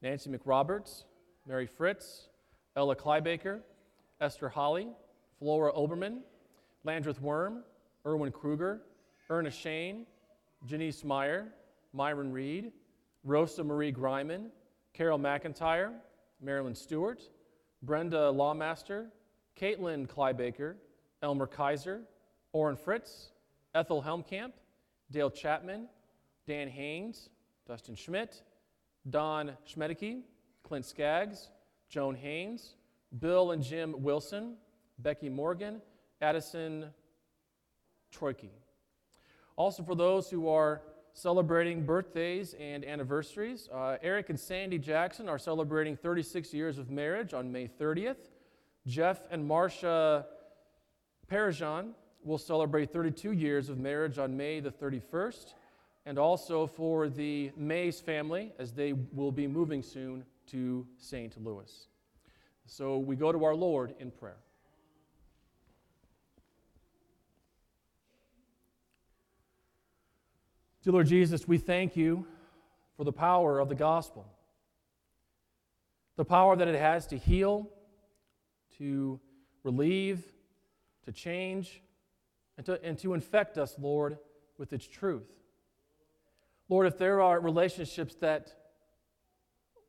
Nancy 0.00 0.30
McRoberts, 0.30 1.04
Mary 1.46 1.66
Fritz, 1.66 2.30
Ella 2.76 2.96
Kleibaker, 2.96 3.60
Esther 4.22 4.48
Holly, 4.48 4.88
Flora 5.38 5.70
Oberman, 5.74 6.20
Landreth 6.82 7.20
Worm, 7.20 7.62
Erwin 8.06 8.32
Kruger, 8.32 8.80
Ernest 9.28 9.60
Shane, 9.60 10.06
Janice 10.64 11.04
Meyer, 11.04 11.48
Myron 11.92 12.32
Reed, 12.32 12.72
Rosa 13.22 13.62
Marie 13.62 13.92
Griman, 13.92 14.46
Carol 14.94 15.18
McIntyre, 15.18 15.92
Marilyn 16.40 16.74
Stewart, 16.74 17.20
Brenda 17.82 18.32
Lawmaster, 18.32 19.08
Caitlin 19.60 20.06
Kleibaker, 20.06 20.76
Elmer 21.22 21.46
Kaiser, 21.46 22.00
Orrin 22.52 22.76
Fritz, 22.76 23.30
Ethel 23.74 24.02
Helmkamp, 24.02 24.52
Dale 25.10 25.30
Chapman, 25.30 25.88
Dan 26.46 26.68
Haynes, 26.68 27.28
Dustin 27.66 27.94
Schmidt, 27.94 28.42
Don 29.08 29.52
Schmedeke, 29.66 30.22
Clint 30.62 30.84
Skaggs, 30.84 31.50
Joan 31.88 32.14
Haynes, 32.14 32.74
Bill 33.18 33.52
and 33.52 33.62
Jim 33.62 33.94
Wilson, 33.98 34.56
Becky 34.98 35.28
Morgan, 35.28 35.80
Addison 36.20 36.86
Troike. 38.10 38.50
Also, 39.56 39.82
for 39.82 39.94
those 39.94 40.30
who 40.30 40.48
are 40.48 40.82
celebrating 41.12 41.84
birthdays 41.84 42.54
and 42.54 42.84
anniversaries, 42.84 43.68
uh, 43.72 43.96
Eric 44.02 44.30
and 44.30 44.38
Sandy 44.38 44.78
Jackson 44.78 45.28
are 45.28 45.38
celebrating 45.38 45.96
36 45.96 46.54
years 46.54 46.78
of 46.78 46.90
marriage 46.90 47.34
on 47.34 47.50
May 47.50 47.66
30th. 47.66 48.28
Jeff 48.86 49.22
and 49.30 49.46
Marcia 49.46 50.26
Parajan 51.30 51.90
will 52.24 52.38
celebrate 52.38 52.92
32 52.92 53.32
years 53.32 53.68
of 53.68 53.78
marriage 53.78 54.18
on 54.18 54.36
May 54.36 54.60
the 54.60 54.70
31st, 54.70 55.54
and 56.06 56.18
also 56.18 56.66
for 56.66 57.08
the 57.08 57.50
Mays 57.56 58.00
family 58.00 58.52
as 58.58 58.72
they 58.72 58.92
will 58.92 59.32
be 59.32 59.46
moving 59.46 59.82
soon 59.82 60.24
to 60.48 60.86
St. 60.98 61.42
Louis. 61.42 61.88
So 62.66 62.98
we 62.98 63.16
go 63.16 63.32
to 63.32 63.44
our 63.44 63.54
Lord 63.54 63.94
in 63.98 64.10
prayer. 64.10 64.38
Dear 70.82 70.94
Lord 70.94 71.08
Jesus, 71.08 71.46
we 71.46 71.58
thank 71.58 71.94
you 71.94 72.26
for 72.96 73.04
the 73.04 73.12
power 73.12 73.58
of 73.58 73.68
the 73.68 73.74
gospel, 73.74 74.26
the 76.16 76.24
power 76.24 76.56
that 76.56 76.68
it 76.68 76.80
has 76.80 77.06
to 77.08 77.18
heal, 77.18 77.68
to 78.78 79.20
relieve, 79.62 80.24
to 81.04 81.12
change, 81.12 81.82
and 82.60 82.66
to, 82.66 82.84
and 82.84 82.98
to 82.98 83.14
infect 83.14 83.56
us, 83.56 83.74
Lord, 83.78 84.18
with 84.58 84.74
its 84.74 84.86
truth. 84.86 85.30
Lord, 86.68 86.86
if 86.86 86.98
there 86.98 87.22
are 87.22 87.40
relationships 87.40 88.16
that 88.16 88.52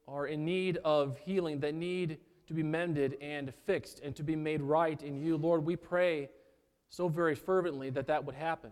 are 0.08 0.26
in 0.26 0.46
need 0.46 0.78
of 0.86 1.18
healing, 1.18 1.60
that 1.60 1.76
need 1.76 2.20
to 2.48 2.54
be 2.54 2.64
mended 2.64 3.18
and 3.20 3.54
fixed 3.54 4.00
and 4.00 4.16
to 4.16 4.24
be 4.24 4.38
made 4.38 4.62
right 4.62 5.04
in 5.04 5.18
you. 5.18 5.36
Lord, 5.36 5.66
we 5.66 5.76
pray 5.76 6.30
so 6.88 7.10
very 7.10 7.36
fervently 7.36 7.90
that 7.90 8.08
that 8.08 8.24
would 8.24 8.36
happen. 8.36 8.72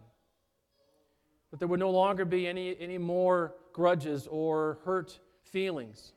That 1.51 1.59
there 1.59 1.67
would 1.67 1.81
no 1.81 1.91
longer 1.91 2.23
be 2.23 2.47
any, 2.47 2.79
any 2.79 2.97
more 2.97 3.53
grudges 3.73 4.27
or 4.27 4.77
hurt 4.85 5.19
feelings, 5.43 6.13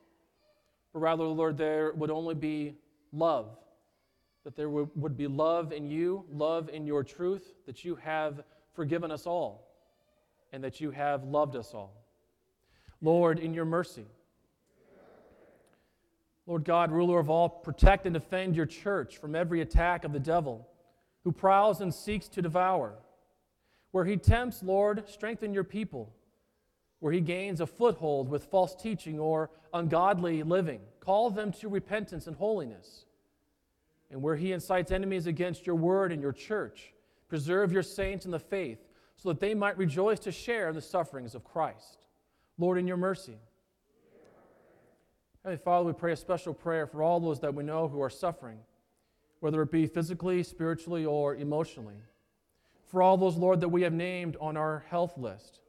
but 0.92 1.00
rather, 1.00 1.24
Lord, 1.24 1.58
there 1.58 1.92
would 1.94 2.12
only 2.12 2.36
be 2.36 2.76
love. 3.12 3.58
That 4.44 4.56
there 4.56 4.68
would, 4.68 5.16
be 5.16 5.26
love 5.28 5.72
in 5.72 5.88
you, 5.88 6.24
love 6.32 6.68
in 6.68 6.86
your 6.86 7.04
truth, 7.04 7.52
that 7.66 7.84
you 7.84 7.94
have 7.96 8.42
forgiven 8.74 9.10
us 9.10 9.26
all, 9.26 9.68
and 10.52 10.64
that 10.64 10.80
you 10.80 10.90
have 10.90 11.24
loved 11.24 11.54
us 11.54 11.72
all. 11.74 12.02
Lord, 13.00 13.38
in 13.38 13.54
your 13.54 13.64
mercy, 13.64 14.06
Lord 16.46 16.64
God, 16.64 16.90
ruler 16.90 17.20
of 17.20 17.30
all, 17.30 17.48
protect 17.48 18.04
and 18.04 18.14
defend 18.14 18.56
your 18.56 18.66
church 18.66 19.18
from 19.18 19.36
every 19.36 19.60
attack 19.60 20.04
of 20.04 20.12
the 20.12 20.18
devil 20.18 20.68
who 21.24 21.32
prowls 21.32 21.80
and 21.80 21.94
seeks 21.94 22.28
to 22.28 22.42
devour. 22.42 22.94
Where 23.92 24.04
he 24.04 24.16
tempts, 24.16 24.62
Lord, 24.62 25.08
strengthen 25.08 25.54
your 25.54 25.64
people. 25.64 26.12
Where 26.98 27.12
he 27.12 27.20
gains 27.20 27.60
a 27.60 27.66
foothold 27.66 28.28
with 28.28 28.44
false 28.44 28.74
teaching 28.74 29.18
or 29.18 29.50
ungodly 29.72 30.42
living, 30.42 30.80
call 31.00 31.30
them 31.30 31.52
to 31.52 31.68
repentance 31.68 32.26
and 32.26 32.36
holiness. 32.36 33.06
And 34.12 34.22
where 34.22 34.36
he 34.36 34.52
incites 34.52 34.92
enemies 34.92 35.26
against 35.26 35.66
your 35.66 35.74
word 35.74 36.12
and 36.12 36.20
your 36.20 36.32
church, 36.32 36.92
preserve 37.28 37.72
your 37.72 37.82
saints 37.82 38.26
in 38.26 38.30
the 38.30 38.38
faith 38.38 38.78
so 39.16 39.30
that 39.30 39.40
they 39.40 39.54
might 39.54 39.78
rejoice 39.78 40.18
to 40.20 40.30
share 40.30 40.68
in 40.68 40.74
the 40.74 40.82
sufferings 40.82 41.34
of 41.34 41.44
Christ. 41.44 42.04
Lord, 42.58 42.78
in 42.78 42.86
your 42.86 42.98
mercy. 42.98 43.38
Heavenly 45.42 45.62
Father, 45.64 45.86
we 45.86 45.92
pray 45.94 46.12
a 46.12 46.16
special 46.16 46.52
prayer 46.52 46.86
for 46.86 47.02
all 47.02 47.18
those 47.18 47.40
that 47.40 47.54
we 47.54 47.64
know 47.64 47.88
who 47.88 48.00
are 48.02 48.10
suffering, 48.10 48.58
whether 49.40 49.62
it 49.62 49.72
be 49.72 49.86
physically, 49.86 50.42
spiritually, 50.42 51.06
or 51.06 51.34
emotionally. 51.34 51.96
For 52.86 53.02
all 53.02 53.16
those, 53.16 53.36
Lord, 53.36 53.60
that 53.62 53.68
we 53.70 53.82
have 53.82 53.94
named 53.94 54.36
on 54.40 54.56
our 54.58 54.84
health 54.90 55.16
list. 55.16 55.60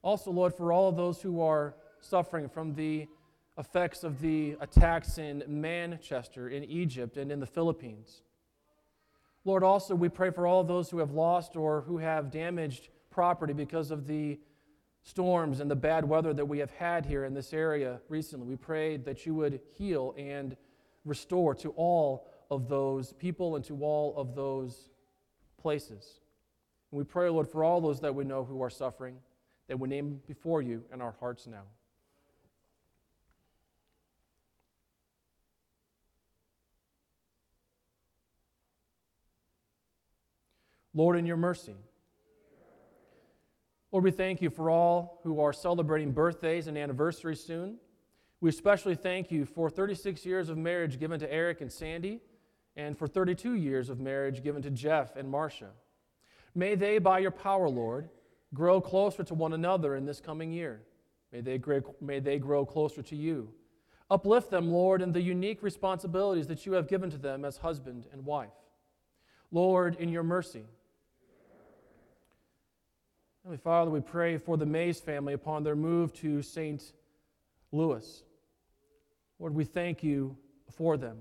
Also, 0.00 0.30
Lord, 0.30 0.54
for 0.54 0.72
all 0.72 0.88
of 0.88 0.96
those 0.96 1.20
who 1.20 1.42
are 1.42 1.74
suffering 2.00 2.48
from 2.48 2.74
the 2.74 3.06
effects 3.58 4.02
of 4.02 4.20
the 4.20 4.56
attacks 4.60 5.18
in 5.18 5.42
Manchester, 5.46 6.48
in 6.48 6.64
Egypt, 6.64 7.16
and 7.16 7.30
in 7.30 7.40
the 7.40 7.46
Philippines. 7.46 8.22
Lord, 9.44 9.62
also 9.62 9.94
we 9.94 10.08
pray 10.08 10.30
for 10.30 10.46
all 10.46 10.64
those 10.64 10.90
who 10.90 10.98
have 10.98 11.10
lost 11.10 11.56
or 11.56 11.82
who 11.82 11.98
have 11.98 12.30
damaged 12.30 12.88
property 13.10 13.52
because 13.52 13.90
of 13.90 14.06
the 14.06 14.38
storms 15.02 15.60
and 15.60 15.70
the 15.70 15.76
bad 15.76 16.04
weather 16.04 16.32
that 16.32 16.46
we 16.46 16.58
have 16.58 16.70
had 16.70 17.04
here 17.04 17.24
in 17.24 17.34
this 17.34 17.52
area 17.52 18.00
recently. 18.08 18.46
We 18.46 18.56
pray 18.56 18.96
that 18.98 19.26
you 19.26 19.34
would 19.34 19.60
heal 19.76 20.14
and 20.16 20.56
restore 21.04 21.54
to 21.56 21.70
all 21.70 22.28
of 22.50 22.68
those 22.68 23.12
people 23.12 23.56
and 23.56 23.64
to 23.64 23.82
all 23.82 24.14
of 24.16 24.34
those 24.34 24.90
places. 25.60 26.20
And 26.90 26.98
we 26.98 27.04
pray, 27.04 27.28
Lord, 27.28 27.48
for 27.48 27.64
all 27.64 27.80
those 27.80 28.00
that 28.00 28.14
we 28.14 28.24
know 28.24 28.44
who 28.44 28.62
are 28.62 28.70
suffering, 28.70 29.16
that 29.66 29.78
we 29.78 29.88
name 29.88 30.20
before 30.26 30.62
you 30.62 30.84
in 30.92 31.00
our 31.00 31.14
hearts 31.18 31.46
now. 31.46 31.64
Lord, 40.94 41.16
in 41.16 41.26
your 41.26 41.36
mercy, 41.36 41.74
Lord, 43.90 44.04
we 44.04 44.10
thank 44.10 44.40
you 44.40 44.48
for 44.48 44.70
all 44.70 45.20
who 45.22 45.40
are 45.40 45.52
celebrating 45.52 46.12
birthdays 46.12 46.66
and 46.66 46.78
anniversaries 46.78 47.44
soon. 47.44 47.76
We 48.40 48.48
especially 48.48 48.94
thank 48.94 49.30
you 49.30 49.44
for 49.44 49.68
36 49.68 50.24
years 50.24 50.48
of 50.48 50.56
marriage 50.56 50.98
given 50.98 51.20
to 51.20 51.32
Eric 51.32 51.60
and 51.60 51.70
Sandy, 51.70 52.20
and 52.74 52.96
for 52.96 53.06
32 53.06 53.54
years 53.54 53.90
of 53.90 54.00
marriage 54.00 54.42
given 54.42 54.62
to 54.62 54.70
Jeff 54.70 55.14
and 55.16 55.30
Marcia. 55.30 55.70
May 56.54 56.74
they, 56.74 56.98
by 56.98 57.18
your 57.18 57.30
power, 57.30 57.68
Lord, 57.68 58.08
grow 58.54 58.80
closer 58.80 59.22
to 59.24 59.34
one 59.34 59.52
another 59.52 59.94
in 59.94 60.06
this 60.06 60.20
coming 60.20 60.52
year. 60.52 60.82
May 61.30 61.40
they, 61.40 61.58
grow, 61.58 61.80
may 62.00 62.18
they 62.18 62.38
grow 62.38 62.64
closer 62.64 63.02
to 63.02 63.16
you. 63.16 63.50
Uplift 64.10 64.50
them, 64.50 64.70
Lord, 64.70 65.00
in 65.00 65.12
the 65.12 65.22
unique 65.22 65.62
responsibilities 65.62 66.46
that 66.48 66.66
you 66.66 66.72
have 66.72 66.88
given 66.88 67.10
to 67.10 67.18
them 67.18 67.44
as 67.44 67.58
husband 67.58 68.06
and 68.12 68.24
wife. 68.24 68.50
Lord, 69.50 69.96
in 69.96 70.08
your 70.08 70.22
mercy, 70.22 70.64
Heavenly 73.42 73.58
Father, 73.58 73.90
we 73.90 74.00
pray 74.00 74.38
for 74.38 74.56
the 74.56 74.66
Mays 74.66 75.00
family 75.00 75.32
upon 75.32 75.64
their 75.64 75.74
move 75.74 76.12
to 76.14 76.42
St. 76.42 76.80
Louis. 77.72 78.22
Lord, 79.40 79.52
we 79.52 79.64
thank 79.64 80.04
you 80.04 80.36
for 80.70 80.96
them. 80.96 81.18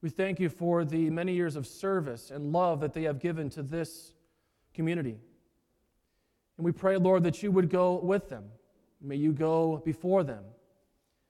We 0.00 0.10
thank 0.10 0.40
you 0.40 0.48
for 0.48 0.84
the 0.84 1.10
many 1.10 1.32
years 1.32 1.54
of 1.54 1.64
service 1.64 2.32
and 2.32 2.52
love 2.52 2.80
that 2.80 2.92
they 2.92 3.04
have 3.04 3.20
given 3.20 3.50
to 3.50 3.62
this 3.62 4.14
community. 4.74 5.16
And 6.56 6.64
we 6.64 6.72
pray, 6.72 6.96
Lord, 6.96 7.22
that 7.22 7.40
you 7.40 7.52
would 7.52 7.70
go 7.70 8.00
with 8.00 8.28
them. 8.28 8.46
May 9.00 9.14
you 9.14 9.30
go 9.30 9.80
before 9.84 10.24
them. 10.24 10.42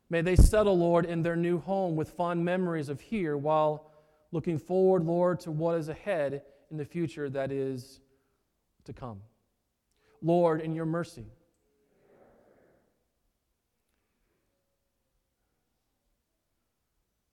May 0.08 0.22
they 0.22 0.36
settle, 0.36 0.78
Lord, 0.78 1.04
in 1.04 1.22
their 1.22 1.36
new 1.36 1.58
home 1.58 1.96
with 1.96 2.12
fond 2.12 2.42
memories 2.42 2.88
of 2.88 2.98
here 2.98 3.36
while 3.36 3.90
looking 4.30 4.56
forward, 4.56 5.04
Lord, 5.04 5.40
to 5.40 5.50
what 5.50 5.76
is 5.76 5.90
ahead 5.90 6.40
in 6.70 6.78
the 6.78 6.84
future 6.86 7.28
that 7.28 7.52
is 7.52 8.00
to 8.84 8.94
come. 8.94 9.20
Lord, 10.22 10.60
in 10.60 10.74
your 10.74 10.86
mercy. 10.86 11.26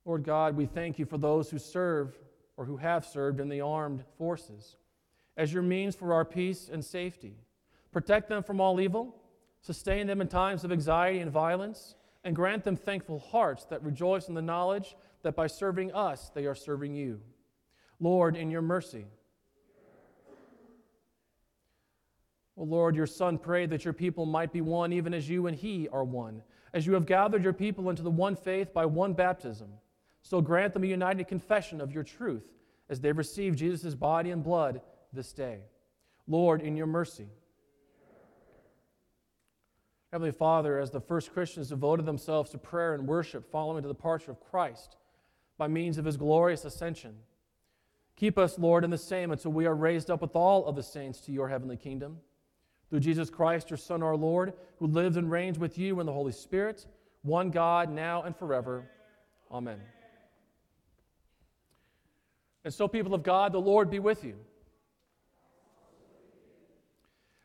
Lord 0.05 0.23
God, 0.23 0.57
we 0.57 0.65
thank 0.65 0.97
you 0.97 1.05
for 1.05 1.19
those 1.19 1.51
who 1.51 1.59
serve 1.59 2.17
or 2.57 2.65
who 2.65 2.77
have 2.77 3.05
served 3.05 3.39
in 3.39 3.47
the 3.47 3.61
armed 3.61 4.03
forces 4.17 4.77
as 5.37 5.53
your 5.53 5.61
means 5.61 5.95
for 5.95 6.13
our 6.13 6.25
peace 6.25 6.69
and 6.71 6.83
safety. 6.83 7.37
Protect 7.91 8.27
them 8.27 8.43
from 8.43 8.59
all 8.59 8.81
evil, 8.81 9.15
sustain 9.61 10.07
them 10.07 10.19
in 10.19 10.27
times 10.27 10.63
of 10.63 10.71
anxiety 10.71 11.19
and 11.19 11.31
violence, 11.31 11.95
and 12.23 12.35
grant 12.35 12.63
them 12.63 12.75
thankful 12.75 13.19
hearts 13.19 13.65
that 13.65 13.83
rejoice 13.83 14.27
in 14.27 14.33
the 14.33 14.41
knowledge 14.41 14.95
that 15.21 15.35
by 15.35 15.47
serving 15.47 15.93
us, 15.93 16.31
they 16.33 16.45
are 16.45 16.55
serving 16.55 16.93
you. 16.95 17.21
Lord, 17.99 18.35
in 18.35 18.49
your 18.49 18.61
mercy. 18.61 19.05
O 22.59 22.63
Lord, 22.63 22.93
your 22.93 23.07
Son 23.07 23.37
prayed 23.37 23.69
that 23.69 23.85
your 23.85 23.93
people 23.93 24.25
might 24.25 24.51
be 24.51 24.59
one, 24.59 24.91
even 24.91 25.13
as 25.13 25.29
you 25.29 25.47
and 25.47 25.55
he 25.55 25.87
are 25.93 26.03
one. 26.03 26.43
As 26.73 26.85
you 26.85 26.93
have 26.93 27.05
gathered 27.05 27.41
your 27.41 27.53
people 27.53 27.89
into 27.89 28.03
the 28.03 28.11
one 28.11 28.35
faith 28.35 28.73
by 28.73 28.85
one 28.85 29.13
baptism, 29.13 29.69
so 30.21 30.41
grant 30.41 30.73
them 30.73 30.83
a 30.83 30.87
united 30.87 31.29
confession 31.29 31.79
of 31.79 31.93
your 31.93 32.03
truth 32.03 32.43
as 32.89 32.99
they 32.99 33.13
receive 33.13 33.55
Jesus' 33.55 33.95
body 33.95 34.31
and 34.31 34.43
blood 34.43 34.81
this 35.13 35.31
day. 35.31 35.59
Lord, 36.27 36.61
in 36.61 36.75
your 36.75 36.85
mercy. 36.85 37.29
Heavenly 40.11 40.33
Father, 40.33 40.79
as 40.79 40.91
the 40.91 40.99
first 40.99 41.31
Christians 41.31 41.69
devoted 41.69 42.05
themselves 42.05 42.51
to 42.51 42.57
prayer 42.57 42.93
and 42.93 43.07
worship 43.07 43.49
following 43.49 43.83
the 43.83 43.87
departure 43.87 44.31
of 44.31 44.41
Christ 44.41 44.97
by 45.57 45.69
means 45.69 45.97
of 45.97 46.03
his 46.03 46.17
glorious 46.17 46.65
ascension, 46.65 47.15
keep 48.17 48.37
us, 48.37 48.59
Lord, 48.59 48.83
in 48.83 48.89
the 48.89 48.97
same 48.97 49.31
until 49.31 49.53
we 49.53 49.65
are 49.65 49.75
raised 49.75 50.11
up 50.11 50.21
with 50.21 50.35
all 50.35 50.65
of 50.65 50.75
the 50.75 50.83
saints 50.83 51.21
to 51.21 51.31
your 51.31 51.47
heavenly 51.47 51.77
kingdom 51.77 52.17
through 52.89 52.99
Jesus 52.99 53.29
Christ, 53.29 53.69
your 53.69 53.77
Son, 53.77 54.01
our 54.01 54.15
Lord, 54.15 54.53
who 54.77 54.87
lives 54.87 55.17
and 55.17 55.29
reigns 55.29 55.59
with 55.59 55.77
you 55.77 55.99
in 55.99 56.05
the 56.05 56.13
Holy 56.13 56.31
Spirit, 56.31 56.85
one 57.21 57.51
God, 57.51 57.91
now 57.91 58.23
and 58.23 58.35
forever. 58.35 58.89
Amen. 59.51 59.79
And 62.63 62.73
so, 62.73 62.87
people 62.87 63.13
of 63.13 63.23
God, 63.23 63.53
the 63.53 63.61
Lord 63.61 63.89
be 63.89 63.99
with 63.99 64.23
you. 64.23 64.35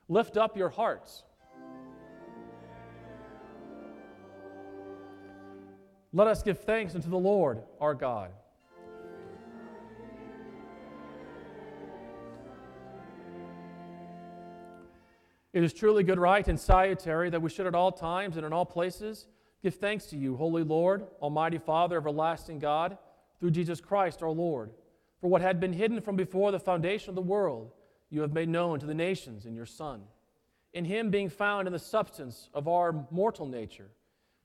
Lift 0.09 0.37
up 0.37 0.57
your 0.57 0.69
hearts. 0.69 1.23
Let 6.13 6.29
us 6.29 6.43
give 6.43 6.61
thanks 6.61 6.95
unto 6.95 7.11
the 7.11 7.19
Lord 7.19 7.63
our 7.81 7.95
God. 7.95 8.31
It 15.55 15.63
is 15.63 15.73
truly 15.73 16.03
good, 16.03 16.19
right, 16.19 16.47
and 16.49 16.59
salutary 16.59 17.31
that 17.31 17.41
we 17.41 17.49
should 17.49 17.69
at 17.69 17.77
all 17.77 17.93
times 17.93 18.37
and 18.37 18.45
in 18.45 18.53
all 18.53 18.67
places 18.67 19.29
give 19.63 19.77
thanks 19.77 20.07
to 20.07 20.17
you, 20.17 20.37
Holy 20.37 20.65
Lord, 20.65 21.07
Almighty 21.23 21.59
Father, 21.59 21.97
everlasting 21.97 22.59
God, 22.59 22.99
through 23.39 23.53
Jesus 23.53 23.81
Christ 23.81 24.21
our 24.21 24.33
Lord. 24.33 24.71
For 25.21 25.29
what 25.31 25.43
had 25.43 25.61
been 25.61 25.73
hidden 25.73 26.01
from 26.01 26.17
before 26.17 26.51
the 26.51 26.59
foundation 26.59 27.09
of 27.11 27.15
the 27.15 27.23
world, 27.23 27.71
you 28.11 28.21
have 28.23 28.33
made 28.33 28.49
known 28.49 28.81
to 28.81 28.87
the 28.87 28.95
nations 28.95 29.47
in 29.47 29.55
your 29.55 29.65
Son. 29.65 30.03
In 30.73 30.85
him 30.85 31.09
being 31.09 31.29
found 31.29 31.69
in 31.69 31.73
the 31.73 31.79
substance 31.79 32.51
of 32.53 32.67
our 32.67 33.07
mortal 33.13 33.47
nature, 33.47 33.93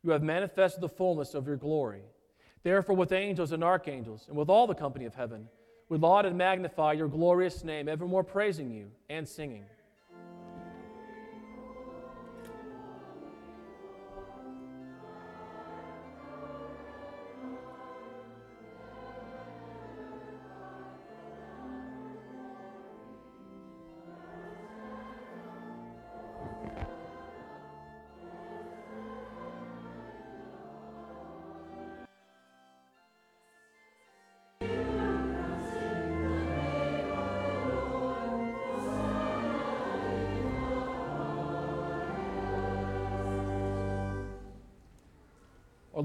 you 0.03 0.11
have 0.11 0.21
manifested 0.21 0.79
the 0.79 0.89
fullness 0.89 1.33
of 1.33 1.47
your 1.47 1.57
glory. 1.57 2.03
Therefore, 2.61 2.95
with 2.95 3.11
angels 3.11 3.51
and 3.51 3.63
archangels, 3.63 4.27
and 4.27 4.37
with 4.37 4.49
all 4.49 4.67
the 4.67 4.75
company 4.75 5.05
of 5.05 5.15
heaven, 5.15 5.47
we 5.89 5.97
laud 5.97 6.27
and 6.27 6.37
magnify 6.37 6.93
your 6.93 7.07
glorious 7.07 7.63
name, 7.63 7.89
evermore 7.89 8.23
praising 8.23 8.69
you 8.69 8.91
and 9.09 9.27
singing. 9.27 9.65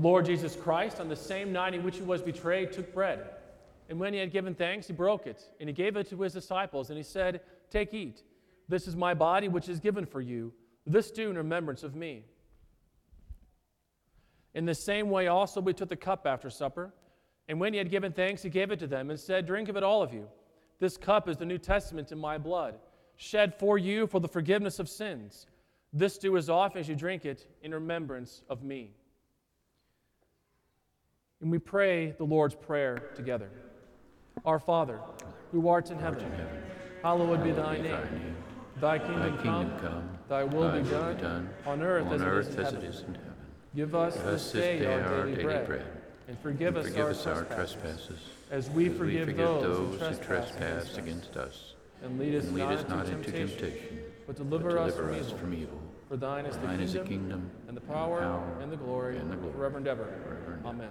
Lord 0.04 0.26
Jesus 0.26 0.54
Christ, 0.54 1.00
on 1.00 1.08
the 1.08 1.16
same 1.16 1.50
night 1.50 1.72
in 1.72 1.82
which 1.82 1.96
he 1.96 2.02
was 2.02 2.20
betrayed, 2.20 2.72
took 2.72 2.92
bread. 2.92 3.24
And 3.88 3.98
when 3.98 4.12
he 4.12 4.18
had 4.18 4.30
given 4.30 4.54
thanks, 4.54 4.86
he 4.86 4.92
broke 4.92 5.26
it, 5.26 5.48
and 5.58 5.66
he 5.66 5.72
gave 5.72 5.96
it 5.96 6.10
to 6.10 6.20
his 6.20 6.34
disciples, 6.34 6.90
and 6.90 6.98
he 6.98 7.02
said, 7.02 7.40
Take, 7.70 7.94
eat. 7.94 8.22
This 8.68 8.86
is 8.86 8.96
my 8.96 9.14
body, 9.14 9.48
which 9.48 9.66
is 9.66 9.80
given 9.80 10.04
for 10.04 10.20
you. 10.20 10.52
This 10.86 11.10
do 11.10 11.30
in 11.30 11.38
remembrance 11.38 11.82
of 11.82 11.94
me. 11.94 12.26
In 14.52 14.66
the 14.66 14.74
same 14.74 15.08
way, 15.08 15.28
also, 15.28 15.62
we 15.62 15.72
took 15.72 15.88
the 15.88 15.96
cup 15.96 16.26
after 16.26 16.50
supper. 16.50 16.92
And 17.48 17.58
when 17.58 17.72
he 17.72 17.78
had 17.78 17.90
given 17.90 18.12
thanks, 18.12 18.42
he 18.42 18.50
gave 18.50 18.70
it 18.70 18.78
to 18.80 18.86
them 18.86 19.08
and 19.08 19.18
said, 19.18 19.46
Drink 19.46 19.70
of 19.70 19.76
it, 19.78 19.82
all 19.82 20.02
of 20.02 20.12
you. 20.12 20.28
This 20.80 20.98
cup 20.98 21.30
is 21.30 21.38
the 21.38 21.46
New 21.46 21.56
Testament 21.56 22.12
in 22.12 22.18
my 22.18 22.36
blood, 22.36 22.74
shed 23.16 23.58
for 23.58 23.78
you 23.78 24.06
for 24.06 24.20
the 24.20 24.28
forgiveness 24.28 24.78
of 24.78 24.90
sins. 24.90 25.46
This 25.94 26.18
do 26.18 26.36
as 26.36 26.50
often 26.50 26.80
as 26.80 26.90
you 26.90 26.94
drink 26.94 27.24
it 27.24 27.46
in 27.62 27.72
remembrance 27.72 28.42
of 28.50 28.62
me. 28.62 28.92
And 31.44 31.50
we 31.50 31.58
pray 31.58 32.12
the 32.16 32.24
Lord's 32.24 32.54
Prayer 32.54 33.10
together. 33.14 33.50
Our 34.46 34.58
Father, 34.58 34.98
who 35.52 35.68
art 35.68 35.90
in 35.90 35.98
heaven, 35.98 36.24
hallowed 37.02 37.44
be 37.44 37.52
thy 37.52 37.76
name. 37.76 38.34
Thy 38.80 38.98
kingdom, 38.98 39.38
come, 39.78 40.08
thy 40.26 40.42
will 40.42 40.72
be 40.72 40.88
done, 40.88 41.50
on 41.66 41.82
earth, 41.82 42.58
as, 42.58 42.72
it 42.72 42.82
is 42.82 43.00
in 43.00 43.14
heaven. 43.14 43.34
Give 43.76 43.94
us 43.94 44.16
this 44.16 44.52
day 44.52 44.86
our 44.86 45.26
daily 45.26 45.42
bread, 45.44 45.84
and 46.28 46.38
forgive 46.38 46.78
us 46.78 47.26
our 47.26 47.44
trespasses, 47.44 48.20
as 48.50 48.70
we 48.70 48.88
forgive 48.88 49.36
those 49.36 50.00
who 50.00 50.16
trespass 50.24 50.96
against 50.96 51.36
us. 51.36 51.74
And 52.02 52.18
lead 52.18 52.36
us 52.36 52.88
not 52.88 53.06
into 53.06 53.30
temptation, 53.30 54.00
but 54.26 54.36
deliver 54.36 54.78
us 54.78 54.94
from 55.32 55.52
evil. 55.52 55.78
For 56.08 56.16
thine 56.16 56.46
is 56.46 56.56
the 56.94 57.00
kingdom, 57.00 57.50
and 57.68 57.76
the 57.76 57.82
power, 57.82 58.42
and 58.62 58.72
the 58.72 58.76
glory, 58.76 59.20
forever 59.52 59.76
and 59.76 59.86
ever. 59.86 60.60
Amen. 60.64 60.90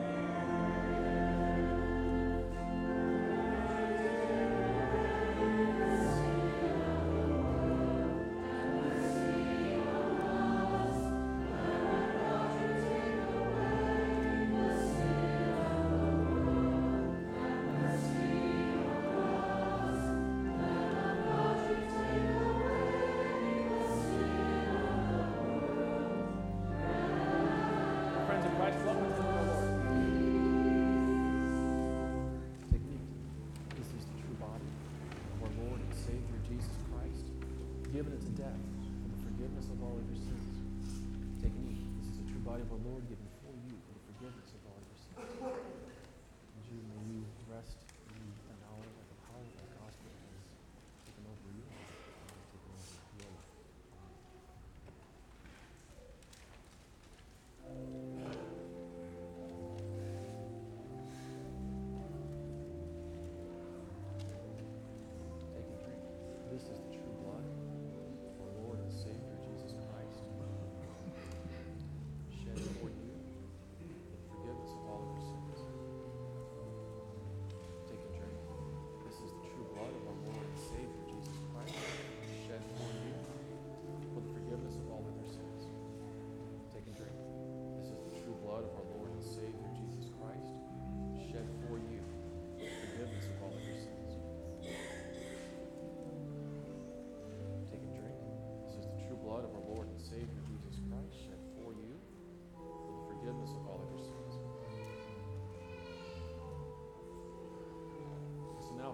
Of 42.61 42.85
Lord 42.85 43.10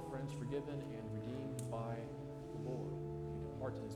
friends, 0.10 0.32
forgiven 0.40 0.80
and 0.96 1.04
redeemed 1.12 1.70
by 1.70 1.96
the 2.54 2.70
Lord, 2.70 2.94
you 3.36 3.52
depart 3.52 3.76
to 3.76 3.82
his 3.82 3.96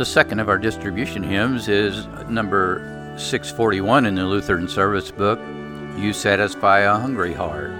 The 0.00 0.06
second 0.06 0.40
of 0.40 0.48
our 0.48 0.56
distribution 0.56 1.22
hymns 1.22 1.68
is 1.68 2.06
number 2.26 2.80
641 3.18 4.06
in 4.06 4.14
the 4.14 4.24
Lutheran 4.24 4.66
Service 4.66 5.10
Book 5.10 5.38
You 5.98 6.14
Satisfy 6.14 6.78
a 6.78 6.94
Hungry 6.94 7.34
Heart. 7.34 7.79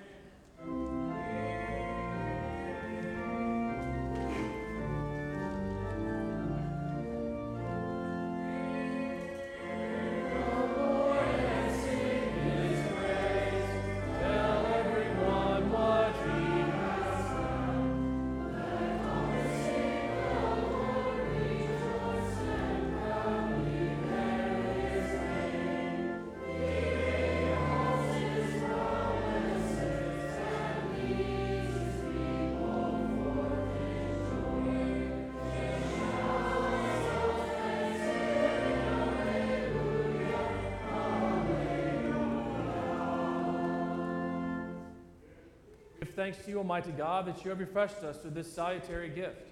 Thanks 46.21 46.37
to 46.45 46.51
you, 46.51 46.59
Almighty 46.59 46.91
God, 46.91 47.25
that 47.25 47.43
you 47.43 47.49
have 47.49 47.59
refreshed 47.59 48.03
us 48.03 48.15
through 48.19 48.29
this 48.29 48.53
salutary 48.53 49.09
gift. 49.09 49.49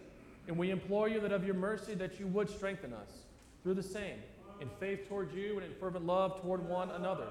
And 0.48 0.56
we 0.56 0.70
implore 0.70 1.10
you 1.10 1.20
that 1.22 1.32
of 1.32 1.44
your 1.44 1.56
mercy 1.56 1.96
that 1.96 2.20
you 2.20 2.28
would 2.28 2.48
strengthen 2.48 2.94
us 2.94 3.10
through 3.64 3.74
the 3.74 3.82
same, 3.82 4.20
in 4.62 4.70
faith 4.80 5.10
toward 5.10 5.34
you 5.34 5.56
and 5.56 5.64
in 5.64 5.74
fervent 5.80 6.06
love 6.06 6.40
toward 6.40 6.64
one 6.70 6.92
another. 6.92 7.26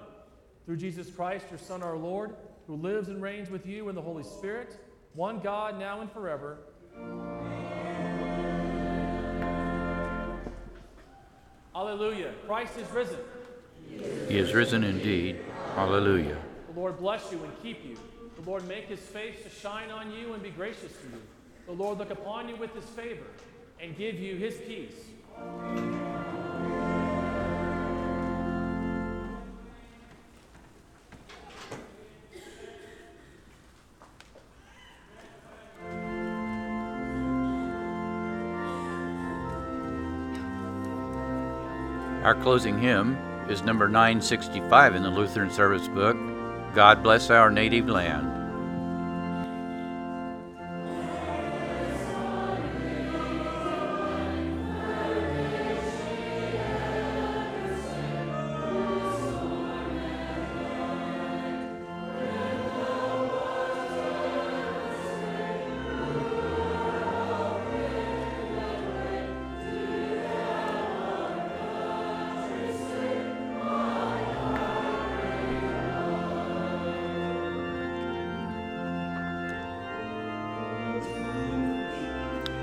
Through 0.66 0.78
Jesus 0.78 1.08
Christ, 1.08 1.46
your 1.50 1.60
Son, 1.60 1.84
our 1.84 1.96
Lord, 1.96 2.34
who 2.66 2.74
lives 2.74 3.10
and 3.10 3.22
reigns 3.22 3.48
with 3.48 3.64
you 3.64 3.88
in 3.88 3.94
the 3.94 4.02
Holy 4.02 4.24
Spirit, 4.24 4.76
one 5.14 5.38
God, 5.38 5.78
now 5.78 6.00
and 6.00 6.10
forever. 6.10 6.58
Alleluia. 11.76 12.32
Christ 12.44 12.76
is 12.76 12.90
risen. 12.90 13.20
He 14.28 14.36
is 14.36 14.52
risen 14.52 14.82
indeed. 14.82 15.38
Hallelujah. 15.76 16.38
The 16.72 16.80
Lord 16.80 16.98
bless 16.98 17.30
you 17.30 17.40
and 17.44 17.62
keep 17.62 17.84
you. 17.84 17.96
The 18.38 18.48
Lord 18.48 18.68
make 18.68 18.84
his 18.84 19.00
face 19.00 19.42
to 19.42 19.50
shine 19.50 19.90
on 19.90 20.12
you 20.12 20.32
and 20.32 20.40
be 20.40 20.50
gracious 20.50 20.92
to 20.92 21.08
you. 21.08 21.20
The 21.66 21.72
Lord 21.72 21.98
look 21.98 22.10
upon 22.10 22.48
you 22.48 22.54
with 22.54 22.72
his 22.72 22.84
favor 22.84 23.26
and 23.80 23.96
give 23.96 24.14
you 24.14 24.36
his 24.36 24.54
peace. 24.58 24.94
Our 42.22 42.36
closing 42.40 42.78
hymn 42.78 43.16
is 43.48 43.62
number 43.62 43.88
965 43.88 44.94
in 44.94 45.02
the 45.02 45.10
Lutheran 45.10 45.50
Service 45.50 45.88
Book 45.88 46.16
God 46.74 47.02
Bless 47.02 47.30
Our 47.30 47.50
Native 47.50 47.88
Land. 47.88 48.37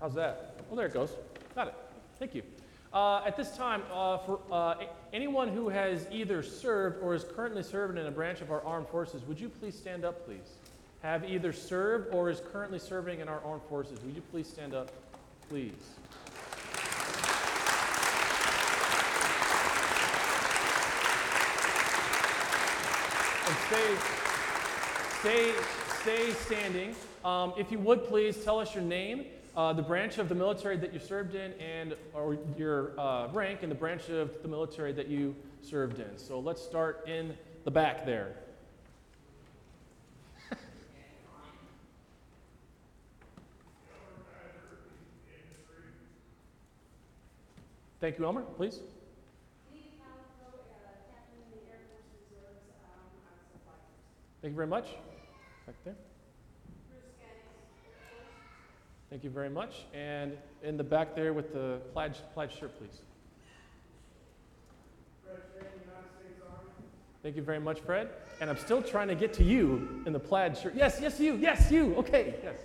How's 0.00 0.14
that? 0.14 0.56
Well, 0.68 0.76
there 0.76 0.86
it 0.86 0.92
goes. 0.92 1.10
Got 1.54 1.68
it. 1.68 1.74
Thank 2.18 2.34
you. 2.34 2.42
Uh, 2.96 3.20
at 3.26 3.36
this 3.36 3.54
time, 3.54 3.82
uh, 3.92 4.16
for 4.16 4.40
uh, 4.50 4.74
anyone 5.12 5.50
who 5.50 5.68
has 5.68 6.06
either 6.10 6.42
served 6.42 6.96
or 7.02 7.14
is 7.14 7.24
currently 7.24 7.62
serving 7.62 7.98
in 7.98 8.06
a 8.06 8.10
branch 8.10 8.40
of 8.40 8.50
our 8.50 8.64
armed 8.64 8.88
forces, 8.88 9.22
would 9.28 9.38
you 9.38 9.50
please 9.50 9.76
stand 9.76 10.02
up, 10.02 10.24
please? 10.24 10.54
Have 11.02 11.22
either 11.28 11.52
served 11.52 12.14
or 12.14 12.30
is 12.30 12.40
currently 12.50 12.78
serving 12.78 13.20
in 13.20 13.28
our 13.28 13.42
armed 13.44 13.64
forces. 13.68 14.00
Would 14.00 14.14
you 14.14 14.22
please 14.30 14.48
stand 14.48 14.72
up, 14.72 14.90
please? 15.50 15.72
and 23.46 23.56
stay, 23.66 23.94
stay, 25.20 25.52
stay 26.00 26.30
standing. 26.32 26.96
Um, 27.26 27.52
if 27.58 27.70
you 27.70 27.78
would 27.78 28.06
please 28.08 28.42
tell 28.42 28.58
us 28.58 28.74
your 28.74 28.84
name, 28.84 29.26
uh, 29.56 29.72
the 29.72 29.82
branch 29.82 30.18
of 30.18 30.28
the 30.28 30.34
military 30.34 30.76
that 30.76 30.92
you 30.92 31.00
served 31.00 31.34
in, 31.34 31.52
and 31.54 31.94
or 32.12 32.36
your 32.56 32.98
uh, 33.00 33.28
rank 33.32 33.62
and 33.62 33.70
the 33.70 33.76
branch 33.76 34.08
of 34.08 34.42
the 34.42 34.48
military 34.48 34.92
that 34.92 35.08
you 35.08 35.34
served 35.62 35.98
in. 35.98 36.18
So 36.18 36.38
let's 36.38 36.62
start 36.62 37.08
in 37.08 37.36
the 37.64 37.70
back 37.70 38.04
there. 38.04 38.36
Thank 47.98 48.18
you, 48.18 48.26
Elmer. 48.26 48.42
Please. 48.42 48.80
Thank 54.42 54.52
you 54.52 54.56
very 54.56 54.68
much. 54.68 54.86
Back 55.66 55.74
there. 55.84 55.94
Thank 59.10 59.22
you 59.22 59.30
very 59.30 59.50
much. 59.50 59.84
And 59.94 60.36
in 60.62 60.76
the 60.76 60.84
back 60.84 61.14
there 61.14 61.32
with 61.32 61.52
the 61.52 61.80
plaid, 61.92 62.16
plaid 62.34 62.50
shirt, 62.52 62.76
please. 62.78 63.00
Thank 67.22 67.36
you 67.36 67.42
very 67.42 67.60
much, 67.60 67.80
Fred. 67.80 68.08
And 68.40 68.50
I'm 68.50 68.58
still 68.58 68.82
trying 68.82 69.08
to 69.08 69.14
get 69.14 69.32
to 69.34 69.44
you 69.44 70.02
in 70.06 70.12
the 70.12 70.18
plaid 70.20 70.56
shirt. 70.56 70.74
Yes, 70.76 70.98
yes, 71.00 71.18
you. 71.18 71.34
Yes, 71.34 71.70
you. 71.70 71.94
Okay, 71.96 72.34
yes. 72.42 72.56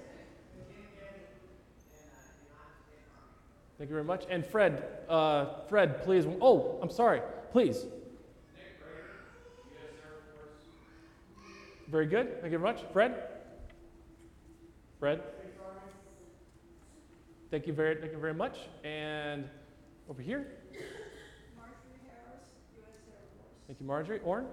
Thank 3.77 3.89
you 3.89 3.95
very 3.95 4.03
much. 4.03 4.25
And 4.29 4.45
Fred, 4.45 4.83
uh, 5.09 5.45
Fred, 5.67 6.03
please. 6.03 6.27
Oh, 6.39 6.77
I'm 6.81 6.91
sorry. 6.91 7.21
Please. 7.51 7.85
Very 11.87 12.05
good. 12.05 12.39
Thank 12.41 12.53
you 12.53 12.59
very 12.59 12.73
much. 12.73 12.83
Fred? 12.93 13.15
Fred? 14.99 15.21
Thank 17.51 17.67
you 17.67 17.73
very, 17.73 17.95
thank 17.95 18.13
you 18.13 18.17
very 18.17 18.33
much. 18.33 18.57
And 18.85 19.47
over 20.09 20.21
here? 20.21 20.47
Thank 23.67 23.79
you, 23.79 23.85
Marjorie. 23.85 24.21
Orn? 24.23 24.47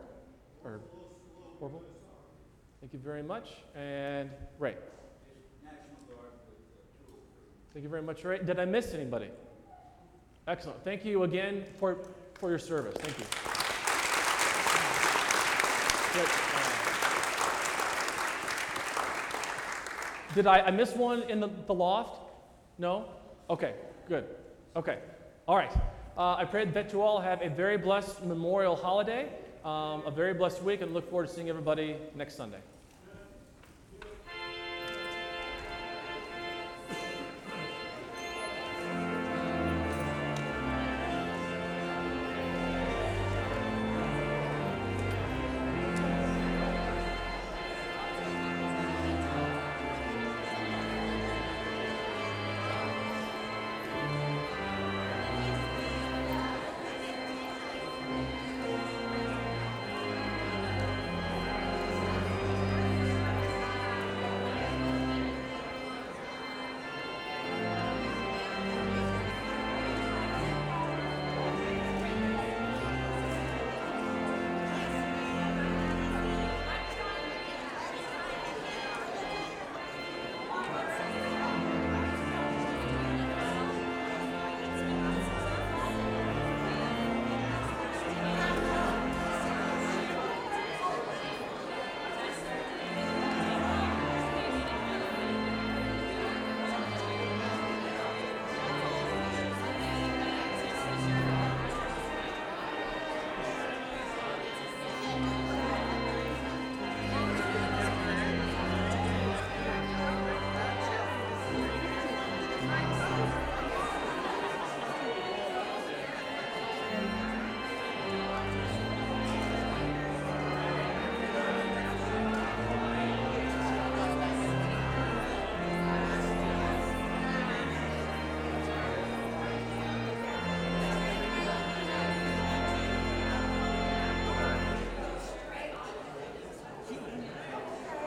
or 0.65 0.81
Orville? 1.61 1.83
Thank 2.81 2.93
you 2.93 2.99
very 2.99 3.23
much. 3.23 3.51
And 3.77 4.31
Ray. 4.59 4.75
Thank 7.73 7.85
you 7.85 7.89
very 7.89 8.03
much, 8.03 8.25
Ray. 8.25 8.39
Did 8.39 8.59
I 8.59 8.65
miss 8.65 8.95
anybody? 8.95 9.31
Excellent. 10.49 10.83
Thank 10.85 11.05
you 11.05 11.23
again 11.23 11.65
for, 11.79 11.99
for 12.35 12.49
your 12.49 12.59
service. 12.59 12.95
Thank 12.99 13.19
you. 13.19 13.25
Did 20.35 20.47
I, 20.47 20.61
I 20.66 20.70
miss 20.70 20.95
one 20.95 21.23
in 21.25 21.41
the, 21.41 21.51
the 21.66 21.75
loft? 21.75 22.28
No? 22.79 23.07
Okay, 23.51 23.75
good. 24.09 24.25
Okay. 24.77 24.99
All 25.49 25.57
right. 25.57 25.73
Uh, 26.17 26.37
I 26.37 26.45
pray 26.45 26.65
that 26.65 26.93
you 26.93 27.03
all 27.03 27.21
have 27.21 27.43
a 27.43 27.49
very 27.49 27.77
blessed 27.77 28.25
Memorial 28.25 28.77
holiday, 28.77 29.29
um, 29.65 30.03
a 30.07 30.11
very 30.11 30.35
blessed 30.35 30.63
week, 30.63 30.81
and 30.81 30.95
look 30.95 31.11
forward 31.11 31.29
to 31.29 31.35
seeing 31.35 31.49
everybody 31.49 31.97
next 32.15 32.37
Sunday. 32.37 32.61